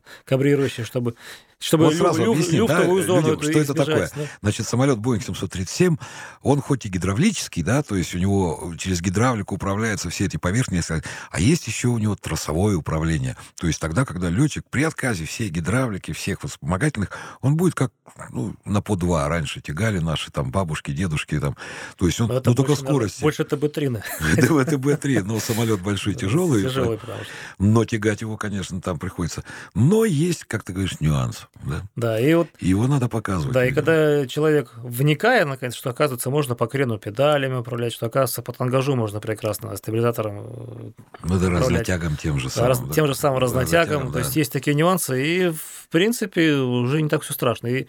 чтобы, 0.85 1.15
чтобы 1.59 1.85
Вот 1.85 1.93
лю- 1.93 1.97
сразу 1.99 2.23
лю- 2.23 2.31
объяснить, 2.31 2.65
да, 2.67 2.75
люфтовую 2.77 3.03
зону 3.03 3.27
людям, 3.29 3.41
что 3.41 3.51
это 3.59 3.73
избежать, 3.73 4.09
такое. 4.11 4.25
да. 4.25 4.31
Значит, 4.41 4.67
самолет 4.67 4.97
Boeing 4.99 5.21
737, 5.23 5.97
он 6.41 6.61
хоть 6.61 6.85
и 6.85 6.89
гидравлический, 6.89 7.63
да, 7.63 7.81
то 7.83 7.95
есть 7.95 8.04
у 8.13 8.17
него 8.17 8.73
через 8.77 9.01
гидравлику 9.01 9.55
управляются 9.55 10.09
все 10.09 10.25
эти 10.25 10.37
поверхности, 10.37 11.01
а 11.31 11.39
есть 11.39 11.67
еще 11.67 11.87
у 11.87 11.97
него 11.97 12.15
тросовое 12.15 12.75
управление. 12.75 13.37
То 13.59 13.67
есть 13.67 13.79
тогда, 13.79 14.05
когда 14.05 14.29
летчик 14.29 14.63
при 14.69 14.83
отказе 14.83 15.25
всей 15.25 15.49
гидравлики, 15.49 16.11
всех 16.11 16.41
вспомогательных, 16.41 17.09
он 17.41 17.55
будет 17.55 17.73
как 17.73 17.91
ну, 18.29 18.55
на 18.65 18.81
по 18.81 18.95
два 18.95 19.27
раньше 19.27 19.61
тягали 19.61 19.99
наши 19.99 20.31
там 20.31 20.51
бабушки, 20.51 20.91
дедушки, 20.91 21.39
там. 21.39 21.55
То 21.97 22.05
есть 22.05 22.19
он, 22.21 22.31
это 22.31 22.49
ну, 22.49 22.55
только 22.55 22.71
больше, 22.71 22.83
скорости. 22.83 23.21
Больше 23.21 23.43
ТБ-3. 23.43 24.03
Это 24.37 24.75
ТБ-3, 24.75 25.23
но 25.23 25.39
самолет 25.39 25.81
большой, 25.81 26.15
тяжелый. 26.15 26.63
Тяжелый, 26.63 26.97
потому 26.97 27.23
что. 27.23 27.31
Но 27.59 27.85
тягать 27.85 28.21
его, 28.21 28.37
конечно, 28.37 28.79
там 28.81 28.99
приходится. 28.99 29.43
Но 29.73 30.05
есть, 30.05 30.45
как 30.45 30.63
ты 30.63 30.73
говоришь, 30.73 30.99
нюанс. 30.99 31.47
Да? 31.63 31.81
Да, 31.95 32.19
и 32.19 32.33
вот 32.33 32.47
Его 32.59 32.87
надо 32.87 33.09
показывать. 33.09 33.53
Да, 33.53 33.65
и 33.65 33.71
когда 33.71 34.27
человек, 34.27 34.71
вникая, 34.77 35.45
наконец, 35.45 35.75
что, 35.75 35.89
оказывается, 35.89 36.29
можно 36.29 36.55
по 36.55 36.67
крену 36.67 36.97
педалями 36.97 37.55
управлять, 37.55 37.93
что, 37.95 38.05
оказывается, 38.07 38.41
по 38.41 38.51
тангажу 38.53 38.95
можно 38.95 39.19
прекрасно 39.19 39.75
стабилизатором, 39.77 40.39
э, 40.39 40.91
Ну, 41.23 41.39
да, 41.39 41.49
разнотягом 41.49 42.15
тем 42.17 42.37
же 42.39 42.49
самым. 42.49 42.67
раз- 42.69 42.79
да. 42.79 42.93
тем 42.93 43.07
же 43.07 43.15
самым 43.15 43.39
разнотягом. 43.39 43.87
Разнотягом, 43.87 44.11
То 44.13 44.19
есть 44.19 44.35
есть 44.35 44.51
такие 44.51 44.75
нюансы, 44.75 45.25
и, 45.25 45.49
в 45.49 45.87
принципе, 45.89 46.53
уже 46.55 47.01
не 47.01 47.09
так 47.09 47.23
все 47.23 47.33
страшно. 47.33 47.67
И 47.67 47.87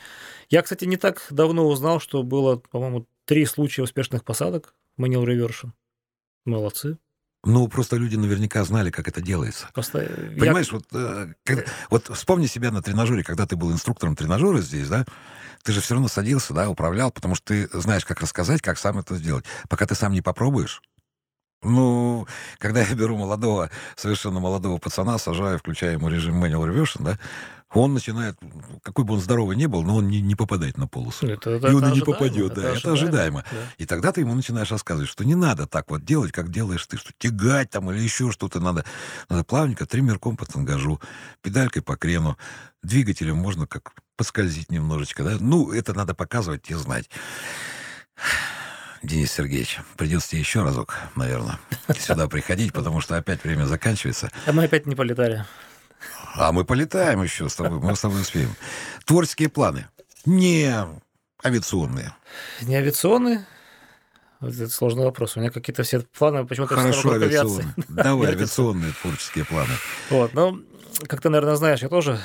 я, 0.48 0.62
кстати, 0.62 0.84
не 0.84 0.96
так 0.96 1.26
давно 1.30 1.66
узнал, 1.68 2.00
что 2.00 2.22
было, 2.22 2.56
по-моему, 2.56 3.06
три 3.24 3.44
случая 3.46 3.82
успешных 3.82 4.24
посадок 4.24 4.74
Manual 4.98 5.24
Reversion. 5.24 5.70
Молодцы. 6.44 6.98
Ну, 7.46 7.68
просто 7.68 7.96
люди 7.96 8.16
наверняка 8.16 8.62
знали, 8.64 8.90
как 8.90 9.08
это 9.08 9.20
делается. 9.22 9.68
Просто 9.72 10.02
я- 10.02 10.38
Понимаешь, 10.40 10.70
вот, 10.72 10.84
э, 10.92 11.28
когда- 11.44 11.62
вот 11.90 12.10
вспомни 12.14 12.46
себя 12.46 12.70
на 12.70 12.82
тренажере, 12.82 13.22
когда 13.22 13.46
ты 13.46 13.56
был 13.56 13.72
инструктором 13.72 14.16
тренажера 14.16 14.60
здесь, 14.60 14.88
да, 14.88 15.06
ты 15.62 15.72
же 15.72 15.80
все 15.80 15.94
равно 15.94 16.08
садился, 16.08 16.52
да, 16.54 16.68
управлял, 16.68 17.10
потому 17.10 17.34
что 17.34 17.46
ты 17.46 17.68
знаешь, 17.72 18.04
как 18.04 18.20
рассказать, 18.20 18.60
как 18.62 18.78
сам 18.78 18.98
это 18.98 19.16
сделать. 19.16 19.44
Пока 19.68 19.86
ты 19.86 19.94
сам 19.94 20.12
не 20.12 20.22
попробуешь. 20.22 20.82
Ну, 21.62 22.26
когда 22.58 22.82
я 22.82 22.94
беру 22.94 23.16
молодого, 23.16 23.70
совершенно 23.96 24.40
молодого 24.40 24.78
пацана, 24.78 25.18
сажаю, 25.18 25.58
включаю 25.58 25.92
ему 25.94 26.08
режим 26.08 26.42
manual 26.42 26.66
reversion, 26.72 27.02
да, 27.02 27.18
он 27.74 27.92
начинает, 27.94 28.38
какой 28.84 29.04
бы 29.04 29.14
он 29.14 29.20
здоровый 29.20 29.56
ни 29.56 29.66
был, 29.66 29.82
но 29.82 29.96
он 29.96 30.08
не, 30.08 30.20
не 30.22 30.34
попадает 30.36 30.78
на 30.78 30.86
полосу. 30.86 31.26
Это- 31.26 31.50
это- 31.50 31.66
И 31.68 31.72
он 31.72 31.78
это 31.78 31.88
и 31.88 31.90
не 31.90 31.92
ожидаемо, 32.00 32.04
попадет, 32.06 32.54
да, 32.54 32.62
это 32.74 32.92
ожидаемо. 32.92 33.44
да. 33.50 33.56
И 33.76 33.86
тогда 33.86 34.12
ты 34.12 34.20
ему 34.20 34.34
начинаешь 34.34 34.70
рассказывать, 34.70 35.10
что 35.10 35.24
не 35.24 35.34
надо 35.34 35.66
так 35.66 35.90
вот 35.90 36.04
делать, 36.04 36.30
как 36.32 36.50
делаешь 36.50 36.86
ты, 36.86 36.96
что 36.96 37.10
тягать 37.18 37.70
там 37.70 37.90
или 37.90 37.98
еще 38.00 38.30
что-то 38.30 38.60
надо. 38.60 38.84
Надо 39.28 39.42
плавненько, 39.44 39.84
триммерком 39.84 40.36
по 40.36 40.46
тангажу, 40.46 41.00
педалькой 41.42 41.82
по 41.82 41.96
крену, 41.96 42.38
двигателем 42.82 43.36
можно 43.36 43.66
как 43.66 43.92
поскользить 44.16 44.70
немножечко, 44.70 45.24
да. 45.24 45.36
Ну, 45.40 45.72
это 45.72 45.92
надо 45.92 46.14
показывать 46.14 46.70
и 46.70 46.74
знать. 46.74 47.10
Денис 49.02 49.32
Сергеевич, 49.32 49.80
придется 49.96 50.30
тебе 50.30 50.40
еще 50.40 50.62
разок, 50.62 50.96
наверное, 51.14 51.58
сюда 51.98 52.28
приходить, 52.28 52.72
потому 52.72 53.00
что 53.00 53.16
опять 53.16 53.44
время 53.44 53.64
заканчивается. 53.64 54.30
А 54.46 54.52
мы 54.52 54.64
опять 54.64 54.86
не 54.86 54.94
полетали. 54.94 55.44
А 56.34 56.52
мы 56.52 56.64
полетаем 56.64 57.22
еще 57.22 57.48
с 57.48 57.54
тобой, 57.56 57.80
мы 57.80 57.96
с 57.96 58.00
тобой 58.00 58.20
успеем. 58.20 58.54
Творческие 59.04 59.48
планы. 59.48 59.86
Не 60.24 60.72
авиационные. 61.44 62.12
Не 62.62 62.76
авиационные? 62.76 63.46
Это 64.40 64.68
сложный 64.68 65.04
вопрос. 65.04 65.36
У 65.36 65.40
меня 65.40 65.50
какие-то 65.50 65.82
все 65.82 66.00
планы 66.00 66.46
почему-то 66.46 66.74
Хорошо, 66.76 67.12
авиации. 67.12 67.38
авиационные. 67.38 67.74
Давай, 67.88 68.28
авиационные 68.32 68.92
творческие 69.00 69.44
планы. 69.46 69.72
Вот, 70.10 70.34
ну, 70.34 70.62
как 71.06 71.20
ты, 71.20 71.30
наверное, 71.30 71.56
знаешь, 71.56 71.80
я 71.80 71.88
тоже 71.88 72.20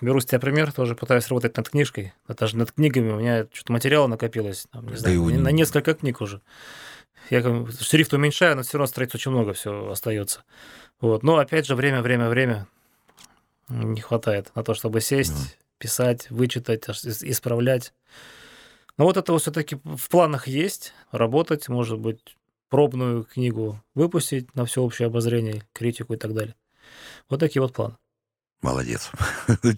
беру 0.00 0.20
с 0.20 0.26
тебя 0.26 0.38
пример, 0.38 0.72
тоже 0.72 0.94
пытаюсь 0.94 1.28
работать 1.28 1.56
над 1.56 1.68
книжкой. 1.68 2.12
Даже 2.28 2.56
над 2.56 2.72
книгами 2.72 3.10
у 3.12 3.18
меня 3.18 3.46
что-то 3.52 3.72
материала 3.72 4.06
накопилось, 4.06 4.66
там, 4.72 4.86
не 4.86 4.92
Да 4.92 4.98
знаю, 4.98 5.20
не- 5.24 5.36
на 5.38 5.50
несколько 5.50 5.94
книг 5.94 6.20
уже. 6.20 6.40
Я 7.30 7.42
как 7.42 7.70
шрифт 7.80 8.12
уменьшаю, 8.14 8.56
но 8.56 8.62
все 8.62 8.78
равно 8.78 8.86
страниц 8.86 9.14
очень 9.14 9.30
много 9.30 9.52
все 9.52 9.90
остается. 9.90 10.44
Вот. 11.00 11.22
Но 11.22 11.36
опять 11.38 11.66
же, 11.66 11.74
время, 11.74 12.00
время, 12.02 12.28
время 12.28 12.66
не 13.68 14.00
хватает 14.00 14.50
на 14.54 14.64
то, 14.64 14.74
чтобы 14.74 15.00
сесть, 15.00 15.32
Мгм. 15.32 15.46
писать, 15.78 16.30
вычитать, 16.30 16.88
исправлять. 16.88 17.92
Но 18.96 19.04
вот 19.04 19.16
это 19.16 19.36
все-таки 19.38 19.76
в 19.84 20.08
планах 20.08 20.48
есть. 20.48 20.92
Работать, 21.12 21.68
может 21.68 21.98
быть, 21.98 22.36
пробную 22.68 23.24
книгу 23.24 23.80
выпустить 23.94 24.54
на 24.54 24.64
всеобщее 24.64 25.06
обозрение, 25.06 25.62
критику 25.72 26.14
и 26.14 26.16
так 26.16 26.34
далее. 26.34 26.54
Вот 27.28 27.40
такие 27.40 27.62
вот 27.62 27.72
планы. 27.74 27.96
Молодец. 28.62 29.10
Ну 29.62 29.72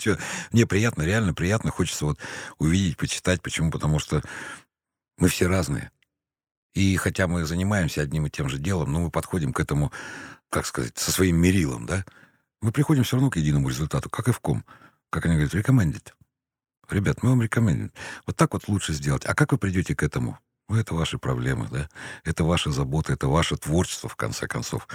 Мне 0.53 0.67
приятно, 0.67 1.03
реально 1.03 1.35
приятно. 1.35 1.71
Хочется 1.71 2.07
вот 2.07 2.19
увидеть, 2.59 2.97
почитать. 2.97 3.43
Почему? 3.43 3.71
Потому 3.71 3.99
что 3.99 4.23
мы 5.19 5.29
все 5.29 5.47
разные. 5.47 5.91
И 6.75 6.97
хотя 6.97 7.27
мы 7.27 7.45
занимаемся 7.45 8.03
одним 8.03 8.27
и 8.27 8.31
тем 8.31 8.49
же 8.49 8.59
делом, 8.59 8.93
но 8.93 9.01
мы 9.01 9.11
подходим 9.11 9.53
к 9.53 9.61
этому, 9.61 9.93
как 10.49 10.67
сказать, 10.67 10.97
со 10.97 11.11
своим 11.11 11.37
мерилом, 11.37 11.87
да? 11.87 12.05
Мы 12.61 12.73
приходим 12.73 13.05
все 13.05 13.17
равно 13.17 13.31
к 13.31 13.37
единому 13.37 13.69
результату, 13.69 14.09
как 14.09 14.29
и 14.29 14.33
в 14.33 14.41
ком. 14.41 14.65
Как 15.11 15.27
они 15.27 15.35
говорят, 15.35 15.55
recommended. 15.55 16.13
Ребят, 16.89 17.23
мы 17.23 17.31
вам 17.31 17.43
рекомендуем. 17.43 17.93
Вот 18.27 18.37
так 18.37 18.53
вот 18.53 18.69
лучше 18.69 18.93
сделать. 18.93 19.25
А 19.25 19.35
как 19.35 19.53
вы 19.53 19.59
придете 19.59 19.95
к 19.95 20.03
этому? 20.03 20.39
Ну, 20.71 20.77
это 20.77 20.95
ваши 20.95 21.19
проблемы, 21.19 21.67
да? 21.69 21.89
Это 22.23 22.45
ваша 22.45 22.71
забота, 22.71 23.13
это 23.13 23.27
ваше 23.27 23.57
творчество, 23.57 24.09
в 24.09 24.15
конце 24.15 24.47
концов. 24.47 24.87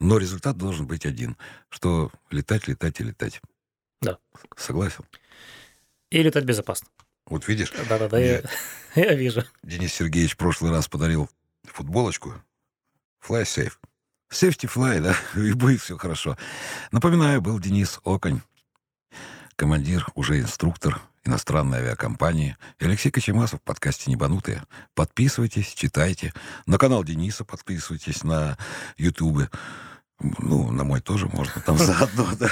Но 0.00 0.18
результат 0.18 0.56
должен 0.56 0.84
быть 0.84 1.06
один, 1.06 1.36
что 1.68 2.10
летать, 2.30 2.66
летать 2.66 2.98
и 2.98 3.04
летать. 3.04 3.40
Да. 4.00 4.18
Согласен? 4.56 5.04
И 6.10 6.20
летать 6.20 6.44
безопасно. 6.44 6.88
Вот 7.26 7.46
видишь, 7.46 7.72
Да-да-да, 7.88 8.18
я, 8.18 8.42
я 8.96 9.14
вижу. 9.14 9.44
Денис 9.62 9.94
Сергеевич 9.94 10.32
в 10.34 10.38
прошлый 10.38 10.72
раз 10.72 10.88
подарил 10.88 11.30
футболочку. 11.62 12.34
Fly 13.24 13.44
safe. 13.44 13.74
Safety 14.28 14.68
fly, 14.68 15.00
да, 15.00 15.16
и 15.40 15.52
будет 15.52 15.82
все 15.82 15.96
хорошо. 15.96 16.36
Напоминаю, 16.90 17.40
был 17.40 17.60
Денис 17.60 18.00
Оконь, 18.02 18.40
командир, 19.54 20.04
уже 20.16 20.40
инструктор 20.40 21.00
иностранной 21.24 21.78
авиакомпании. 21.78 22.56
И 22.78 22.84
Алексей 22.84 23.10
Кочемасов 23.10 23.60
в 23.60 23.62
подкасте 23.62 24.10
«Небанутые». 24.10 24.62
Подписывайтесь, 24.94 25.68
читайте. 25.74 26.32
На 26.66 26.78
канал 26.78 27.04
Дениса 27.04 27.44
подписывайтесь, 27.44 28.24
на 28.24 28.56
Ютубе. 28.96 29.48
Ну, 30.20 30.70
на 30.70 30.84
мой 30.84 31.00
тоже 31.00 31.26
можно, 31.26 31.60
там 31.62 31.76
заодно, 31.78 32.28
да. 32.38 32.48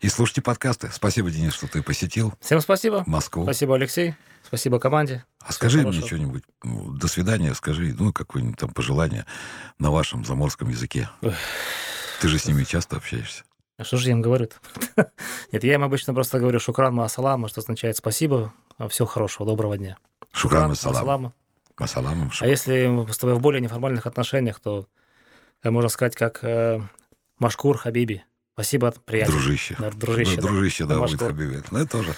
И 0.00 0.08
слушайте 0.08 0.42
подкасты. 0.42 0.90
Спасибо, 0.92 1.30
Денис, 1.30 1.52
что 1.54 1.68
ты 1.68 1.82
посетил 1.82 2.34
Всем 2.40 2.60
спасибо. 2.60 3.04
Москву. 3.06 3.44
Спасибо, 3.44 3.76
Алексей. 3.76 4.14
Спасибо 4.42 4.78
команде. 4.78 5.24
А 5.40 5.44
Всего 5.46 5.52
скажи 5.54 5.76
мне 5.78 5.86
хорошего. 5.86 6.06
что-нибудь. 6.06 6.44
ну, 6.64 6.90
До 6.92 7.08
свидания, 7.08 7.54
скажи, 7.54 7.94
ну, 7.98 8.12
какое-нибудь 8.12 8.58
там 8.58 8.70
пожелание 8.70 9.24
на 9.78 9.90
вашем 9.90 10.24
заморском 10.24 10.68
языке. 10.68 11.08
Ты 12.20 12.28
же 12.28 12.38
с 12.38 12.46
ними 12.46 12.64
часто 12.64 12.96
общаешься. 12.96 13.44
А 13.76 13.84
что 13.84 13.96
же 13.96 14.06
я 14.08 14.12
им 14.12 14.22
говорю 14.22 14.48
Нет, 15.52 15.64
я 15.64 15.74
им 15.74 15.82
обычно 15.82 16.14
просто 16.14 16.38
говорю 16.38 16.60
шукран 16.60 16.94
маасалама, 16.94 17.48
что 17.48 17.60
означает 17.60 17.96
спасибо. 17.96 18.52
Всего 18.88 19.06
хорошего, 19.06 19.46
доброго 19.46 19.76
дня. 19.76 19.96
Шукран 20.32 20.68
Масалам. 20.68 20.94
маасалама. 20.94 21.32
Масаламом. 21.78 22.30
А 22.40 22.46
если 22.46 22.86
мы 22.86 23.12
с 23.12 23.18
тобой 23.18 23.34
в 23.36 23.40
более 23.40 23.60
неформальных 23.60 24.06
отношениях, 24.06 24.60
то 24.60 24.86
э, 25.62 25.70
можно 25.70 25.88
сказать, 25.88 26.14
как 26.14 26.38
э, 26.42 26.80
Машкур 27.38 27.76
Хабиби. 27.78 28.24
Спасибо, 28.54 28.92
приятель. 29.04 29.32
Дружище. 29.32 29.74
Да, 29.78 29.90
дружище, 29.90 30.36
Да, 30.36 30.42
да. 30.42 30.48
дружище, 30.48 30.84
да, 30.84 30.98
будет 31.00 31.10
Машкур. 31.12 31.28
Хабиби. 31.28 31.62
Ну, 31.72 31.78
это 31.78 31.90
тоже. 31.90 32.14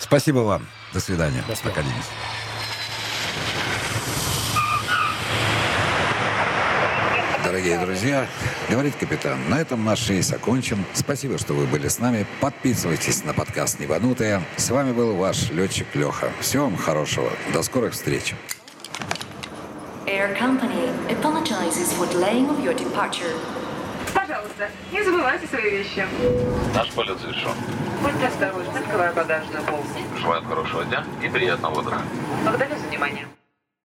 Спасибо 0.00 0.38
вам. 0.38 0.66
До 0.92 0.98
свидания. 1.00 1.44
До 1.48 1.54
свидания. 1.54 1.76
Пока, 1.76 1.82
Денис. 1.82 2.06
Дорогие 7.56 7.78
друзья, 7.78 8.26
говорит 8.68 8.96
капитан, 8.96 9.38
на 9.48 9.58
этом 9.58 9.82
наш 9.82 10.10
рейс 10.10 10.30
окончен. 10.30 10.84
Спасибо, 10.92 11.38
что 11.38 11.54
вы 11.54 11.64
были 11.64 11.88
с 11.88 11.98
нами. 11.98 12.26
Подписывайтесь 12.38 13.24
на 13.24 13.32
подкаст 13.32 13.80
«Небанутые». 13.80 14.42
С 14.58 14.68
вами 14.68 14.92
был 14.92 15.16
ваш 15.16 15.48
летчик 15.52 15.86
Леха. 15.94 16.30
Всего 16.40 16.64
вам 16.64 16.76
хорошего. 16.76 17.30
До 17.54 17.62
скорых 17.62 17.94
встреч. 17.94 18.34
Air 20.04 20.38
Company 20.38 20.90
apologizes 21.08 21.94
for 21.94 22.06
delaying 22.12 22.46
of 22.50 22.62
your 22.62 22.76
departure. 22.76 23.34
Пожалуйста, 24.12 24.68
не 24.92 25.02
забывайте 25.02 25.46
свои 25.46 25.70
вещи. 25.70 26.04
Наш 26.74 26.90
полет 26.90 27.18
завершен. 27.18 27.54
Будьте 28.02 28.26
осторожны, 28.26 28.76
открывая 28.76 29.14
багажную 29.14 29.64
полку. 29.64 29.88
Желаем 30.18 30.44
хорошего 30.44 30.84
дня 30.84 31.06
и 31.24 31.28
приятного 31.30 31.80
утра. 31.80 32.02
Благодарю 32.44 32.76
за 32.76 32.86
внимание. 32.86 33.26